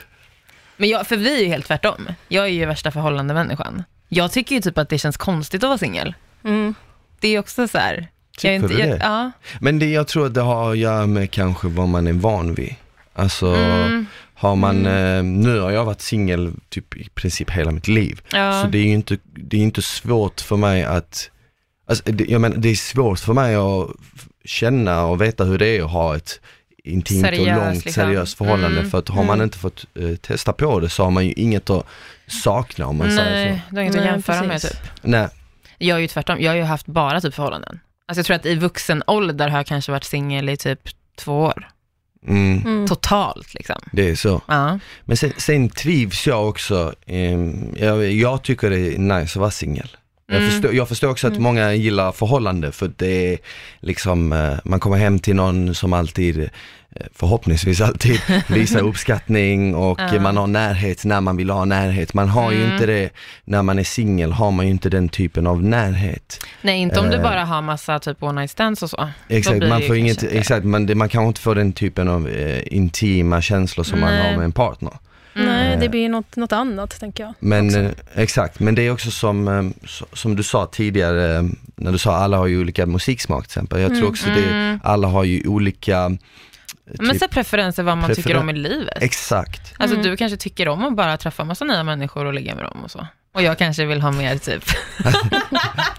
Men 0.78 0.90
jag, 0.90 1.08
för 1.08 1.18
vi 1.18 1.36
är 1.38 1.42
ju 1.44 1.48
helt 1.48 1.66
tvärtom. 1.68 2.08
Jag 2.28 2.44
är 2.46 2.50
ju 2.50 2.66
värsta 2.66 2.92
förhållande-människan. 2.92 3.84
Jag 4.10 4.32
tycker 4.32 4.56
ju 4.56 4.62
typ 4.62 4.78
att 4.78 4.90
det 4.90 4.98
känns 4.98 5.18
konstigt 5.18 5.64
att 5.64 5.68
vara 5.68 5.78
singel. 5.78 6.14
Mm. 6.44 6.76
Det 7.20 7.28
är 7.28 7.40
också 7.40 7.68
så 7.68 7.78
här. 7.78 8.08
Tycker 8.38 8.54
inte, 8.56 8.68
du 8.68 8.80
jag, 8.80 8.90
det? 8.90 8.98
Ja. 9.02 9.32
Men 9.60 9.80
det, 9.80 9.90
jag 9.92 10.08
tror 10.08 10.26
att 10.26 10.34
det 10.34 10.42
har 10.42 10.72
att 10.72 10.78
göra 10.78 11.06
med 11.08 11.32
kanske 11.32 11.68
vad 11.68 11.88
man 11.90 12.08
är 12.08 12.14
van 12.14 12.54
vid. 12.54 12.76
Alltså, 13.14 13.48
Mm. 13.48 14.06
har 14.34 14.56
man, 14.56 14.86
eh, 14.86 15.24
nu 15.24 15.60
har 15.60 15.72
jag 15.72 15.86
varit 15.86 16.02
singel 16.02 16.54
typ 16.70 16.98
i 16.98 17.10
princip 17.10 17.50
hela 17.50 17.72
mitt 17.72 17.88
liv. 17.88 18.22
Ja. 18.32 18.62
Så 18.62 18.68
det 18.68 18.78
är 18.78 18.84
ju 18.84 18.94
inte, 18.94 19.18
det 19.36 19.58
är 19.58 19.62
inte 19.62 19.82
svårt 19.82 20.42
för 20.42 20.56
mig 20.56 20.84
att, 20.84 21.30
alltså, 21.90 22.04
det, 22.12 22.26
jag 22.30 22.42
menar, 22.42 22.58
det 22.58 22.70
är 22.70 22.76
svårt 22.76 23.20
för 23.20 23.34
mig 23.34 23.56
att 23.56 23.88
känna 24.46 25.06
och 25.06 25.22
veta 25.22 25.44
hur 25.44 25.58
det 25.58 25.68
är 25.78 25.84
att 25.84 25.92
ha 25.92 26.16
ett 26.16 26.40
intimt 26.84 27.26
och 27.26 27.30
Seriös, 27.36 27.58
långt 27.58 27.74
liksom. 27.86 27.92
seriöst 28.04 28.38
förhållande. 28.38 28.78
Mm. 28.80 28.92
För 28.92 29.00
att 29.00 29.10
har 29.10 29.24
man 29.24 29.34
Mm. 29.36 29.44
inte 29.44 29.58
fått 29.58 29.86
eh, 30.00 30.16
testa 30.16 30.54
på 30.54 30.80
det 30.80 30.90
så 30.90 31.04
har 31.04 31.12
man 31.12 31.26
ju 31.26 31.34
inget 31.34 31.70
att 31.70 31.86
sakna 32.28 32.86
om 32.88 32.98
man 32.98 33.12
säger 33.12 33.46
Nej, 33.46 33.62
så. 33.70 33.70
du 33.70 33.76
har 33.76 33.82
inget 33.84 33.96
att 33.96 34.02
Nej, 34.02 34.12
jämföra 34.12 34.42
precis. 34.42 34.50
med 34.50 34.82
typ. 34.84 34.92
Nej, 35.02 35.28
Jag 35.78 35.96
är 35.98 36.02
ju 36.02 36.08
tvärtom. 36.08 36.42
Jag 36.42 36.52
har 36.52 36.56
ju 36.56 36.64
haft 36.64 36.86
bara 36.86 37.22
typ 37.22 37.34
förhållanden. 37.34 37.80
Alltså 38.14 38.20
jag 38.20 38.26
tror 38.26 38.36
att 38.36 38.46
i 38.46 38.56
vuxen 38.56 39.04
ålder 39.08 39.48
har 39.50 39.58
jag 39.60 39.66
kanske 39.66 39.92
varit 39.92 40.04
singel 40.04 40.50
i 40.50 40.58
typ 40.58 40.80
två 41.18 41.40
år. 41.40 41.70
mm, 42.28 42.62
Mm. 42.66 42.88
Totalt 42.88 43.54
liksom. 43.54 43.82
det 43.92 44.10
är 44.10 44.16
så. 44.16 44.42
Ja. 44.48 44.80
Men 45.06 45.18
sen, 45.18 45.34
sen 45.38 45.70
trivs 45.70 46.28
jag 46.28 46.50
också, 46.50 46.94
ehm, 47.06 47.76
jag, 47.78 48.12
jag 48.12 48.44
tycker 48.44 48.70
det 48.70 48.80
är 48.94 48.98
nice 48.98 49.24
att 49.24 49.36
vara 49.36 49.52
singel. 49.52 49.90
Jag, 50.28 50.38
Mm. 50.38 50.50
förstår, 50.52 50.74
jag 50.74 50.88
förstår 50.88 51.10
också 51.10 51.28
att 51.28 51.38
många 51.40 51.74
gillar 51.74 52.12
förhållande 52.12 52.72
för 52.72 52.92
det 52.98 53.34
är 53.34 53.38
liksom, 53.80 54.34
eh, 54.34 54.54
man 54.64 54.80
kommer 54.80 54.98
hem 54.98 55.20
till 55.20 55.36
någon 55.36 55.76
som 55.76 55.94
alltid, 55.94 56.40
eh, 56.40 56.48
förhoppningsvis 57.16 57.82
alltid, 57.82 58.20
visar 58.50 58.82
uppskattning 58.82 59.76
och 59.76 60.00
Ja. 60.00 60.20
man 60.22 60.38
har 60.38 60.48
närhet 60.48 61.06
när 61.06 61.22
man 61.22 61.38
vill 61.38 61.50
ha 61.50 61.66
närhet. 61.66 62.14
Man 62.14 62.30
har 62.30 62.52
ju 62.52 62.58
Mm. 62.64 62.74
inte 62.74 62.86
det, 62.86 63.10
när 63.46 63.64
man 63.64 63.80
är 63.80 63.84
singel 63.84 64.32
har 64.32 64.52
man 64.52 64.66
ju 64.66 64.72
inte 64.72 64.90
den 64.90 65.10
typen 65.10 65.48
av 65.48 65.64
närhet. 65.64 66.40
Nej, 66.62 66.80
inte 66.80 67.00
om 67.00 67.10
du 67.10 67.16
Eh. 67.16 67.24
bara 67.24 67.46
har 67.46 67.62
massa 67.62 68.00
typ 68.00 68.24
one 68.24 68.42
night 68.42 68.52
stands 68.52 68.84
och 68.84 68.90
så. 68.90 69.10
Exakt, 69.30 69.68
man 69.70 69.82
får 69.82 69.96
inget, 69.96 70.20
kanske 70.20 70.28
inte- 70.28 70.38
exakt, 70.40 70.66
man, 70.66 70.98
man 70.98 71.10
kan 71.10 71.24
inte 71.26 71.42
få 71.42 71.54
den 71.54 71.74
typen 71.74 72.08
av 72.08 72.30
eh, 72.30 72.62
intima 72.78 73.42
känslor 73.42 73.84
som 73.84 74.00
man 74.00 74.14
Nej. 74.14 74.30
har 74.30 74.38
med 74.38 74.46
en 74.46 74.52
partner. 74.52 74.94
Nej, 75.34 75.74
Eh. 75.74 75.80
det 75.80 75.90
blir 75.90 76.10
något, 76.10 76.36
något 76.36 76.52
annat, 76.52 77.00
tänker 77.00 77.24
jag. 77.24 77.34
Men 77.40 77.68
också. 77.68 77.80
eh, 77.80 77.92
exakt, 78.16 78.60
men 78.60 78.76
det 78.76 78.82
är 78.88 78.92
också 78.92 79.12
som, 79.12 79.48
eh, 79.48 79.64
som 80.14 80.36
du 80.36 80.44
sa 80.44 80.66
tidigare, 80.66 81.36
eh, 81.38 81.44
när 81.76 81.92
du 81.92 81.98
sa 81.98 82.16
alla 82.16 82.38
har 82.38 82.48
ju 82.48 82.60
olika 82.60 82.86
musiksmak 82.86 83.44
till 83.44 83.50
exempel. 83.50 83.80
Jag 83.82 83.90
tror 83.90 83.98
Mm. 84.00 84.10
också 84.10 84.30
det, 84.30 84.44
Mm. 84.50 84.80
alla 84.84 85.08
har 85.08 85.24
ju 85.24 85.48
olika, 85.48 85.98
eh, 85.98 86.10
Men 87.00 87.10
typ, 87.10 87.20
så 87.22 87.28
preferenser 87.28 87.84
vad 87.84 87.98
man 87.98 88.10
tycker 88.10 88.22
preferen- 88.24 88.42
om 88.42 88.50
i 88.50 88.54
livet. 88.54 88.98
exakt. 89.04 89.74
Alltså 89.78 89.98
Mm. 89.98 90.10
du 90.12 90.18
kanske 90.18 90.38
tycker 90.38 90.68
om 90.68 90.86
att 90.86 90.96
bara 90.96 91.18
träffa 91.18 91.44
massa 91.44 91.66
nya 91.66 91.84
människor 91.84 92.26
och 92.26 92.34
ligga 92.34 92.56
med 92.56 92.64
dem 92.64 92.78
och 92.84 92.92
så. 92.92 93.08
Och 93.34 93.44
jag 93.44 93.58
kanske 93.58 93.86
vill 93.86 94.02
ha 94.02 94.12
mer 94.12 94.38
typ. 94.38 94.64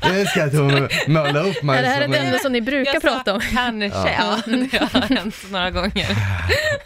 Jag 0.03 0.20
älskar 0.20 0.47
att 0.47 0.53
hon 0.53 0.88
målar 1.07 1.49
upp 1.49 1.62
mig 1.62 1.79
är 1.79 1.83
det 1.83 1.88
här 1.88 2.03
som 2.03 2.12
ett 2.12 2.20
ämne 2.20 2.38
som 2.38 2.53
ni 2.53 2.61
brukar 2.61 2.92
Jag 2.92 3.03
prata 3.03 3.35
om? 3.35 3.40
Kanske, 3.40 4.14
ja. 4.18 4.40
det 4.47 4.79
har 4.79 5.01
hänt 5.01 5.37
några 5.51 5.70
gånger. 5.70 6.16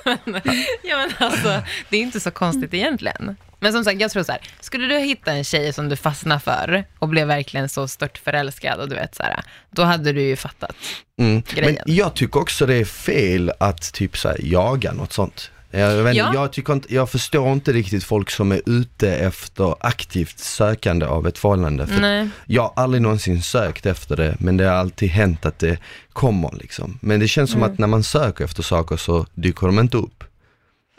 Men, 0.25 0.41
ja, 0.83 0.97
men 0.97 1.29
alltså, 1.29 1.63
det 1.89 1.97
är 1.97 2.01
inte 2.01 2.21
så 2.21 2.31
konstigt 2.31 2.75
egentligen. 2.75 3.37
Men 3.61 3.73
som 3.73 3.85
sagt, 3.85 4.01
jag 4.01 4.11
tror 4.11 4.23
så 4.23 4.33
här, 4.33 4.41
skulle 4.61 4.87
du 4.87 4.99
hitta 4.99 5.33
en 5.33 5.45
tjej 5.45 5.73
som 5.73 5.89
du 5.89 5.97
fastnar 5.97 6.39
för 6.39 6.85
och 6.99 7.09
blev 7.09 7.27
verkligen 7.27 7.69
så 7.69 7.89
stört 7.89 8.19
förälskad 8.19 8.81
och 8.81 8.89
du 8.89 8.95
vet 8.95 9.15
så 9.15 9.23
här, 9.23 9.43
då 9.71 9.83
hade 9.83 10.13
du 10.13 10.23
ju 10.23 10.37
fattat. 10.37 10.77
Mm. 11.19 11.33
Men 11.33 11.43
grejen. 11.65 11.85
jag 11.87 12.15
tycker 12.15 12.41
också 12.41 12.67
det 12.67 12.75
är 12.75 12.85
fel 12.85 13.53
att 13.61 13.93
typ 13.93 14.17
så 14.17 14.29
här, 14.29 14.37
jaga 14.43 14.93
något 14.93 15.13
sånt. 15.13 15.51
Jag, 15.71 16.03
vet, 16.03 16.17
Ja. 16.17 16.31
jag, 16.35 16.53
tycker 16.53 16.73
inte, 16.73 16.95
jag 16.95 17.11
förstår 17.11 17.53
inte 17.53 17.73
riktigt 17.73 18.05
folk 18.05 18.31
som 18.31 18.53
är 18.53 18.61
ute 18.67 19.17
efter 19.17 19.75
aktivt 19.81 20.39
sökande 20.39 21.07
av 21.07 21.27
ett 21.27 21.39
förhållande. 21.39 21.87
För 21.87 22.01
Nej. 22.01 22.29
Jag 22.47 22.63
har 22.63 22.73
aldrig 22.77 23.03
någonsin 23.03 23.43
sökt 23.43 23.87
efter 23.87 24.17
det, 24.17 24.37
men 24.41 24.57
det 24.57 24.65
har 24.65 24.75
alltid 24.75 25.09
hänt 25.09 25.47
att 25.47 25.59
det 25.59 25.79
kommer 26.13 26.51
liksom. 26.61 26.99
Men 27.03 27.21
det 27.21 27.29
känns 27.29 27.51
som 27.51 27.63
Mm. 27.63 27.73
att 27.73 27.79
när 27.79 27.87
man 27.87 28.03
söker 28.03 28.45
efter 28.45 28.63
saker 28.63 28.97
så 28.97 29.27
dyker 29.35 29.67
de 29.67 29.79
inte 29.79 29.97
upp. 29.97 30.25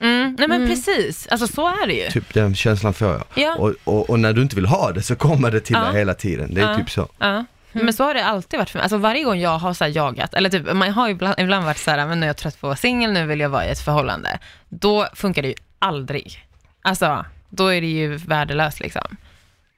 Mm, 0.01 0.35
nej 0.39 0.47
men 0.47 0.61
Mm. 0.63 0.69
precis, 0.69 1.27
alltså 1.27 1.47
så 1.47 1.67
är 1.67 1.87
det 1.87 1.93
ju. 1.93 2.09
Typ 2.09 2.33
den 2.33 2.55
känslan 2.55 2.93
får 2.93 3.07
jag. 3.07 3.23
Ja. 3.35 3.55
Och, 3.55 3.73
och, 3.83 4.09
och 4.09 4.19
när 4.19 4.33
du 4.33 4.41
inte 4.41 4.55
vill 4.55 4.65
ha 4.65 4.91
det 4.91 5.01
så 5.01 5.15
kommer 5.15 5.51
det 5.51 5.59
till 5.59 5.75
Ja. 5.75 5.85
dig 5.91 5.99
hela 5.99 6.13
tiden. 6.13 6.53
Det 6.53 6.61
är 6.61 6.71
Ja. 6.71 6.77
typ 6.77 6.89
så. 6.89 7.07
Ja. 7.19 7.45
Men 7.71 7.93
så 7.93 8.03
har 8.03 8.13
det 8.13 8.25
alltid 8.25 8.57
varit 8.59 8.69
för 8.69 8.77
mig. 8.79 8.83
Alltså 8.83 8.97
varje 8.97 9.23
gång 9.23 9.39
jag 9.39 9.57
har 9.57 9.73
så 9.73 9.83
här 9.83 9.91
jagat, 9.91 10.33
eller 10.33 10.49
typ, 10.49 10.73
man 10.73 10.89
har 10.91 11.07
ju 11.07 11.11
ibland, 11.13 11.35
ibland 11.39 11.65
varit 11.65 11.77
så 11.77 11.91
här, 11.91 12.07
men 12.07 12.19
nu 12.19 12.25
är 12.25 12.29
jag 12.29 12.37
trött 12.37 12.53
på 12.61 12.67
att 12.67 12.69
vara 12.69 12.75
singel, 12.75 13.11
nu 13.11 13.25
vill 13.25 13.39
jag 13.39 13.49
vara 13.49 13.65
i 13.65 13.69
ett 13.69 13.79
förhållande. 13.79 14.39
Då 14.69 15.07
funkar 15.13 15.41
det 15.41 15.47
ju 15.47 15.53
aldrig. 15.79 16.45
Alltså, 16.81 17.25
då 17.49 17.67
är 17.67 17.81
det 17.81 17.87
ju 17.87 18.15
värdelöst 18.15 18.79
liksom. 18.79 19.17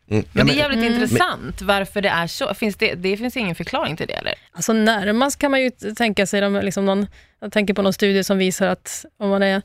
Mm. 0.10 0.26
Men 0.32 0.48
Ja, 0.48 0.54
det 0.54 0.60
är 0.60 0.64
jävligt 0.64 0.80
Mm. 0.86 0.94
intressant 0.94 1.62
varför 1.62 2.02
det 2.02 2.10
är 2.10 2.28
så. 2.28 2.54
Finns 2.54 2.76
det, 2.76 2.94
det 2.96 3.18
finns 3.18 3.38
ingen 3.38 3.56
förklaring 3.56 3.98
till 3.98 4.08
det 4.08 4.14
eller? 4.14 4.34
Alltså 4.52 4.74
närmast 4.74 5.40
kan 5.40 5.52
man 5.52 5.62
ju 5.62 5.72
tänka 5.72 6.26
sig, 6.26 6.42
de, 6.42 6.54
liksom 6.56 6.86
någon, 6.86 7.08
jag 7.40 7.52
tänker 7.52 7.74
på 7.74 7.82
någon 7.82 7.94
studie 7.94 8.24
som 8.24 8.38
visar 8.38 8.68
att 8.68 9.06
om 9.18 9.30
man 9.30 9.44
är 9.44 9.62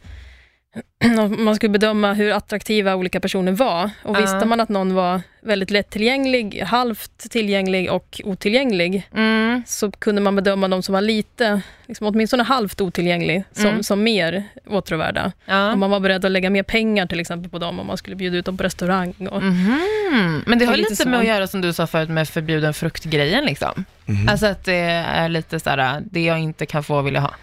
om 1.19 1.45
man 1.45 1.57
skulle 1.57 1.71
bedöma 1.71 2.13
hur 2.13 2.33
attraktiva 2.33 2.95
olika 2.97 3.21
personer 3.21 3.53
var 3.53 3.91
och 4.03 4.19
visste 4.21 4.45
man 4.45 4.61
att 4.61 4.69
någon 4.69 4.95
var 4.95 5.21
väldigt 5.41 5.71
lättillgänglig, 5.71 6.61
halvt 6.67 7.31
tillgänglig 7.31 7.91
och 7.93 8.21
otillgänglig, 8.25 9.09
Mm. 9.15 9.63
så 9.67 9.91
kunde 9.91 10.21
man 10.21 10.37
bedöma 10.37 10.69
de 10.69 10.83
som 10.83 10.93
var 10.93 11.01
lite, 11.01 11.61
liksom 11.87 12.07
åtminstone 12.07 12.43
halvt 12.43 12.81
otillgänglig, 12.81 13.45
som, 13.53 13.67
Mm. 13.67 13.83
som 13.83 14.03
mer 14.03 14.45
åtråvärda. 14.67 15.33
Ja. 15.45 15.73
Om 15.73 15.81
man 15.81 15.91
var 15.91 16.01
beredd 16.01 16.25
att 16.25 16.31
lägga 16.31 16.51
mer 16.51 16.63
pengar 16.63 17.07
till 17.07 17.21
exempel 17.21 17.51
på 17.51 17.59
dem, 17.59 17.81
om 17.81 17.87
man 17.87 17.97
skulle 17.97 18.17
bjuda 18.17 18.37
ut 18.37 18.45
dem 18.45 18.57
på 18.57 18.63
restaurang. 18.65 19.15
Och, 19.31 19.43
Mhm. 19.43 20.43
Men 20.47 20.59
det 20.59 20.65
har 20.65 20.77
lite, 20.77 20.91
lite 20.91 21.09
med 21.09 21.19
att 21.21 21.27
göra 21.27 21.47
som 21.47 21.61
du 21.61 21.73
sa 21.73 21.87
förut 21.87 22.09
med 22.09 22.29
förbjuden 22.29 22.75
frukt-grejen 22.75 23.45
liksom. 23.45 23.85
Mhm. 24.07 24.29
Alltså 24.29 24.47
att 24.47 24.65
det 24.65 24.75
är 25.07 25.29
lite 25.29 25.61
så 25.61 25.71
här, 25.71 26.03
det 26.11 26.25
jag 26.25 26.39
inte 26.39 26.67
kan 26.67 26.83
få 26.85 27.03
vill 27.03 27.15
jag 27.15 27.23
ha. 27.23 27.35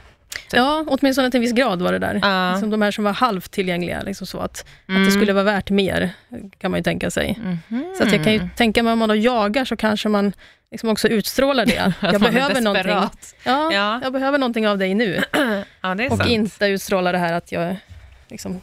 Ja, 0.51 0.85
åtminstone 0.87 1.31
till 1.31 1.37
en 1.37 1.41
viss 1.41 1.51
grad 1.53 1.81
var 1.81 1.91
det 1.91 1.99
där. 1.99 2.19
Ja. 2.21 2.51
Liksom 2.51 2.69
de 2.69 2.81
här 2.81 2.91
som 2.91 3.03
var 3.03 3.13
halvt 3.13 3.51
tillgängliga, 3.51 4.01
liksom 4.01 4.27
så 4.27 4.39
att, 4.39 4.65
Mm. 4.89 5.01
att 5.01 5.07
det 5.07 5.11
skulle 5.11 5.33
vara 5.33 5.43
värt 5.43 5.69
mer, 5.69 6.09
kan 6.57 6.71
man 6.71 6.79
ju 6.79 6.83
tänka 6.83 7.11
sig. 7.11 7.39
Mhm. 7.67 7.85
Så 7.97 8.03
att 8.03 8.11
jag 8.13 8.23
kan 8.23 8.33
ju 8.33 8.49
tänka 8.57 8.83
mig 8.83 8.93
om 8.93 8.99
man 8.99 9.09
då 9.09 9.15
jagar 9.15 9.65
så 9.65 9.75
kanske 9.75 10.09
man 10.09 10.33
liksom 10.71 10.89
också 10.89 11.07
utstrålar 11.07 11.65
det. 11.65 11.93
Jag 12.01 12.21
behöver 12.21 12.61
någonting. 12.61 12.91
Ja, 12.91 13.09
Ja. 13.73 13.99
jag 14.03 14.13
behöver 14.13 14.37
någonting 14.37 14.67
av 14.67 14.77
dig 14.77 14.93
nu. 14.93 15.23
Ja, 15.81 15.95
det 15.95 16.03
är 16.05 16.11
Och 16.11 16.17
sant. 16.17 16.29
inte 16.29 16.65
utstråla 16.65 17.11
det 17.11 17.17
här 17.17 17.33
att 17.33 17.51
jag 17.51 17.75
liksom, 18.29 18.61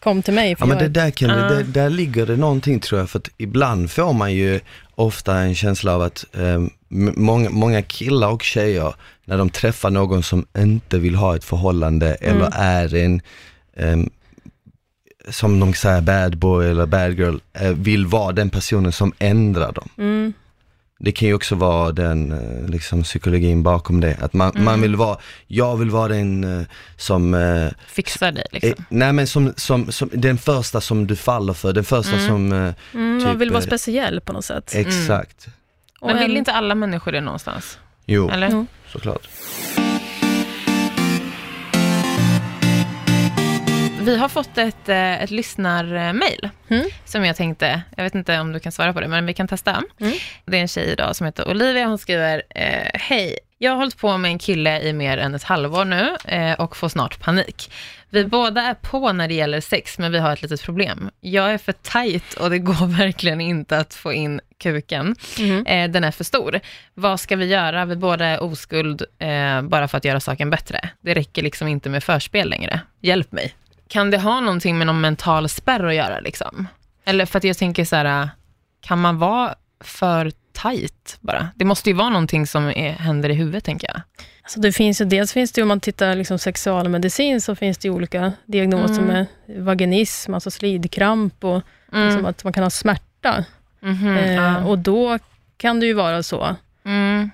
kom 0.00 0.22
till 0.22 0.34
mig. 0.34 0.56
För 0.56 0.62
Ja 0.62 0.68
men 0.68 0.78
det 0.78 0.88
där, 0.88 1.10
kan, 1.10 1.28
Ja. 1.28 1.34
det, 1.36 1.62
där 1.62 1.90
ligger 1.90 2.26
det 2.26 2.36
någonting 2.36 2.80
tror 2.80 3.00
jag, 3.00 3.10
för 3.10 3.18
att 3.18 3.28
ibland 3.36 3.90
får 3.90 4.12
man 4.12 4.32
ju 4.34 4.60
ofta 4.94 5.34
en 5.38 5.54
känsla 5.54 5.94
av 5.94 6.02
att 6.02 6.24
eh, 6.34 6.42
m- 6.54 6.70
många, 7.16 7.50
många 7.50 7.82
killar 7.82 8.28
och 8.28 8.42
tjejer, 8.42 8.94
när 9.28 9.38
de 9.38 9.50
träffar 9.50 9.90
någon 9.90 10.22
som 10.22 10.46
inte 10.58 10.98
vill 10.98 11.14
ha 11.14 11.36
ett 11.36 11.44
förhållande 11.44 12.14
Mm. 12.14 12.36
eller 12.36 12.50
är 12.56 12.94
en, 12.94 13.20
ehm, 13.76 14.10
som 15.28 15.60
de 15.60 15.74
säger 15.74 16.00
bad 16.00 16.38
boy 16.38 16.66
eller 16.66 16.86
bad 16.86 17.12
girl, 17.18 17.36
eh, 17.52 17.70
vill 17.70 18.06
vara 18.06 18.32
den 18.32 18.50
personen 18.50 18.92
som 18.92 19.12
ändrar 19.18 19.72
dem. 19.72 19.88
mm, 19.98 20.32
Det 20.98 21.12
kan 21.12 21.28
ju 21.28 21.34
också 21.34 21.54
vara 21.54 21.92
den 21.92 22.32
eh, 22.32 22.68
liksom, 22.70 23.02
psykologin 23.02 23.62
bakom 23.62 24.00
det, 24.00 24.16
att 24.20 24.32
man, 24.32 24.50
Mm. 24.50 24.64
man 24.64 24.80
vill 24.80 24.96
vara, 24.96 25.18
jag 25.46 25.76
vill 25.76 25.90
vara 25.90 26.08
den 26.08 26.44
eh, 26.60 26.66
som 26.96 27.34
Fixar 27.86 28.32
dig 28.32 28.46
liksom. 28.52 28.70
Eh, 28.70 28.76
nej 28.88 29.12
men 29.12 29.26
som, 29.26 29.52
som, 29.56 29.92
som, 29.92 30.10
den 30.12 30.38
första 30.38 30.80
som 30.80 31.06
du 31.06 31.16
faller 31.16 31.52
för, 31.52 31.72
den 31.72 31.84
första 31.84 32.14
Mm. 32.16 32.26
som, 32.28 32.52
eh, 32.52 32.74
mm, 32.94 33.16
man 33.16 33.32
typ, 33.32 33.40
vill 33.40 33.50
vara 33.50 33.62
eh, 33.62 33.66
speciell 33.66 34.20
på 34.20 34.32
något 34.32 34.44
sätt. 34.44 34.74
exakt. 34.74 35.46
Och 36.00 36.06
Men 36.08 36.18
vill 36.18 36.36
inte 36.36 36.52
alla 36.52 36.74
människor 36.74 37.12
det 37.12 37.20
någonstans? 37.20 37.78
Jo, 38.06 38.30
Eller? 38.30 38.50
Jo. 38.50 38.66
såklart. 38.92 39.28
Vi 44.00 44.16
har 44.16 44.28
fått 44.28 44.58
ett, 44.58 44.88
eh, 44.88 45.22
ett 45.22 45.30
lyssnarmail 45.30 46.48
Mm. 46.68 46.86
som 47.04 47.24
jag 47.24 47.36
tänkte, 47.36 47.82
jag 47.96 48.04
vet 48.04 48.14
inte 48.14 48.40
om 48.40 48.52
du 48.52 48.60
kan 48.60 48.72
svara 48.72 48.92
på 48.92 49.00
det, 49.00 49.08
men 49.08 49.26
vi 49.26 49.34
kan 49.34 49.48
testa. 49.48 49.82
Mm. 50.00 50.12
Det 50.44 50.56
är 50.56 50.60
en 50.60 50.68
tjej 50.68 50.84
idag 50.92 51.16
som 51.16 51.26
heter 51.26 51.48
Olivia, 51.48 51.86
hon 51.86 51.98
skriver, 51.98 52.42
eh, 52.54 52.90
hej, 52.94 53.38
jag 53.58 53.70
har 53.70 53.76
hållit 53.78 53.96
på 53.98 54.16
med 54.18 54.30
en 54.30 54.38
kille 54.38 54.80
i 54.80 54.92
mer 54.92 55.18
än 55.18 55.34
ett 55.34 55.42
halvår 55.42 55.84
nu 55.84 56.16
eh, 56.24 56.52
och 56.52 56.76
får 56.76 56.88
snart 56.88 57.20
panik. 57.20 57.72
Vi 58.10 58.24
båda 58.24 58.62
är 58.62 58.74
på 58.74 59.12
när 59.12 59.28
det 59.28 59.34
gäller 59.34 59.60
sex, 59.60 59.98
men 59.98 60.12
vi 60.12 60.18
har 60.18 60.32
ett 60.32 60.42
litet 60.42 60.62
problem. 60.62 61.10
Jag 61.20 61.50
är 61.52 61.58
för 61.58 61.72
tajt 61.72 62.34
och 62.34 62.50
det 62.50 62.58
går 62.58 62.86
verkligen 62.98 63.40
inte 63.40 63.78
att 63.78 63.94
få 63.94 64.12
in 64.12 64.40
kuken. 64.58 65.16
Mhm. 65.38 65.66
Eh, 65.66 65.90
den 65.90 66.04
är 66.04 66.10
för 66.10 66.24
stor. 66.24 66.60
Vad 66.94 67.20
ska 67.20 67.36
vi 67.36 67.46
göra? 67.46 67.84
Vi 67.84 67.96
båda 67.96 68.26
är 68.26 68.42
oskuld 68.42 69.02
eh, 69.18 69.62
bara 69.62 69.88
för 69.88 69.98
att 69.98 70.04
göra 70.04 70.20
saken 70.20 70.50
bättre. 70.50 70.90
Det 71.00 71.14
räcker 71.14 71.42
liksom 71.42 71.68
inte 71.68 71.88
med 71.88 72.04
förspel 72.04 72.50
längre. 72.50 72.80
Hjälp 73.00 73.32
mig. 73.32 73.54
Kan 73.88 74.10
det 74.10 74.18
ha 74.18 74.40
någonting 74.40 74.78
med 74.78 74.86
någon 74.86 75.00
mental 75.00 75.48
spärr 75.48 75.84
att 75.84 75.94
göra? 75.94 76.20
Liksom? 76.20 76.68
Eller 77.04 77.26
för 77.26 77.38
att 77.38 77.44
jag 77.44 77.58
tänker 77.58 77.84
så 77.84 77.96
här, 77.96 78.30
kan 78.80 79.00
man 79.00 79.18
vara 79.18 79.54
för 79.84 80.32
tajt 80.52 81.16
bara? 81.20 81.48
Det 81.54 81.64
måste 81.64 81.90
ju 81.90 81.96
vara 81.96 82.08
någonting 82.10 82.46
som 82.46 82.66
är, 82.68 82.92
händer 82.92 83.28
i 83.30 83.34
huvudet, 83.34 83.64
tänker 83.64 83.88
jag. 83.88 84.00
Alltså 84.42 84.60
det 84.60 84.72
finns 84.72 85.00
ju, 85.00 85.04
dels 85.04 85.32
finns 85.32 85.52
det 85.52 85.62
om 85.62 85.68
man 85.68 85.80
tittar 85.80 86.14
liksom 86.14 86.38
sexualmedicin, 86.38 87.40
så 87.40 87.54
finns 87.54 87.78
det 87.78 87.90
olika 87.90 88.32
diagnoser 88.46 89.02
Mm. 89.02 89.06
med 89.06 89.26
vaginism, 89.64 90.34
alltså 90.34 90.50
slidkramp 90.50 91.44
och 91.44 91.62
liksom 91.92 92.26
att 92.26 92.44
man 92.44 92.52
kan 92.52 92.62
ha 92.62 92.70
smärta. 92.70 93.44
Mhm, 93.80 94.16
Eh. 94.16 94.66
Och 94.68 94.78
då 94.78 95.18
kan 95.56 95.80
det 95.80 95.86
ju 95.86 95.92
vara 95.94 96.22
så 96.22 96.56
Mm. 96.84 97.30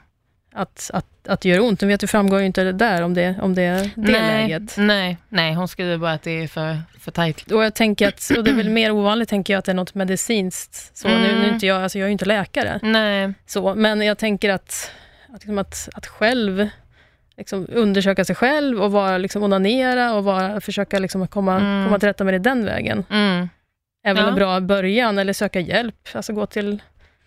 att, 0.55 0.91
att, 0.95 1.07
att 1.29 1.41
det 1.41 1.49
gör 1.49 1.61
ont. 1.61 1.81
Nu 1.81 1.89
vet 1.89 2.01
du, 2.01 2.07
framgår 2.07 2.41
ju 2.41 2.47
inte 2.47 2.65
det 2.65 2.73
där 2.73 3.03
om 3.03 3.15
det, 3.15 3.35
om 3.43 3.55
det 3.55 3.63
är 3.63 3.83
det 3.83 3.91
nej, 3.97 4.13
läget. 4.49 4.75
Nej, 4.79 5.17
nej, 5.29 5.55
hon 5.55 5.69
skriver 5.69 5.97
bara 5.99 6.13
att 6.13 6.23
det 6.23 6.43
är 6.43 6.49
för, 6.49 6.79
för 6.99 7.11
tajt. 7.11 7.53
Och 7.53 7.65
jag 7.65 7.75
tänker 7.75 8.09
att, 8.09 8.31
och 8.37 8.45
det 8.45 8.51
är 8.51 8.55
väl 8.55 8.71
mer 8.71 8.91
ovanligt, 8.93 9.29
tänker 9.29 9.53
jag, 9.53 9.59
att 9.59 9.65
det 9.65 9.73
är 9.73 9.77
något 9.77 9.95
medicinskt. 9.95 10.97
Så, 10.97 11.09
nu, 11.09 11.15
nu 11.19 11.27
är 11.31 11.37
Mm. 11.37 11.55
inte 11.55 11.67
jag, 11.67 11.83
alltså 11.83 11.99
jag 11.99 12.05
är 12.05 12.09
ju 12.09 12.13
inte 12.13 12.25
läkare, 12.25 12.79
Nej, 12.83 13.33
så, 13.47 13.75
men 13.75 14.01
jag 14.03 14.19
tänker 14.19 14.51
att, 14.51 14.91
att, 15.29 15.33
liksom 15.35 15.59
att, 15.59 15.89
att 15.95 16.07
själv 16.07 16.69
liksom 17.37 17.67
undersöka 17.73 18.25
sig 18.25 18.37
själv 18.37 18.83
och 18.83 18.93
vara, 18.93 19.19
liksom, 19.19 19.43
onanera 19.43 20.15
och 20.15 20.25
vara, 20.25 20.61
försöka 20.61 20.99
liksom 20.99 21.29
komma, 21.29 21.57
Mm. 21.57 21.85
komma 21.87 21.99
till 21.99 22.09
rätta 22.09 22.25
med 22.25 22.35
det 22.35 22.39
den 22.39 22.65
vägen, 22.65 23.05
mm. 23.11 23.49
Är 24.05 24.15
väl 24.15 24.23
Ja. 24.23 24.29
en 24.29 24.35
bra 24.35 24.61
början, 24.61 25.19
eller 25.19 25.33
söka 25.33 25.61
hjälp, 25.61 26.09
alltså 26.15 26.33
gå 26.33 26.47
till 26.47 26.83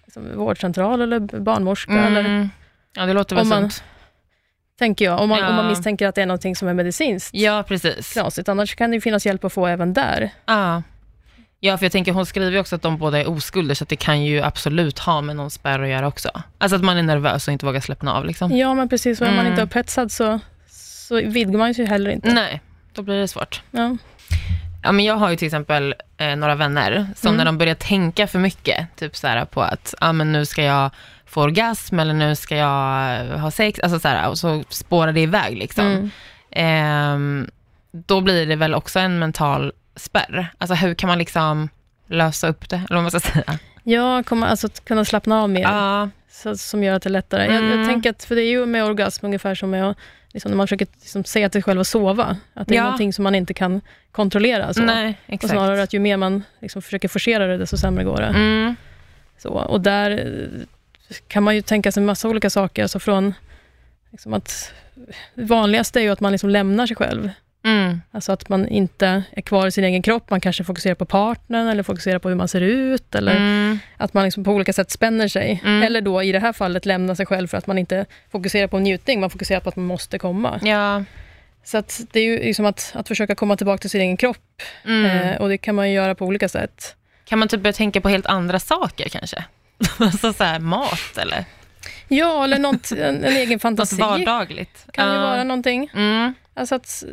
liksom, 0.05 0.37
vårdcentral 0.37 1.01
eller 1.01 1.19
barnmorska, 1.39 1.93
eller, 1.93 2.19
Mm. 2.19 2.49
Ja, 2.95 3.05
det 3.05 3.13
låter 3.13 3.35
väl 3.35 3.41
Om 3.43 3.49
man- 3.49 3.61
sunt. 3.71 3.83
tänker 4.79 5.05
jag, 5.05 5.19
om 5.21 5.29
man, 5.29 5.43
om 5.43 5.55
man 5.55 5.65
Ja. 5.65 5.69
misstänker 5.69 6.07
att 6.07 6.15
det 6.15 6.21
är 6.21 6.25
någonting 6.25 6.55
som 6.55 6.67
är 6.67 6.73
medicinskt 6.73 7.29
Ja, 7.33 7.63
precis. 7.67 8.13
knasigt. 8.13 8.49
Annars 8.49 8.75
kan 8.75 8.91
det 8.91 9.01
finnas 9.01 9.25
hjälp 9.25 9.43
att 9.43 9.53
få 9.53 9.67
även 9.67 9.93
där. 9.93 10.29
Ja. 10.45 10.83
Ja, 11.59 11.77
för 11.77 11.85
jag 11.85 11.91
tänker 11.91 12.11
hon 12.11 12.25
skriver 12.25 12.51
ju 12.51 12.59
också 12.59 12.75
att 12.75 12.81
de 12.81 12.97
båda 12.97 13.19
är 13.19 13.29
oskulder, 13.29 13.75
så 13.75 13.85
det 13.85 13.95
kan 13.95 14.23
ju 14.23 14.41
absolut 14.41 14.99
ha 14.99 15.21
med 15.21 15.35
någon 15.35 15.51
spärr 15.51 15.79
att 15.79 15.89
göra 15.89 16.07
också. 16.07 16.29
Alltså 16.57 16.75
att 16.75 16.83
man 16.83 16.97
är 16.97 17.03
nervös 17.03 17.47
och 17.47 17.51
inte 17.51 17.65
vågar 17.65 17.79
släppna 17.79 18.13
av 18.13 18.25
liksom. 18.25 18.57
Ja, 18.57 18.73
men 18.73 18.89
precis. 18.89 19.21
Och 19.21 19.27
är 19.27 19.31
man 19.31 19.39
Mm. 19.39 19.51
inte 19.51 19.63
upphetsad 19.63 20.11
så, 20.11 20.39
så 20.69 21.15
vidgar 21.15 21.59
man 21.59 21.73
sig 21.73 21.85
heller 21.85 22.11
inte. 22.11 22.33
Nej, 22.33 22.61
då 22.93 23.01
blir 23.01 23.15
det 23.19 23.27
svårt. 23.27 23.61
Ja. 23.71 23.97
Ja, 24.85 24.91
men 24.91 25.05
jag 25.05 25.15
har 25.15 25.29
ju 25.29 25.35
till 25.35 25.45
exempel 25.45 25.95
eh, 26.17 26.35
några 26.35 26.55
vänner 26.55 27.07
som 27.15 27.27
Mm. 27.27 27.37
när 27.37 27.45
de 27.45 27.57
börjar 27.57 27.75
tänka 27.75 28.27
för 28.27 28.39
mycket, 28.39 28.87
typ 28.95 29.15
så 29.15 29.27
här 29.27 29.45
på 29.45 29.61
att 29.61 29.93
ah, 30.01 30.13
men 30.13 30.31
nu 30.31 30.45
ska 30.45 30.63
jag 30.63 30.91
få 31.25 31.41
orgasm 31.41 31.99
eller 31.99 32.13
nu 32.13 32.35
ska 32.35 32.55
jag 32.55 33.15
eh, 33.21 33.39
ha 33.39 33.51
sex, 33.51 33.79
alltså 33.79 33.99
så 33.99 34.07
här, 34.07 34.29
och 34.29 34.37
så 34.37 34.63
spårar 34.69 35.11
det 35.11 35.19
iväg 35.21 35.57
liksom. 35.57 35.85
Mm. 35.85 36.09
Ehm, 36.51 37.49
då 37.91 38.21
blir 38.21 38.45
det 38.45 38.55
väl 38.55 38.73
också 38.75 38.99
en 38.99 39.19
mental 39.19 39.71
spärr. 39.95 40.47
Alltså 40.57 40.75
hur 40.75 40.93
kan 40.93 41.07
man 41.07 41.17
liksom 41.17 41.69
lösa 42.07 42.47
upp 42.47 42.69
det, 42.69 42.75
eller 42.75 42.95
vad 42.95 43.03
man 43.03 43.11
ska 43.11 43.19
säga. 43.19 43.59
Ja, 43.83 44.23
kommer 44.23 44.47
alltså 44.47 44.67
att 44.67 44.85
kunna 44.85 45.05
slappna 45.05 45.41
av 45.41 45.49
mer, 45.49 45.61
Ja, 45.61 46.09
så, 46.31 46.57
som 46.57 46.83
gör 46.83 46.93
att 46.95 47.01
det 47.03 47.07
är 47.07 47.11
lättare. 47.11 47.45
Jag, 47.45 47.55
Mm. 47.63 47.79
jag 47.79 47.87
tänker 47.89 48.09
att, 48.09 48.23
för 48.23 48.35
det 48.35 48.41
är 48.41 48.49
ju 48.49 48.65
med 48.65 48.83
orgasm 48.85 49.25
ungefär 49.25 49.55
som 49.55 49.69
med 49.69 49.89
att, 49.89 49.97
liksom, 50.35 50.51
när 50.51 50.57
man 50.57 50.67
försöker 50.67 50.87
liksom, 51.01 51.23
säga 51.23 51.49
till 51.49 51.61
sig 51.61 51.63
själv 51.63 51.79
att 51.79 51.87
sova, 51.87 52.37
att 52.53 52.67
det 52.67 52.73
är 52.73 52.77
Ja. 52.77 52.83
någonting 52.83 53.13
som 53.13 53.23
man 53.23 53.35
inte 53.35 53.53
kan 53.53 53.81
kontrollera. 54.11 54.73
Så. 54.73 54.81
nej, 54.81 55.17
och 55.43 55.49
snarare 55.49 55.83
att 55.83 55.93
ju 55.93 55.99
mer 55.99 56.17
man 56.17 56.43
liksom, 56.59 56.81
försöker 56.81 57.07
forcera 57.07 57.47
det, 57.47 57.57
desto 57.57 57.77
sämre 57.77 58.03
går 58.03 58.17
det. 58.17 58.25
Mm, 58.27 58.75
Så, 59.37 59.49
och 59.49 59.81
där 59.81 60.11
eh, 60.11 60.65
kan 61.27 61.43
man 61.43 61.55
ju 61.55 61.61
tänka 61.61 61.91
sig 61.91 62.01
en 62.01 62.05
massa 62.05 62.29
olika 62.29 62.49
saker, 62.49 62.81
alltså 62.83 62.99
från 62.99 63.33
liksom 64.11 64.33
att 64.33 64.73
vanligaste 65.33 65.99
är 65.99 66.03
ju 66.03 66.09
att 66.09 66.19
man 66.19 66.31
liksom 66.31 66.49
lämnar 66.49 66.87
sig 66.87 66.95
själv. 66.95 67.29
Mm, 67.65 68.01
Alltså 68.11 68.31
att 68.31 68.49
man 68.49 68.67
inte 68.67 69.23
är 69.31 69.41
kvar 69.41 69.67
i 69.67 69.71
sin 69.71 69.83
egen 69.83 70.01
kropp, 70.01 70.29
man 70.29 70.41
kanske 70.41 70.63
fokuserar 70.63 70.95
på 70.95 71.05
partnern 71.05 71.67
eller 71.67 71.83
fokuserar 71.83 72.19
på 72.19 72.29
hur 72.29 72.35
man 72.35 72.47
ser 72.47 72.61
ut, 72.61 73.15
eller 73.15 73.35
mm, 73.35 73.79
att 73.97 74.13
man 74.13 74.23
liksom 74.23 74.43
på 74.43 74.51
olika 74.51 74.73
sätt 74.73 74.91
spänner 74.91 75.27
sig. 75.27 75.61
Mm. 75.65 75.83
Eller 75.83 76.01
då 76.01 76.23
i 76.23 76.31
det 76.31 76.39
här 76.39 76.53
fallet 76.53 76.85
lämnar 76.85 77.15
sig 77.15 77.25
själv 77.25 77.47
för 77.47 77.57
att 77.57 77.67
man 77.67 77.77
inte 77.77 78.05
fokuserar 78.31 78.67
på 78.67 78.79
njutning, 78.79 79.19
man 79.19 79.29
fokuserar 79.29 79.59
på 79.59 79.69
att 79.69 79.75
man 79.75 79.85
måste 79.85 80.17
komma. 80.19 80.59
ja, 80.63 81.03
Så 81.63 81.77
att 81.77 82.01
det 82.11 82.19
är 82.19 82.23
ju 82.23 82.39
liksom 82.39 82.65
att, 82.65 82.91
att 82.95 83.07
försöka 83.07 83.35
komma 83.35 83.57
tillbaka 83.57 83.77
till 83.81 83.89
sin 83.89 84.01
egen 84.01 84.17
kropp, 84.17 84.61
mm. 84.85 85.05
eh, 85.05 85.41
och 85.41 85.49
det 85.49 85.57
kan 85.57 85.75
man 85.75 85.91
göra 85.91 86.15
på 86.15 86.25
olika 86.25 86.49
sätt. 86.49 86.95
Kan 87.25 87.39
man 87.39 87.47
typ 87.47 87.61
börja 87.61 87.73
tänka 87.73 88.01
på 88.01 88.09
helt 88.09 88.25
andra 88.25 88.59
saker 88.59 89.09
kanske? 89.09 89.43
alltså 89.97 90.33
så 90.33 90.43
här, 90.43 90.59
mat 90.59 91.17
eller 91.21 91.45
Ja, 92.07 92.43
eller 92.43 92.59
något, 92.59 92.91
en, 92.91 93.23
en 93.23 93.35
egen 93.35 93.53
något 93.53 93.61
fantasi 93.61 93.95
vardagligt. 93.95 94.85
kan 94.91 95.07
ju 95.09 95.13
Ja. 95.15 95.21
vara 95.21 95.43
någonting. 95.43 95.89
Mm, 95.93 96.33
Alltså 96.55 96.75
att 96.75 97.03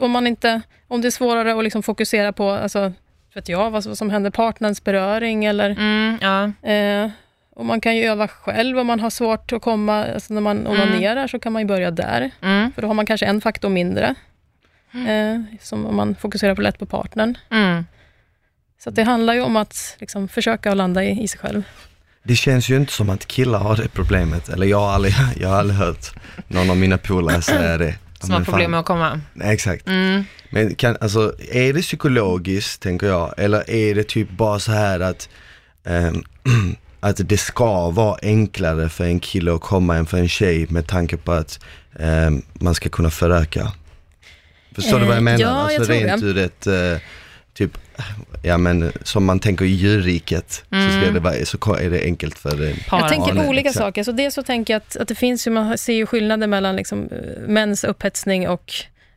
om 0.00 0.10
man 0.10 0.26
inte, 0.26 0.62
om 0.88 1.00
det 1.00 1.08
är 1.08 1.10
svårare 1.10 1.58
att 1.58 1.64
liksom 1.64 1.82
fokusera 1.82 2.32
på, 2.32 2.50
alltså, 2.50 2.92
vet 3.34 3.48
jag, 3.48 3.70
vad 3.70 3.96
som 3.98 4.10
händer, 4.10 4.30
partnerns 4.30 4.84
beröring 4.84 5.44
eller 5.44 5.70
mm, 5.70 6.18
ja. 6.20 6.68
eh, 6.70 7.10
och 7.56 7.66
man 7.66 7.80
kan 7.80 7.96
ju 7.96 8.04
öva 8.04 8.28
själv 8.28 8.78
om 8.78 8.86
man 8.86 9.00
har 9.00 9.10
svårt 9.10 9.52
att 9.52 9.62
komma, 9.62 10.04
alltså 10.04 10.34
när 10.34 10.40
man 10.40 10.66
onanerar 10.66 11.26
så 11.26 11.38
kan 11.38 11.52
man 11.52 11.62
ju 11.62 11.68
börja 11.68 11.90
där, 11.90 12.30
Mm, 12.40 12.72
för 12.72 12.82
då 12.82 12.88
har 12.88 12.94
man 12.94 13.06
kanske 13.06 13.26
en 13.26 13.40
faktor 13.40 13.68
mindre, 13.68 14.14
eh, 14.92 15.40
som 15.60 15.86
om 15.86 15.96
man 15.96 16.14
fokuserar 16.14 16.54
på 16.54 16.62
lätt 16.62 16.78
på 16.78 16.86
partnern. 16.86 17.38
mm. 17.50 17.84
Så 18.78 18.88
att 18.88 18.94
det 18.94 19.02
handlar 19.02 19.34
ju 19.34 19.40
om 19.40 19.56
att 19.56 19.96
liksom, 20.00 20.28
försöka 20.28 20.70
att 20.70 20.76
landa 20.76 21.04
i, 21.04 21.22
i 21.22 21.28
sig 21.28 21.40
själv. 21.40 21.62
Det 22.22 22.36
känns 22.36 22.68
ju 22.68 22.76
inte 22.76 22.92
som 22.92 23.10
att 23.10 23.26
killar 23.26 23.58
har 23.58 23.76
det 23.76 23.88
problemet, 23.88 24.48
eller 24.48 24.66
jag 24.66 24.80
har 24.80 24.92
aldrig, 24.92 25.14
jag 25.40 25.48
har 25.48 25.56
aldrig 25.56 25.78
hört 25.78 26.12
någon 26.48 26.70
av 26.70 26.76
mina 26.76 26.98
polare 26.98 27.42
säga 27.42 27.78
det. 27.78 27.94
Som 28.26 28.34
har 28.34 28.44
problem 28.44 28.62
fan, 28.64 28.70
med 28.70 28.80
att 28.80 28.86
komma. 28.86 29.20
Nej, 29.34 29.54
Exakt. 29.54 29.86
Mm. 29.86 30.24
Men 30.50 30.74
kan, 30.74 30.96
alltså, 31.00 31.34
är 31.52 31.72
det 31.72 31.82
psykologiskt, 31.82 32.82
tänker 32.82 33.06
jag, 33.06 33.34
eller 33.36 33.70
är 33.70 33.94
det 33.94 34.04
typ 34.08 34.30
bara 34.30 34.58
så 34.58 34.72
här 34.72 35.00
att, 35.00 35.28
ehm, 35.84 36.22
att 37.00 37.28
det 37.28 37.36
ska 37.38 37.90
vara 37.90 38.18
enklare 38.22 38.88
för 38.88 39.04
en 39.04 39.20
kille 39.20 39.54
att 39.54 39.60
komma 39.60 39.96
än 39.96 40.06
för 40.06 40.18
en 40.18 40.28
tjej 40.28 40.66
med 40.70 40.86
tanke 40.86 41.16
på 41.16 41.32
att 41.32 41.60
ehm, 41.98 42.42
man 42.52 42.74
ska 42.74 42.88
kunna 42.88 43.10
föröka? 43.10 43.72
Förstår 44.74 45.00
du 45.00 45.04
vad 45.06 45.16
jag 45.16 45.16
Eh, 45.16 45.22
menar? 45.22 45.40
ja, 45.40 45.48
jag 45.48 45.80
alltså 45.80 45.84
tror 45.84 45.96
rent 45.96 46.20
det. 46.20 46.26
ur 46.26 46.38
ett, 46.38 46.66
eh, 46.66 47.02
typ, 47.54 47.78
ja 48.42 48.58
men 48.58 48.92
som 49.02 49.24
man 49.24 49.38
tänker 49.40 49.64
i 49.64 49.68
djurriket, 49.68 50.52
så, 50.52 50.62
ska 50.68 50.76
Mm. 50.76 51.14
det 51.14 51.20
vara, 51.20 51.44
så 51.44 51.74
är 51.74 51.90
det 51.90 52.04
enkelt 52.04 52.38
för 52.38 52.88
Par. 52.88 53.00
Jag 53.00 53.08
tänker 53.08 53.34
nej, 53.34 53.48
olika 53.48 53.68
exakt. 53.68 53.84
saker. 53.84 54.02
Så 54.02 54.12
dels 54.12 54.34
så 54.34 54.42
tänker 54.42 54.74
jag 54.74 54.78
att, 54.78 54.96
att 54.96 55.08
det 55.08 55.14
finns 55.14 55.46
ju, 55.46 55.50
man 55.50 55.78
ser 55.78 55.92
ju 55.92 56.06
skillnader 56.06 56.46
mellan 56.46 56.76
liksom, 56.76 57.08
eh, 57.12 57.48
mäns 57.48 57.84
upphetsning 57.84 58.48
och 58.48 58.72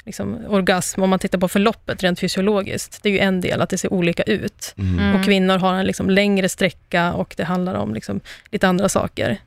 liksom, 0.05 0.37
orgasm, 0.49 1.03
om 1.03 1.09
man 1.09 1.19
tittar 1.19 1.37
på 1.39 1.47
förloppet 1.47 2.03
rent 2.03 2.19
fysiologiskt. 2.19 2.99
Det 3.03 3.09
är 3.09 3.13
ju 3.13 3.19
en 3.19 3.41
del, 3.41 3.61
att 3.61 3.69
det 3.69 3.77
ser 3.77 3.93
olika 3.93 4.23
ut. 4.23 4.73
Mm. 4.77 4.99
Mm. 4.99 5.15
Och 5.15 5.25
kvinnor 5.25 5.57
har 5.57 5.73
en 5.73 5.85
liksom, 5.85 6.09
längre 6.09 6.49
sträcka 6.49 7.13
och 7.13 7.33
det 7.37 7.43
handlar 7.43 7.73
om 7.75 7.93
liksom, 7.93 8.19
lite 8.51 8.67
andra 8.67 8.89
saker. 8.89 9.37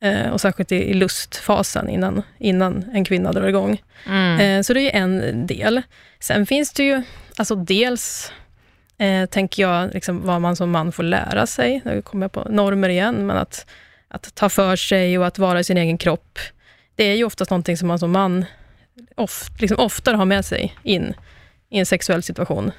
Eh, 0.00 0.28
och 0.30 0.40
särskilt 0.40 0.72
i, 0.72 0.76
i 0.76 0.94
lustfasen 0.94 1.88
innan, 1.88 2.22
innan 2.38 2.84
en 2.94 3.04
kvinna 3.04 3.32
drar 3.32 3.48
igång. 3.48 3.82
Mm. 4.06 4.40
Eh, 4.40 4.62
så 4.62 4.74
det 4.74 4.80
är 4.80 4.82
ju 4.82 4.90
en 4.90 5.46
del. 5.46 5.82
Sen 6.20 6.46
finns 6.46 6.72
det 6.72 6.82
ju, 6.82 7.02
alltså 7.40 7.54
dels 7.54 8.32
eh, 8.98 9.26
tänker 9.26 9.62
jag 9.62 9.94
liksom 9.94 10.26
vad 10.26 10.40
man 10.40 10.56
som 10.56 10.70
man 10.70 10.92
får 10.92 11.02
lära 11.02 11.46
sig. 11.46 11.82
Nu 11.84 12.02
kommer 12.02 12.24
jag 12.24 12.32
på 12.32 12.46
normer 12.50 12.88
igen, 12.88 13.26
men 13.26 13.36
att, 13.36 13.66
att 14.08 14.34
ta 14.34 14.48
för 14.48 14.76
sig 14.76 15.18
och 15.18 15.26
att 15.26 15.38
vara 15.38 15.60
i 15.60 15.64
sin 15.64 15.76
egen 15.76 15.98
kropp. 15.98 16.38
Det 16.94 17.04
är 17.04 17.14
ju 17.14 17.24
oftast 17.24 17.50
någonting 17.50 17.76
som 17.76 17.88
man 17.88 17.98
som 17.98 18.10
man 18.10 18.44
of, 19.16 19.50
liksom 19.58 19.78
oftare 19.78 20.16
har 20.16 20.24
med 20.24 20.44
sig 20.44 20.74
in 20.82 21.14
i 21.70 21.78
en 21.78 21.86
sexuell 21.86 22.22
situation. 22.22 22.72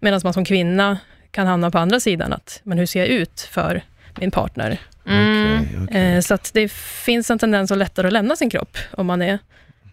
Medan 0.00 0.20
man 0.24 0.32
som 0.32 0.44
kvinna 0.44 0.98
kan 1.30 1.46
hamna 1.46 1.70
på 1.70 1.78
andra 1.78 2.00
sidan, 2.00 2.32
att 2.32 2.60
men 2.62 2.78
hur 2.78 2.86
ser 2.86 3.00
jag 3.00 3.08
ut 3.08 3.40
för 3.40 3.82
min 4.20 4.30
partner? 4.30 4.78
Mm. 5.06 5.60
Okej, 5.60 5.78
okej. 5.84 6.14
Eh, 6.16 6.20
så 6.20 6.34
att 6.34 6.50
det 6.54 6.72
finns 6.72 7.30
en 7.30 7.38
tendens 7.38 7.70
att 7.70 7.78
lättare 7.78 8.06
att 8.06 8.12
lämna 8.12 8.36
sin 8.36 8.50
kropp 8.50 8.78
om 8.90 9.06
man 9.06 9.22
är, 9.22 9.38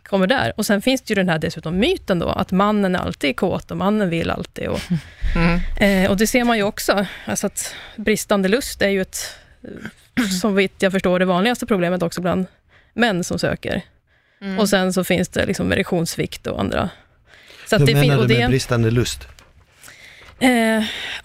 kommer 0.10 0.28
där. 0.28 0.54
Och 0.58 0.66
sen 0.66 0.82
finns 0.82 1.02
det 1.02 1.12
ju 1.12 1.16
den 1.16 1.30
här 1.30 1.40
dessutom 1.40 1.78
myten 1.78 2.20
då, 2.20 2.28
att 2.30 2.52
mannen 2.52 2.96
alltid 2.96 3.30
är 3.30 3.34
kåt 3.34 3.72
och 3.72 3.78
mannen 3.78 4.10
vill 4.10 4.30
alltid. 4.30 4.68
Och, 4.68 4.80
Mm. 5.36 5.60
eh, 6.06 6.12
och 6.12 6.18
det 6.18 6.28
ser 6.28 6.44
man 6.44 6.58
ju 6.58 6.64
också, 6.64 7.06
alltså 7.26 7.48
att 7.48 7.76
bristande 7.96 8.50
lust 8.50 8.82
är 8.82 8.90
ju 8.90 9.02
ett, 9.02 9.36
som 10.42 10.56
vitt 10.56 10.76
jag 10.82 10.92
förstår, 10.92 11.20
det 11.20 11.26
vanligaste 11.26 11.66
problemet 11.66 12.04
också 12.04 12.22
bland 12.22 12.46
män 12.94 13.24
som 13.24 13.40
söker. 13.40 13.82
Mm. 14.42 14.60
Och 14.60 14.70
sen 14.70 14.94
så 14.94 15.04
finns 15.04 15.30
det 15.30 15.46
liksom 15.46 15.72
erektionssvikt 15.72 16.48
och 16.48 16.60
andra. 16.60 16.90
Så 17.70 17.76
att 17.76 17.82
Hur 17.82 17.86
det 17.88 17.96
menar 17.96 18.18
du 18.18 18.28
det, 18.28 18.40
med 18.40 18.50
bristande 18.50 18.92
lust? 18.92 19.28
Eh, 20.40 20.50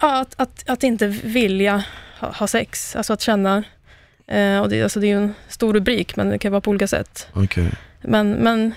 ja, 0.01 0.19
att, 0.21 0.33
att, 0.37 0.69
att 0.69 0.83
inte 0.83 1.07
vilja 1.07 1.83
ha, 2.19 2.31
ha 2.31 2.47
sex, 2.47 2.95
alltså 2.95 3.13
att 3.13 3.21
känna, 3.21 3.63
eh, 4.27 4.59
och 4.59 4.69
det, 4.69 4.83
alltså 4.83 4.99
det 4.99 5.05
är 5.07 5.09
ju 5.09 5.17
en 5.17 5.33
stor 5.49 5.73
rubrik, 5.73 6.15
men 6.15 6.29
det 6.29 6.39
kan 6.39 6.51
vara 6.51 6.61
på 6.61 6.69
olika 6.69 6.87
sätt. 6.87 7.27
Okej. 7.33 7.71
Men, 8.07 8.31
men 8.31 8.73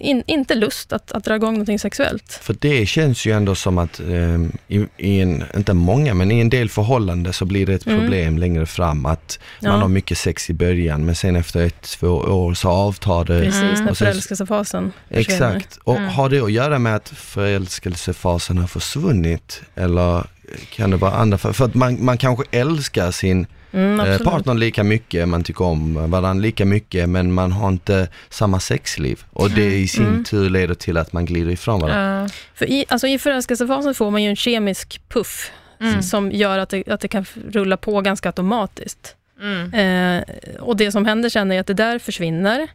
in, 0.00 0.22
inte 0.26 0.54
lust 0.54 0.92
att, 0.92 1.12
att 1.12 1.24
dra 1.24 1.36
igång 1.36 1.52
någonting 1.52 1.78
sexuellt. 1.78 2.32
För 2.42 2.56
det 2.58 2.86
känns 2.86 3.26
ju 3.26 3.32
ändå 3.32 3.54
som 3.54 3.78
att 3.78 4.00
ehm, 4.00 4.52
i, 4.68 4.86
i 4.96 5.20
en, 5.20 5.44
inte 5.56 5.74
många, 5.74 6.14
men 6.14 6.30
i 6.30 6.40
en 6.40 6.48
del 6.50 6.68
förhållanden 6.68 7.32
så 7.32 7.44
blir 7.44 7.66
det 7.66 7.74
ett 7.74 7.86
Mm. 7.86 8.00
problem 8.00 8.38
längre 8.38 8.66
fram 8.66 9.06
att 9.06 9.38
Ja. 9.60 9.70
man 9.72 9.80
har 9.80 9.88
mycket 9.88 10.18
sex 10.18 10.50
i 10.50 10.54
början 10.54 11.04
men 11.04 11.14
sen 11.14 11.36
efter 11.36 11.60
ett, 11.66 11.82
två 11.82 12.08
år 12.08 12.54
så 12.54 12.68
avtar 12.68 13.24
det. 13.24 13.40
Precis, 13.42 13.62
Mm. 13.62 13.84
när 13.84 13.94
förälskelsefasen 13.94 14.92
försvinner. 15.08 15.20
Exakt. 15.54 15.78
Och 15.84 15.96
Mm. 15.96 16.08
har 16.08 16.28
det 16.28 16.40
att 16.40 16.52
göra 16.52 16.78
med 16.78 16.96
att 16.96 17.08
förälskelsefasen 17.08 18.58
har 18.58 18.66
försvunnit? 18.66 19.62
Eller 19.74 20.24
kan 20.76 20.90
det 20.90 20.96
vara 20.96 21.12
andra, 21.12 21.38
för, 21.38 21.52
för 21.52 21.64
att 21.64 21.74
man, 21.74 22.04
man 22.04 22.18
kanske 22.18 22.44
älskar 22.50 23.10
sin 23.10 23.46
Mm, 23.72 24.00
eh, 24.00 24.06
absolut. 24.06 24.24
partner 24.32 24.54
lika 24.54 24.84
mycket, 24.84 25.28
man 25.28 25.44
tycker 25.44 25.64
om 25.64 26.10
varandra 26.10 26.42
lika 26.42 26.64
mycket 26.64 27.08
men 27.08 27.32
man 27.32 27.52
har 27.52 27.68
inte 27.68 28.08
samma 28.28 28.60
sexliv. 28.60 29.24
Och 29.30 29.50
det 29.50 29.74
i 29.78 29.88
sin 29.88 30.06
Mm. 30.06 30.24
tur 30.24 30.50
leder 30.50 30.74
till 30.74 30.96
att 30.96 31.12
man 31.12 31.24
glider 31.24 31.50
ifrån 31.50 31.80
varandra. 31.80 32.22
Ja. 32.22 32.28
För 32.54 32.66
i, 32.70 32.84
alltså 32.88 33.06
I 33.06 33.18
förälskelsefasen 33.18 33.94
får 33.94 34.10
man 34.10 34.22
ju 34.22 34.28
en 34.28 34.36
kemisk 34.36 35.00
puff, 35.08 35.50
Mm. 35.80 36.02
som 36.02 36.32
gör 36.32 36.58
att 36.58 36.68
det, 36.68 36.88
att 36.88 37.00
det 37.00 37.08
kan 37.08 37.24
rulla 37.50 37.76
på 37.76 38.00
ganska 38.00 38.28
automatiskt. 38.28 39.14
Mm. 39.40 39.74
Eh, 39.74 40.24
och 40.60 40.76
det 40.76 40.92
som 40.92 41.04
händer 41.06 41.28
sen 41.28 41.52
är 41.52 41.60
att 41.60 41.66
det 41.66 41.74
där 41.74 41.98
försvinner. 41.98 42.68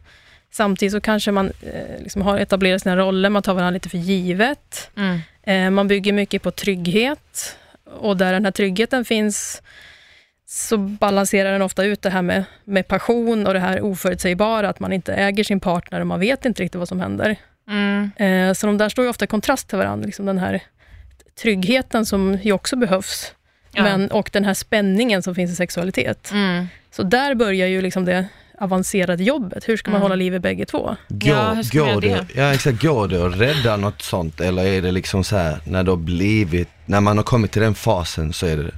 Samtidigt 0.52 0.92
så 0.92 1.00
kanske 1.00 1.30
man 1.32 1.46
eh, 1.62 2.02
liksom 2.02 2.22
har 2.22 2.38
etablerat 2.38 2.82
sina 2.82 2.96
roller, 2.96 3.30
man 3.30 3.42
tar 3.42 3.54
varandra 3.54 3.70
lite 3.70 3.88
för 3.88 3.98
givet. 3.98 4.90
Mm. 4.96 5.20
Eh, 5.42 5.70
man 5.70 5.88
bygger 5.88 6.12
mycket 6.12 6.42
på 6.42 6.50
trygghet. 6.50 7.56
Och 8.00 8.16
där 8.16 8.32
den 8.32 8.44
här 8.44 8.52
tryggheten 8.52 9.04
finns, 9.04 9.62
så 10.46 10.76
balanserar 10.78 11.52
den 11.52 11.62
ofta 11.62 11.84
ut 11.84 12.02
det 12.02 12.10
här 12.10 12.22
med, 12.22 12.44
med 12.64 12.88
passion 12.88 13.46
och 13.46 13.52
det 13.54 13.60
här 13.60 13.80
oförutsägbara, 13.80 14.68
att 14.68 14.80
man 14.80 14.92
inte 14.92 15.14
äger 15.14 15.44
sin 15.44 15.60
partner 15.60 16.00
och 16.00 16.06
man 16.06 16.20
vet 16.20 16.44
inte 16.44 16.62
riktigt 16.62 16.78
vad 16.78 16.88
som 16.88 17.00
händer. 17.00 17.36
Mm. 17.68 18.10
Eh, 18.16 18.52
så 18.54 18.66
de 18.66 18.78
där 18.78 18.88
står 18.88 19.04
ju 19.04 19.08
ofta 19.10 19.24
i 19.24 19.28
kontrast 19.28 19.68
till 19.68 19.78
varandra, 19.78 20.06
liksom 20.06 20.26
den 20.26 20.38
här 20.38 20.60
tryggheten 21.42 22.06
som 22.06 22.38
ju 22.42 22.52
också 22.52 22.76
behövs, 22.76 23.32
Ja. 23.76 23.82
men, 23.82 24.10
och 24.10 24.30
den 24.32 24.44
här 24.44 24.54
spänningen 24.54 25.22
som 25.22 25.34
finns 25.34 25.50
i 25.52 25.54
sexualitet. 25.54 26.30
Mm. 26.32 26.66
Så 26.90 27.02
där 27.02 27.34
börjar 27.34 27.66
ju 27.66 27.82
liksom 27.82 28.04
det, 28.04 28.26
avancerade 28.60 29.24
jobbet. 29.24 29.68
Hur 29.68 29.76
ska 29.76 29.90
man 29.90 29.96
Mm. 29.96 30.02
hålla 30.02 30.14
liv 30.14 30.34
i 30.34 30.38
bägge 30.38 30.64
två? 30.66 30.96
Går, 31.08 31.30
Ja, 31.30 31.52
hur 31.52 31.62
ska 31.62 31.78
man 31.84 31.94
går, 31.94 32.04
göra 32.04 32.22
det, 32.22 32.40
ja, 32.40 32.54
exakt, 32.54 32.82
går 32.82 33.08
det 33.08 33.26
att 33.26 33.36
rädda 33.40 33.76
något 33.76 34.02
sånt 34.02 34.40
eller 34.40 34.64
är 34.64 34.82
det 34.82 34.92
liksom 34.92 35.24
så 35.24 35.36
här 35.36 35.58
när 35.66 35.82
det 35.82 35.90
har 35.90 35.96
blivit, 35.96 36.68
när 36.86 37.00
man 37.00 37.16
har 37.16 37.24
kommit 37.24 37.52
till 37.52 37.62
den 37.62 37.74
fasen 37.74 38.32
så 38.32 38.46
är 38.46 38.56
det, 38.56 38.70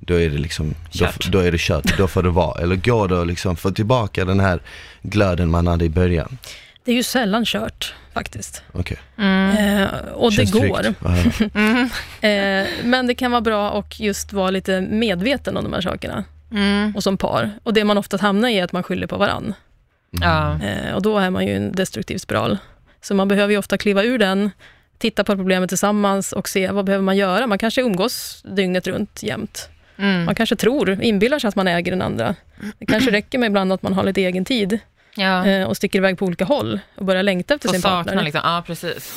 då 0.00 0.14
är 0.14 0.30
det 0.30 0.38
liksom, 0.38 0.74
då, 0.92 0.98
Kört. 0.98 1.26
då 1.32 1.38
är 1.38 1.52
det 1.52 1.58
kört, 1.60 1.98
då 1.98 2.08
får 2.08 2.22
det 2.22 2.30
vara. 2.30 2.62
Eller 2.62 2.76
går 2.76 3.08
det 3.08 3.20
att 3.20 3.26
liksom 3.26 3.56
få 3.56 3.70
tillbaka 3.70 4.24
den 4.24 4.40
här 4.40 4.60
glöden 5.02 5.50
man 5.50 5.66
hade 5.66 5.84
i 5.84 5.88
början? 5.88 6.38
Det 6.84 6.90
är 6.92 6.96
ju 6.96 7.02
sällan 7.02 7.44
kört 7.44 7.94
faktiskt. 8.14 8.62
Okej. 8.72 8.98
Eh, 9.18 9.84
och 10.14 10.32
Känns 10.32 10.52
det 10.52 10.58
går. 10.58 10.66
höra. 11.08 11.88
Eh, 12.28 12.66
men 12.84 13.06
det 13.06 13.14
kan 13.14 13.30
vara 13.30 13.40
bra 13.40 13.78
att 13.78 14.00
just 14.00 14.32
vara 14.32 14.50
lite 14.50 14.80
medveten 14.80 15.56
om 15.56 15.64
de 15.64 15.72
här 15.72 15.80
sakerna. 15.80 16.24
Mm. 16.52 16.96
Och 16.96 17.02
som 17.02 17.16
par. 17.16 17.50
Och 17.62 17.74
det 17.74 17.84
man 17.84 17.98
ofta 17.98 18.16
hamnar 18.16 18.48
i 18.48 18.58
är 18.58 18.64
att 18.64 18.72
man 18.72 18.82
skyller 18.82 19.06
på 19.06 19.16
varann. 19.16 19.54
Ja. 20.10 20.58
Eh, 20.62 20.94
och 20.94 21.02
då 21.02 21.18
är 21.18 21.30
man 21.30 21.46
ju 21.46 21.56
en 21.56 21.72
destruktiv 21.72 22.18
spiral. 22.18 22.58
Så 23.00 23.14
man 23.14 23.28
behöver 23.28 23.52
ju 23.52 23.58
ofta 23.58 23.78
kliva 23.78 24.02
ur 24.04 24.18
den, 24.18 24.50
titta 24.98 25.24
på 25.24 25.36
problemet 25.36 25.68
tillsammans 25.68 26.32
och 26.32 26.48
se 26.48 26.70
vad 26.70 26.84
behöver 26.84 27.04
man 27.04 27.16
göra. 27.16 27.46
Man 27.46 27.58
kanske 27.58 27.80
umgås 27.80 28.42
dygnet 28.56 28.86
runt 28.86 29.22
jämt. 29.22 29.68
Mm. 30.00 30.24
Man 30.24 30.34
kanske 30.34 30.56
tror, 30.56 31.02
inbillar 31.02 31.38
sig 31.38 31.48
att 31.48 31.56
man 31.56 31.68
äger 31.68 31.92
den 31.92 32.02
andra. 32.02 32.34
Det 32.78 32.86
kanske 32.86 33.10
räcker 33.10 33.38
med 33.38 33.46
ibland 33.46 33.72
att 33.72 33.82
man 33.82 33.92
har 33.92 34.04
lite 34.04 34.20
egen 34.24 34.44
tid 34.44 34.78
ja. 35.14 35.46
eh, 35.46 35.66
och 35.66 35.76
sticker 35.76 35.98
iväg 35.98 36.18
på 36.18 36.24
olika 36.26 36.44
håll 36.44 36.80
och 36.96 37.04
börjar 37.04 37.22
längta 37.22 37.54
efter 37.54 37.68
Och 37.68 37.74
sin 37.74 37.82
partner. 37.82 38.22
liksom, 38.22 38.40
ja 38.44 38.62
precis. 38.66 39.12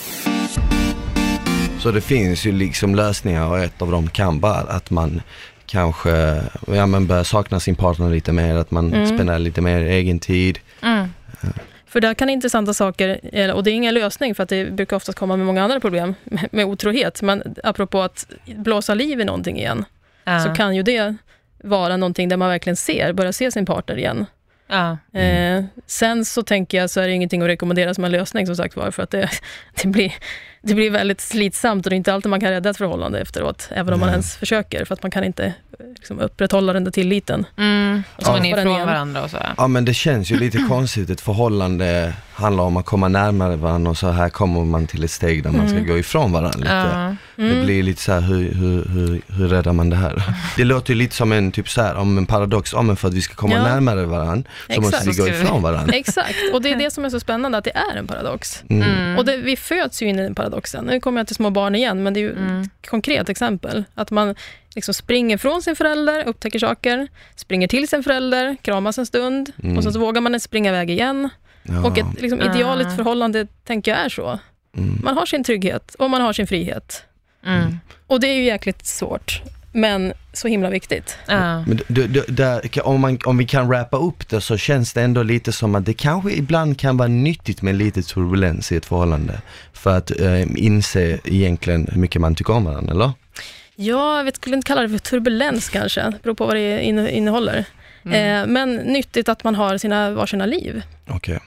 Så 1.79 1.91
det 1.91 2.01
finns 2.01 2.45
ju 2.45 2.51
liksom 2.51 2.95
lösningar 2.95 3.47
och 3.47 3.59
ett 3.59 3.81
av 3.81 3.91
dem 3.91 4.07
kan 4.09 4.39
vara 4.39 4.55
att 4.59 4.89
man 4.89 5.21
kanske, 5.65 6.41
ja 6.67 6.85
men 6.85 7.07
börjar 7.07 7.23
sakna 7.23 7.59
sin 7.59 7.75
partner 7.75 8.09
lite 8.09 8.31
mer, 8.31 8.55
att 8.55 8.71
man 8.71 8.93
Mm. 8.93 9.07
spenderar 9.07 9.39
lite 9.39 9.61
mer 9.61 9.81
egen 9.81 10.19
tid. 10.19 10.59
Mm. 10.83 11.07
För 11.87 12.01
där 12.01 12.13
kan 12.13 12.29
intressanta 12.29 12.73
saker, 12.73 13.19
eller- 13.33 13.53
och 13.53 13.63
det 13.63 13.71
är 13.71 13.73
ingen 13.73 13.93
lösning 13.93 14.35
för 14.35 14.43
att 14.43 14.49
det 14.49 14.71
brukar 14.71 14.95
oftast 14.95 15.17
komma 15.19 15.37
med 15.37 15.45
många 15.45 15.63
andra 15.63 15.79
problem 15.79 16.15
med, 16.23 16.47
med 16.51 16.65
otrohet, 16.65 17.21
men 17.21 17.55
apropå 17.63 18.01
att 18.01 18.25
blåsa 18.55 18.93
liv 18.93 19.21
i 19.21 19.25
någonting 19.25 19.57
igen, 19.57 19.85
Ja. 20.23 20.39
så 20.39 20.49
kan 20.49 20.75
ju 20.75 20.83
det 20.83 21.15
vara 21.63 21.97
någonting 21.97 22.29
där 22.29 22.37
man 22.37 22.49
verkligen 22.49 22.75
ser, 22.75 23.13
börjar 23.13 23.31
se 23.31 23.51
sin 23.51 23.65
partner 23.65 23.97
igen. 23.97 24.25
ja. 24.67 24.97
Eh, 25.19 25.63
sen 25.85 26.25
så 26.25 26.43
tänker 26.43 26.77
jag 26.77 26.89
så 26.89 27.01
är 27.01 27.07
det 27.07 27.13
ingenting 27.13 27.41
att 27.41 27.47
rekommendera 27.47 27.93
som 27.93 28.03
en 28.03 28.11
lösning 28.11 28.45
som 28.47 28.55
sagt 28.55 28.75
var, 28.75 28.91
för 28.91 29.03
att 29.03 29.09
det, 29.09 29.29
det, 29.83 29.87
blir, 29.87 30.13
det 30.65 30.73
blir 30.75 30.91
väldigt 30.91 31.21
slitsamt 31.21 31.85
och 31.85 31.89
det 31.89 31.95
är 31.95 31.97
inte 31.97 32.13
alltid 32.13 32.29
man 32.29 32.39
kan 32.39 32.49
rädda 32.49 32.69
ett 32.69 32.77
förhållande 32.77 33.19
efteråt, 33.19 33.69
även 33.71 33.93
om 33.93 33.99
man 33.99 34.09
ens 34.09 34.35
försöker, 34.35 34.85
för 34.85 34.93
att 34.93 35.03
man 35.03 35.11
kan 35.11 35.23
inte 35.23 35.45
eh, 35.45 35.51
liksom, 35.95 36.19
upprätthålla 36.19 36.73
den 36.73 36.83
där 36.83 36.91
tilliten. 36.91 37.45
Mm. 37.57 38.03
Och 38.15 38.23
så 38.23 38.29
Ja. 38.31 38.35
man 38.37 38.45
är 38.45 38.59
ifrån 38.59 38.85
varandra 38.85 39.23
och 39.23 39.29
så. 39.29 39.37
Ja 39.57 39.67
men 39.67 39.85
det 39.85 39.93
känns 39.93 40.31
ju 40.31 40.37
lite 40.39 40.57
konstigt, 40.69 41.09
ett 41.09 41.21
förhållande 41.21 42.13
handlar 42.33 42.63
om 42.63 42.77
att 42.77 42.85
komma 42.85 43.07
närmare 43.07 43.55
varandra 43.55 43.91
och 43.91 43.97
så 43.97 44.09
här 44.09 44.29
kommer 44.29 44.63
man 44.65 44.87
till 44.87 45.03
ett 45.03 45.11
steg 45.11 45.43
där 45.43 45.51
man 45.51 45.67
ska 45.67 45.77
Mm. 45.77 45.87
gå 45.89 45.97
ifrån 45.97 46.31
varandra 46.31 46.59
lite. 46.59 46.71
Ja. 46.73 47.15
Det 47.35 47.51
Mm. 47.51 47.65
blir 47.65 47.83
lite 47.83 48.01
så 48.01 48.11
här, 48.11 48.21
hur, 48.21 48.53
hur, 48.53 48.85
hur, 48.89 49.21
hur 49.27 49.47
räddar 49.47 49.73
man 49.73 49.89
det 49.89 49.95
här? 49.95 50.23
Det 50.57 50.63
låter 50.63 50.93
ju 50.93 50.99
lite 50.99 51.15
som 51.15 51.31
en 51.31 51.51
typ 51.51 51.69
så 51.69 51.81
här, 51.81 51.95
om 51.95 52.17
en 52.17 52.25
paradox, 52.25 52.73
ja 52.73 52.81
men 52.81 52.95
för 52.95 53.07
att 53.07 53.13
vi 53.13 53.21
ska 53.21 53.35
komma 53.35 53.53
Ja. 53.55 53.63
närmare 53.63 54.05
varandra 54.05 54.49
så 54.75 54.81
måste 54.81 54.97
Exakt. 54.97 55.17
vi 55.17 55.21
gå 55.21 55.27
ifrån 55.27 55.61
varandra. 55.61 55.93
Exakt, 55.93 56.35
och 56.53 56.61
det 56.61 56.71
är 56.71 56.75
det 56.75 56.91
som 56.91 57.05
är 57.05 57.09
så 57.09 57.19
spännande, 57.19 57.57
att 57.57 57.63
det 57.63 57.75
är 57.75 57.95
en 57.97 58.07
paradox. 58.07 58.63
Mm. 58.69 58.89
Mm. 58.89 59.17
Och 59.17 59.25
det, 59.25 59.37
vi 59.37 59.55
föds 59.55 60.01
ju 60.01 60.07
in 60.07 60.19
i 60.19 60.23
den 60.23 60.35
paradoxen. 60.53 60.85
Nu 60.85 60.99
kommer 60.99 61.19
jag 61.19 61.27
till 61.27 61.35
små 61.35 61.49
barn 61.49 61.75
igen, 61.75 62.03
men 62.03 62.13
det 62.13 62.19
är 62.19 62.21
ju 62.21 62.31
Mm. 62.31 62.61
ett 62.61 62.89
konkret 62.89 63.29
exempel. 63.29 63.83
Att 63.95 64.11
man 64.11 64.35
liksom 64.75 64.93
springer 64.93 65.37
från 65.37 65.61
sin 65.61 65.75
förälder, 65.75 66.23
upptäcker 66.27 66.59
saker, 66.59 67.07
springer 67.35 67.67
till 67.67 67.87
sin 67.87 68.03
förälder, 68.03 68.57
kramas 68.61 68.97
en 68.97 69.05
stund, 69.05 69.51
Mm. 69.63 69.77
och 69.77 69.83
sen 69.83 69.93
så 69.93 69.99
vågar 69.99 70.21
man 70.21 70.35
inte 70.35 70.43
springa 70.43 70.69
iväg 70.69 70.89
igen. 70.89 71.29
Ja. 71.63 71.85
Och 71.87 71.97
ett 71.97 72.21
liksom, 72.21 72.41
idealiskt 72.41 72.93
Ah. 72.93 72.95
förhållande, 72.95 73.47
tänker 73.65 73.91
jag, 73.91 73.99
är 74.05 74.09
så. 74.09 74.39
Mm. 74.77 74.99
Man 75.03 75.17
har 75.17 75.25
sin 75.25 75.43
trygghet 75.43 75.95
och 75.95 76.09
man 76.09 76.21
har 76.21 76.33
sin 76.33 76.47
frihet. 76.47 77.03
Mm. 77.45 77.79
Och 78.07 78.19
det 78.19 78.27
är 78.27 78.33
ju 78.33 78.43
jäkligt 78.43 78.85
svårt, 78.85 79.41
men 79.73 80.13
så 80.33 80.47
himla 80.47 80.69
viktigt. 80.69 81.17
Ja. 81.27 81.61
Men 81.67 81.79
d- 81.87 82.07
d- 82.07 82.23
där, 82.27 82.87
om, 82.87 83.01
man, 83.01 83.19
om 83.25 83.37
vi 83.37 83.45
kan 83.45 83.67
wrappa 83.67 83.97
upp 83.97 84.29
det 84.29 84.41
så 84.41 84.57
känns 84.57 84.93
det 84.93 85.01
ändå 85.01 85.23
lite 85.23 85.51
som 85.51 85.75
att 85.75 85.85
det 85.85 85.93
kanske 85.93 86.31
ibland 86.31 86.79
kan 86.79 86.97
vara 86.97 87.07
nyttigt 87.07 87.61
med 87.61 87.75
lite 87.75 88.01
turbulens 88.01 88.71
i 88.71 88.75
ett 88.75 88.85
förhållande. 88.85 89.41
För 89.73 89.97
att 89.97 90.19
eh, 90.19 90.41
inse 90.55 91.19
egentligen 91.23 91.87
hur 91.91 91.99
mycket 92.01 92.21
man 92.21 92.35
tycker 92.35 92.53
om 92.53 92.65
varandra, 92.65 92.93
eller? 92.93 93.11
Ja, 93.75 94.17
jag 94.17 94.23
vet, 94.23 94.35
skulle 94.35 94.55
inte 94.55 94.67
kalla 94.67 94.81
det 94.81 94.89
för 94.89 94.97
turbulens 94.97 95.69
kanske, 95.69 96.01
det 96.01 96.23
beror 96.23 96.35
på 96.35 96.45
vad 96.45 96.55
det 96.55 96.81
inne- 96.81 97.09
innehåller. 97.09 97.65
Mm. 98.05 98.41
Eh, 98.41 98.47
men 98.47 98.75
nyttigt 98.75 99.29
att 99.29 99.43
man 99.43 99.55
har 99.55 99.77
sina 99.77 100.11
varsina 100.11 100.45
liv. 100.45 100.81
Okej. 101.09 101.39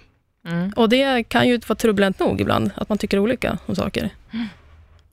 Mm. 0.48 0.70
Och 0.76 0.88
det 0.88 1.22
kan 1.28 1.48
ju 1.48 1.58
vara 1.66 1.76
turbulent 1.76 2.18
nog 2.18 2.40
ibland, 2.40 2.70
att 2.74 2.88
man 2.88 2.98
tycker 2.98 3.18
olika 3.18 3.58
om 3.66 3.76
saker. 3.76 4.10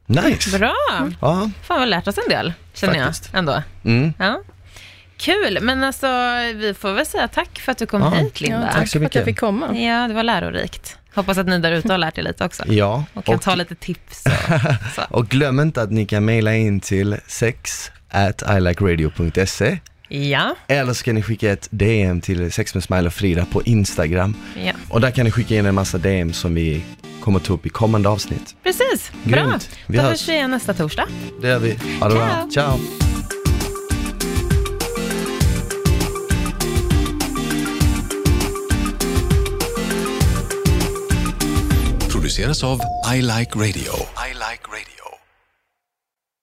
Nice! 0.05 0.57
Bra! 0.59 0.73
Ja. 0.89 1.07
Fan, 1.19 1.51
vi 1.67 1.73
har 1.79 1.85
lärt 1.85 2.07
oss 2.07 2.17
en 2.17 2.29
del, 2.29 2.53
känner 2.73 3.03
Faktiskt. 3.05 3.29
jag 3.31 3.39
ändå. 3.39 3.63
Mm. 3.85 4.13
Ja. 4.19 4.41
Kul, 5.17 5.57
men 5.61 5.83
alltså 5.83 6.07
vi 6.55 6.73
får 6.79 6.93
väl 6.93 7.05
säga 7.05 7.27
tack 7.27 7.59
för 7.59 7.71
att 7.71 7.77
du 7.77 7.85
kom 7.85 8.01
Ja. 8.01 8.09
hit 8.09 8.41
Linda. 8.41 8.61
Ja, 8.65 8.71
tack 8.73 8.87
så 8.87 8.91
för 8.99 9.05
att 9.05 9.15
jag 9.15 9.21
mycket. 9.21 9.25
fick 9.25 9.39
komma. 9.39 9.77
Ja, 9.77 10.07
det 10.07 10.13
var 10.13 10.23
lärorikt. 10.23 10.97
Hoppas 11.15 11.37
att 11.37 11.47
ni 11.47 11.59
där 11.59 11.71
ute 11.71 11.91
har 11.93 11.97
lärt 11.97 12.17
er 12.17 12.21
lite 12.23 12.45
också. 12.45 12.63
Ja, 12.67 13.03
Och 13.13 13.25
kan 13.25 13.35
och, 13.35 13.41
ta 13.41 13.55
lite 13.55 13.75
tips. 13.75 14.23
Och, 14.25 14.31
så. 14.95 15.01
och 15.09 15.27
glöm 15.29 15.59
inte 15.59 15.81
att 15.81 15.91
ni 15.91 16.05
kan 16.05 16.25
mejla 16.25 16.55
in 16.55 16.79
till 16.79 17.17
sex 17.27 17.91
at 18.09 18.43
ilikeradio.se 18.57 19.77
Ja, 20.07 20.55
eller 20.67 20.93
så 20.93 21.03
kan 21.03 21.15
ni 21.15 21.21
skicka 21.21 21.51
ett 21.51 21.67
DM 21.71 22.21
till 22.21 22.51
Sex 22.51 22.73
med 22.73 22.83
Smile 22.83 23.07
och 23.07 23.13
Frida 23.13 23.45
på 23.45 23.63
Instagram. 23.63 24.35
ja, 24.65 24.71
Och 24.89 25.01
där 25.01 25.11
kan 25.11 25.25
ni 25.25 25.31
skicka 25.31 25.55
in 25.55 25.65
en 25.65 25.75
massa 25.75 25.97
DM 25.97 26.33
som 26.33 26.55
vi 26.55 26.83
kommer 27.23 27.39
ta 27.39 27.53
upp 27.53 27.65
i 27.65 27.69
kommande 27.69 28.09
avsnitt. 28.09 28.55
precis. 28.63 29.11
Bra. 29.23 29.43
Grymt. 29.45 29.69
Vi 29.87 29.97
Då 29.97 30.03
hörs. 30.03 30.11
hörs 30.11 30.29
vi 30.29 30.33
igen 30.33 30.51
nästa 30.51 30.73
torsdag. 30.73 31.07
Det 31.41 31.47
gör 31.47 31.59
vi. 31.59 31.79
Ha 31.99 32.09
det 32.09 32.15
bra. 32.15 32.47
Ciao. 32.53 32.79
Produceras 42.11 42.63
av 42.63 42.79
I 43.15 43.21
Like 43.21 43.55
Radio. 43.59 43.93
I 44.29 44.33
like 44.33 44.63